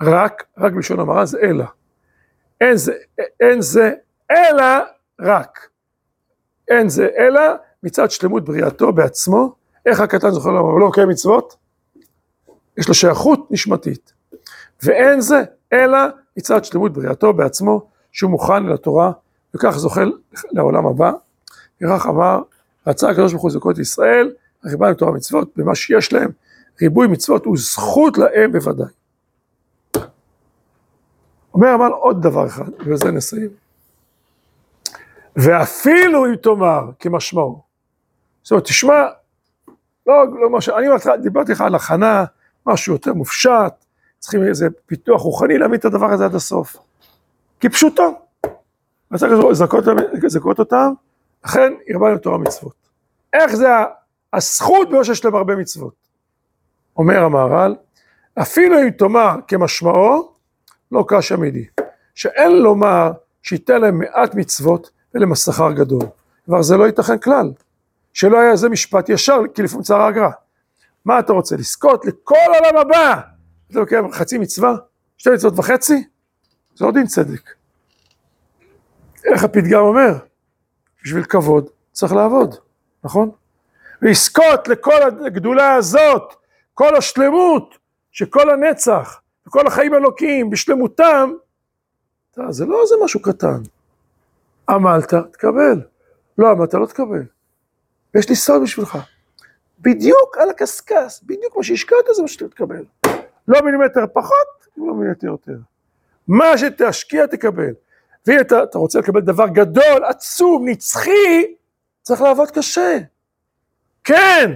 רק, 0.00 0.44
רק 0.58 0.72
בלשון 0.72 1.00
המראה 1.00 1.26
זה 1.26 1.38
אלא. 1.42 1.64
אין 2.60 2.76
זה, 2.76 2.92
אין 3.40 3.60
זה 3.62 3.92
אלא 4.30 4.64
רק. 5.20 5.68
אין 6.68 6.88
זה 6.88 7.08
אלא 7.18 7.40
מצד 7.82 8.10
שלמות 8.10 8.44
בריאתו 8.44 8.92
בעצמו, 8.92 9.54
איך 9.86 10.00
הקטן 10.00 10.30
זוכר 10.30 10.50
לעולם, 10.50 10.68
אבל 10.70 10.80
לא 10.80 10.88
מקיים 10.88 11.08
מצוות, 11.08 11.56
יש 12.76 12.88
לו 12.88 12.94
שייכות 12.94 13.50
נשמתית. 13.50 14.12
ואין 14.82 15.20
זה 15.20 15.42
אלא 15.72 15.98
מצד 16.36 16.64
שלמות 16.64 16.92
בריאתו 16.92 17.32
בעצמו, 17.32 17.88
שהוא 18.12 18.30
מוכן 18.30 18.66
לתורה, 18.66 19.12
וכך 19.54 19.70
זוכל 19.70 20.10
לעולם 20.52 20.86
הבא. 20.86 21.12
וכך 21.82 22.06
אמר, 22.06 22.42
רצה 22.86 23.10
הקדוש 23.10 23.32
ברוך 23.32 23.42
הוא 23.42 23.50
לזכות 23.50 23.78
ישראל, 23.78 24.32
הריבה 24.64 24.90
לתורה 24.90 25.12
מצוות, 25.12 25.48
במה 25.56 25.74
שיש 25.74 26.12
להם, 26.12 26.30
ריבוי 26.82 27.06
מצוות 27.06 27.44
הוא 27.44 27.56
זכות 27.58 28.18
להם 28.18 28.52
בוודאי. 28.52 28.86
אומר 31.54 31.68
המל 31.68 31.92
עוד 31.92 32.22
דבר 32.22 32.46
אחד, 32.46 32.68
ובזה 32.80 33.10
נסיים. 33.10 33.50
ואפילו 35.36 36.26
אם 36.26 36.36
תאמר 36.36 36.90
כמשמעו, 36.98 37.62
זאת 38.42 38.50
אומרת, 38.50 38.64
תשמע, 38.64 39.02
לא, 40.06 40.14
לא 40.40 40.50
משהו, 40.50 40.76
אני 40.76 40.86
דיברתי 41.22 41.52
לך 41.52 41.60
על 41.60 41.74
הכנה, 41.74 42.24
משהו 42.66 42.92
יותר 42.92 43.14
מופשט, 43.14 43.84
צריכים 44.18 44.42
איזה 44.42 44.68
פיתוח 44.86 45.20
רוחני 45.20 45.58
להביא 45.58 45.78
את 45.78 45.84
הדבר 45.84 46.12
הזה 46.12 46.24
עד 46.24 46.34
הסוף. 46.34 46.76
כפשוטו. 47.60 48.18
אז 49.12 49.26
לזכות 50.22 50.58
אותם, 50.58 50.92
ירבה 51.88 52.08
להם 52.08 52.18
תורה 52.18 52.38
מצוות. 52.38 52.74
איך 53.32 53.54
זה 53.54 53.68
הזכות 54.32 54.90
במה 54.90 55.04
שיש 55.04 55.24
להם 55.24 55.34
הרבה 55.34 55.56
מצוות? 55.56 55.94
אומר 56.96 57.24
המהר"ל, 57.24 57.74
אפילו 58.42 58.82
אם 58.82 58.90
תאמר 58.90 59.36
כמשמעו, 59.48 60.32
לא 60.92 61.04
קשה 61.08 61.36
מידי. 61.36 61.64
שאין 62.14 62.52
לומר 62.52 63.12
שייתן 63.42 63.80
להם 63.80 63.98
מעט 63.98 64.34
מצוות 64.34 64.90
ולהם 65.14 65.32
השכר 65.32 65.72
גדול. 65.72 66.02
כבר 66.44 66.62
זה 66.62 66.76
לא 66.76 66.84
ייתכן 66.86 67.18
כלל. 67.18 67.52
שלא 68.12 68.38
היה 68.40 68.56
זה 68.56 68.68
משפט 68.68 69.08
ישר, 69.08 69.40
כי 69.54 69.62
לפעמים 69.62 69.82
צער 69.82 70.02
הגר"א. 70.02 70.30
מה 71.04 71.18
אתה 71.18 71.32
רוצה, 71.32 71.56
לזכות 71.56 72.04
לכל 72.04 72.34
עולם 72.46 72.76
הבא? 72.78 73.20
אתה 73.70 73.80
מקיים 73.80 74.12
חצי 74.12 74.38
מצווה? 74.38 74.74
שתי 75.18 75.30
מצוות 75.30 75.58
וחצי? 75.58 76.04
זה 76.74 76.84
לא 76.84 76.92
דין 76.92 77.06
צדק. 77.06 77.61
איך 79.24 79.44
הפתגם 79.44 79.80
אומר? 79.80 80.12
בשביל 81.04 81.24
כבוד 81.24 81.68
צריך 81.92 82.12
לעבוד, 82.12 82.54
נכון? 83.04 83.30
לזכות 84.02 84.68
לכל 84.68 85.02
הגדולה 85.26 85.74
הזאת, 85.74 86.34
כל 86.74 86.96
השלמות, 86.96 87.78
שכל 88.10 88.50
הנצח, 88.50 89.20
וכל 89.46 89.66
החיים 89.66 89.94
אלוקים 89.94 90.50
בשלמותם, 90.50 91.32
זה 92.50 92.66
לא 92.66 92.82
איזה 92.82 92.94
משהו 93.04 93.22
קטן. 93.22 93.62
עמלת, 94.68 95.14
תקבל. 95.32 95.80
לא 96.38 96.50
עמלת, 96.50 96.74
לא 96.74 96.86
תקבל. 96.86 97.22
יש 98.14 98.28
לי 98.28 98.36
סוד 98.36 98.62
בשבילך. 98.62 98.98
בדיוק 99.80 100.38
על 100.38 100.50
הקשקש, 100.50 101.20
בדיוק 101.22 101.56
מה 101.56 101.62
שהשקעת 101.62 101.98
זה 102.16 102.22
מה 102.22 102.28
שאתה 102.28 102.48
תקבל. 102.48 102.84
לא 103.48 103.60
מילימטר 103.62 104.04
פחות, 104.12 104.66
לא 104.76 104.94
מילימטר 104.94 105.26
יותר. 105.26 105.56
מה 106.28 106.58
שתשקיע 106.58 107.26
תקבל. 107.26 107.72
ואם 108.26 108.40
אתה, 108.40 108.62
אתה 108.62 108.78
רוצה 108.78 108.98
לקבל 108.98 109.20
דבר 109.20 109.48
גדול, 109.48 110.04
עצום, 110.04 110.68
נצחי, 110.68 111.54
צריך 112.02 112.20
לעבוד 112.20 112.50
קשה. 112.50 112.98
כן, 114.04 114.52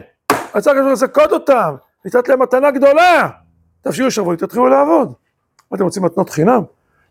אתה 0.51 0.61
צריך 0.61 0.77
לזכות 0.93 1.33
אותם, 1.33 1.75
לתת 2.05 2.29
להם 2.29 2.43
מתנה 2.43 2.71
גדולה. 2.71 3.29
תפשילו 3.81 4.11
שבוע, 4.11 4.37
תתחילו 4.37 4.67
לעבוד. 4.67 5.13
מה 5.71 5.77
אתם 5.77 5.85
רוצים 5.85 6.05
מתנות 6.05 6.31
חינם? 6.31 6.63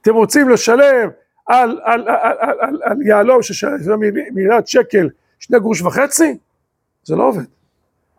אתם 0.01 0.13
רוצים 0.13 0.49
לשלם 0.49 1.09
על, 1.47 1.79
על, 1.83 2.07
על, 2.07 2.07
על, 2.39 2.59
על, 2.61 2.79
על 2.83 3.01
יהלום 3.01 3.41
ששלם 3.41 3.99
מיליארד 4.33 4.67
שקל 4.67 5.09
שני 5.39 5.59
גרוש 5.59 5.81
וחצי? 5.81 6.37
זה 7.03 7.15
לא 7.15 7.23
עובד. 7.23 7.43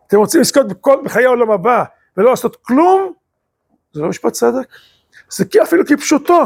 אתם 0.07 0.17
רוצים 0.17 0.41
לזכות 0.41 0.67
בכל, 0.67 1.01
בחיי 1.03 1.25
העולם 1.25 1.51
הבא 1.51 1.83
ולא 2.17 2.29
לעשות 2.29 2.55
כלום? 2.55 3.13
זה 3.93 4.01
לא 4.01 4.09
משפט 4.09 4.33
צדק. 4.33 4.67
זה 5.31 5.43
אפילו 5.63 5.85
כפשוטו. 5.85 6.43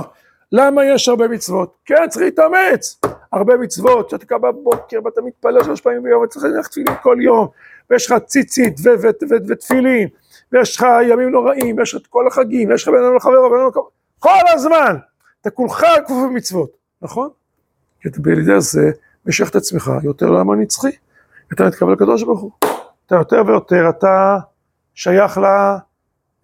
למה 0.51 0.85
יש 0.85 1.09
הרבה 1.09 1.27
מצוות? 1.27 1.75
כן, 1.85 2.09
צריך 2.09 2.25
להתאמץ. 2.25 2.99
הרבה 3.31 3.57
מצוות, 3.57 4.09
שאתה 4.09 4.25
קם 4.25 4.41
בבוקר 4.41 4.99
ואתה 5.05 5.21
מתפלל 5.21 5.63
שלוש 5.63 5.81
פעמים 5.81 6.03
ביום, 6.03 6.23
וצריך 6.23 6.45
ללכת 6.45 6.71
תפילין 6.71 6.95
כל 7.03 7.17
יום, 7.21 7.47
ויש 7.89 8.11
לך 8.11 8.17
ציצית 8.25 8.75
ותפילין, 9.49 10.07
ויש 10.51 10.75
לך 10.75 10.85
ימים 11.09 11.29
נוראים, 11.29 11.77
ויש 11.77 11.95
לך 11.95 12.01
את 12.01 12.07
כל 12.07 12.27
החגים, 12.27 12.69
ויש 12.69 12.83
לך 12.83 12.89
בן 12.89 13.03
אדם 13.03 13.15
לחברו, 13.15 13.49
בן 13.49 13.55
אדם 13.57 13.67
לחברו, 13.67 13.89
כל 14.19 14.29
הזמן, 14.53 14.95
אתה 15.41 15.49
כולך 15.49 15.85
כפוף 16.05 16.17
במצוות, 16.29 16.71
נכון? 17.01 17.29
כי 18.01 18.09
אתה 18.09 18.21
בידי 18.21 18.61
זה 18.61 18.91
משך 19.25 19.49
את 19.49 19.55
עצמך 19.55 19.91
יותר 20.03 20.29
לעם 20.29 20.51
הנצחי, 20.51 20.91
אתה 21.53 21.67
מתקבל 21.67 21.93
לקדוש 21.93 22.23
ברוך 22.23 22.41
הוא, 22.41 22.51
אתה 23.05 23.15
יותר 23.15 23.43
ויותר, 23.47 23.89
אתה 23.89 24.37
שייך 24.93 25.37
ל... 25.37 25.45
אה, 25.45 25.81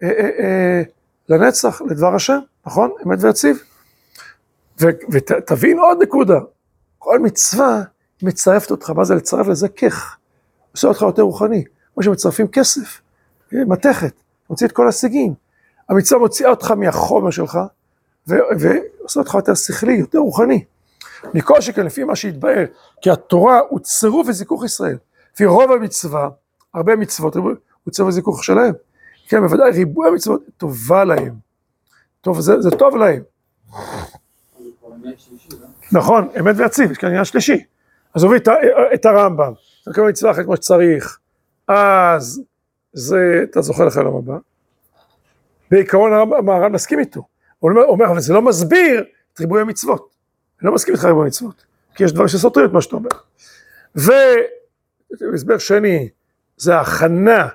אה, 0.02 0.28
אה, 0.38 0.82
לנצח, 1.28 1.82
לדבר 1.82 2.14
השם, 2.14 2.38
נכון? 2.66 2.90
אמת 3.06 3.18
ויציב. 3.20 3.62
ותבין 5.10 5.78
עוד 5.78 6.02
נקודה, 6.02 6.38
כל 6.98 7.18
מצווה 7.18 7.82
מצרפת 8.22 8.70
אותך, 8.70 8.90
מה 8.90 9.04
זה 9.04 9.14
לצרף 9.14 9.46
לזה 9.46 9.68
כך, 9.68 10.16
עושה 10.72 10.88
אותך 10.88 11.02
יותר 11.02 11.22
רוחני, 11.22 11.64
כמו 11.94 12.02
שמצרפים 12.02 12.48
כסף, 12.48 13.00
מתכת, 13.52 14.12
מוציא 14.50 14.66
את 14.66 14.72
כל 14.72 14.82
ההישגים. 14.82 15.34
המצווה 15.88 16.20
מוציאה 16.20 16.50
אותך 16.50 16.70
מהחומר 16.70 17.30
שלך, 17.30 17.58
ועושה 18.26 19.20
אותך 19.20 19.34
יותר 19.34 19.54
שכלי, 19.54 19.92
יותר 19.92 20.18
רוחני. 20.18 20.64
מכל 21.34 21.60
שכן, 21.60 21.86
לפי 21.86 22.04
מה 22.04 22.16
שהתבהר, 22.16 22.64
כי 23.02 23.10
התורה 23.10 23.60
הוא 23.68 23.80
צירוף 23.80 24.26
וזיכוך 24.28 24.64
ישראל. 24.64 24.96
לפי 25.34 25.46
רוב 25.46 25.72
המצווה, 25.72 26.28
הרבה 26.74 26.96
מצוות, 26.96 27.36
הוא 27.36 27.52
צירוף 27.90 28.08
וזיכוך 28.08 28.44
שלהם. 28.44 28.74
כן, 29.28 29.40
בוודאי 29.40 29.70
ריבוי 29.70 30.08
המצוות 30.08 30.42
טובה 30.56 31.04
להם. 31.04 31.34
טוב, 32.20 32.40
זה, 32.40 32.60
זה 32.60 32.70
טוב 32.70 32.96
להם. 32.96 33.22
נכון, 35.92 36.28
אמת 36.40 36.54
ויציב, 36.58 36.90
יש 36.90 36.98
כאן 36.98 37.08
עניין 37.08 37.24
שלישי. 37.24 37.64
אז 38.14 38.24
הביא 38.24 38.38
את, 38.94 39.06
הרמב"ם, 39.06 39.52
אתה 39.82 39.90
מקבל 39.90 40.08
מצווה 40.08 40.30
אחרת 40.30 40.44
כמו 40.44 40.56
שצריך, 40.56 41.18
אז 41.68 42.42
זה, 42.92 43.40
אתה 43.50 43.60
זוכה 43.60 43.84
לך 43.84 43.96
לעולם 43.96 44.16
הבא. 44.16 44.38
בעיקרון 45.70 46.12
המהר"ן 46.12 46.72
מסכים 46.72 46.98
איתו. 46.98 47.22
הוא 47.58 47.70
אומר, 47.82 48.06
אבל 48.06 48.20
זה 48.20 48.32
לא 48.32 48.42
מסביר 48.42 49.04
את 49.34 49.40
ריבוי 49.40 49.60
המצוות. 49.60 50.08
אני 50.60 50.66
לא 50.66 50.74
מסכים 50.74 50.94
איתך 50.94 51.04
ריבוי 51.04 51.24
המצוות, 51.24 51.64
כי 51.94 52.04
יש 52.04 52.12
דברים 52.12 52.28
שסותרים 52.28 52.66
את 52.66 52.72
מה 52.72 52.80
שאתה 52.80 52.96
אומר. 52.96 53.10
והסבר 53.94 55.58
שני, 55.58 56.08
זה 56.56 56.80
הכנה, 56.80 57.48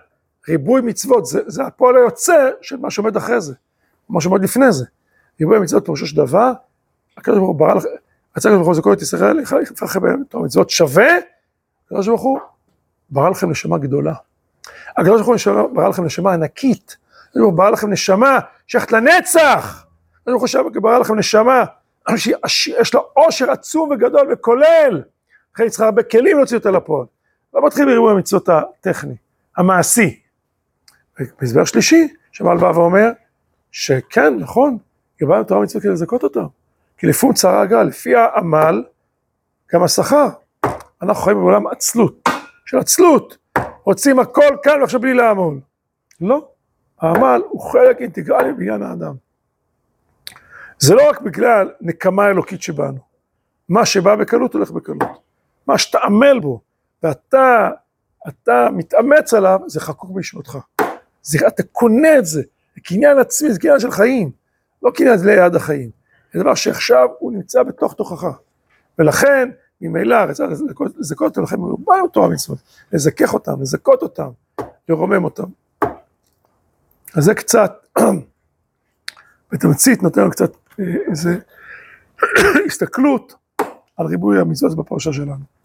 ריבוי 0.50 0.82
מצוות, 0.82 1.26
זה, 1.26 1.42
זה 1.48 1.64
הפועל 1.64 1.96
היוצא 1.96 2.50
של 2.62 2.78
מה 2.78 2.92
שעומד 2.92 3.18
אחרי 3.18 3.42
זה, 3.42 3.54
מה 4.10 4.22
שעומד 4.22 4.44
לפני 4.44 4.72
זה. 4.72 4.86
ריבוי 5.40 5.58
המצוות 5.58 5.86
פירושו 5.86 6.08
של 6.08 6.18
דבר, 6.18 6.52
הקדוש 7.18 7.38
ברוך 7.38 7.50
הוא 7.50 7.60
ברא 7.60 7.74
לך, 7.74 7.84
רצה 8.38 8.50
לקדוש 8.50 8.58
ברוך 8.58 8.68
הוא 8.68 8.76
זכור 8.76 8.94
את 8.94 9.02
ישראל, 9.02 9.40
יפתח 9.40 9.84
לכם 9.84 10.02
מצוות 10.34 10.70
שווה, 10.70 11.08
הקדוש 11.86 12.08
ברוך 12.08 12.22
הוא 12.22 12.40
ברא 13.10 13.30
לכם 13.30 13.50
נשמה 13.50 13.78
גדולה. 13.78 14.14
הקדוש 14.98 15.22
ברוך 15.22 15.48
הוא 15.48 15.70
ברא 15.74 15.88
לכם 15.90 16.06
נשמה 16.06 16.34
ענקית, 16.34 16.98
הקדוש 17.30 17.42
ברוך 17.42 17.52
הוא 17.52 17.58
ברא 17.58 17.70
לכם 17.70 17.90
נשמה 17.90 18.40
שייכת 18.68 18.92
לנצח, 18.92 19.86
הקדוש 20.22 20.56
ברוך 20.56 20.74
הוא 20.74 20.82
ברא 20.82 20.98
לכם 20.98 21.16
נשמה 21.16 21.64
שיש 22.48 22.96
לה 22.96 23.02
עושר 23.14 23.52
עצום 23.52 23.92
וגדול 23.92 24.34
וכולל, 24.34 25.04
לכן 25.54 25.64
היא 25.64 25.70
צריכה 25.70 25.86
הרבה 25.86 26.04
כלים 26.04 26.38
להוציא 26.38 26.58
אותה 26.58 26.72
לפועל. 26.72 27.06
לא 27.54 27.66
מתחיל 27.66 27.86
בריבוי 27.86 28.12
המצוות 28.12 28.50
הטכני, 28.50 29.16
המעשי. 29.58 30.20
בהסבר 31.40 31.66
שלישי, 31.66 32.14
שבעל 32.32 32.58
בא 32.58 32.66
ואומר, 32.66 33.10
שכן, 33.72 34.36
נכון, 34.40 34.78
קיבלנו 35.18 35.44
תורה 35.44 35.62
מצוות 35.62 35.84
כדי 35.84 35.92
לזכות 35.92 36.24
אותה. 36.24 36.42
כי 36.98 37.08
לפום 37.08 37.34
צרה 37.34 37.62
הגל, 37.62 37.84
לפי 37.84 38.16
העמל, 38.16 38.84
גם 39.74 39.84
השכר. 39.84 40.28
אנחנו 41.02 41.24
חיים 41.24 41.38
בעולם 41.38 41.68
עצלות, 41.68 42.30
של 42.66 42.78
עצלות. 42.78 43.38
רוצים 43.84 44.20
הכל 44.20 44.58
כאן 44.64 44.82
ועכשיו 44.82 45.00
בלי 45.00 45.14
לעמול. 45.14 45.60
לא, 46.22 46.48
העמל 47.02 47.42
הוא 47.50 47.62
חלק 47.62 48.02
אינטגרלי 48.02 48.54
בעניין 48.54 48.84
האדם. 48.84 49.14
זה 50.80 50.96
לא 50.96 51.10
רק 51.10 51.22
בגלל 51.22 51.72
נקמה 51.82 52.30
אלוקית 52.30 52.62
שבאנו. 52.62 53.00
מה 53.70 53.86
שבא 53.86 54.16
בקלות 54.16 54.54
הולך 54.54 54.72
בקלות. 54.72 55.10
מה 55.68 55.78
שאתה 55.78 56.00
עמל 56.00 56.40
בו, 56.40 56.62
ואתה 57.04 57.70
אתה 58.28 58.68
מתאמץ 58.74 59.34
עליו, 59.34 59.60
זה 59.68 59.80
חקוק 59.80 60.12
בנשמתך. 60.12 60.58
אתה 61.48 61.64
קונה 61.64 62.18
את 62.18 62.26
זה, 62.26 62.42
זה 62.76 62.82
קניין 62.82 63.20
עצמי, 63.20 63.54
זה 63.54 63.60
קניין 63.60 63.80
של 63.80 63.92
חיים, 63.92 64.32
לא 64.84 64.92
קניין 64.96 65.20
ליד 65.26 65.56
החיים. 65.56 65.90
זה 66.34 66.40
דבר 66.40 66.56
שעכשיו 66.56 67.08
הוא 67.20 67.32
נמצא 67.32 67.64
בתוך 67.64 67.94
תוכך. 67.94 68.38
ולכן, 69.00 69.50
ממילא, 69.82 70.16
רצה 70.16 70.46
לזכות 70.98 71.22
אותם 71.22 71.44
לכם, 71.44 71.60
הוא 71.60 71.80
בא 71.86 71.96
עם 71.96 72.08
תורה 72.08 72.30
מצוות, 72.30 72.58
לזכך 72.94 73.34
אותם, 73.34 73.62
לזכות 73.62 74.02
אותם, 74.02 74.30
לרומם 74.90 75.24
אותם. 75.24 75.48
אז 77.16 77.24
זה 77.24 77.34
קצת, 77.34 77.88
בתמצית 79.52 80.04
נותן 80.04 80.22
לנו 80.22 80.32
קצת 80.32 80.52
איזה 81.10 81.38
הסתכלות 82.68 83.36
על 83.98 84.06
ריבוי 84.06 84.40
המצוות 84.40 84.76
בפרשה 84.76 85.14
שלנו. 85.14 85.63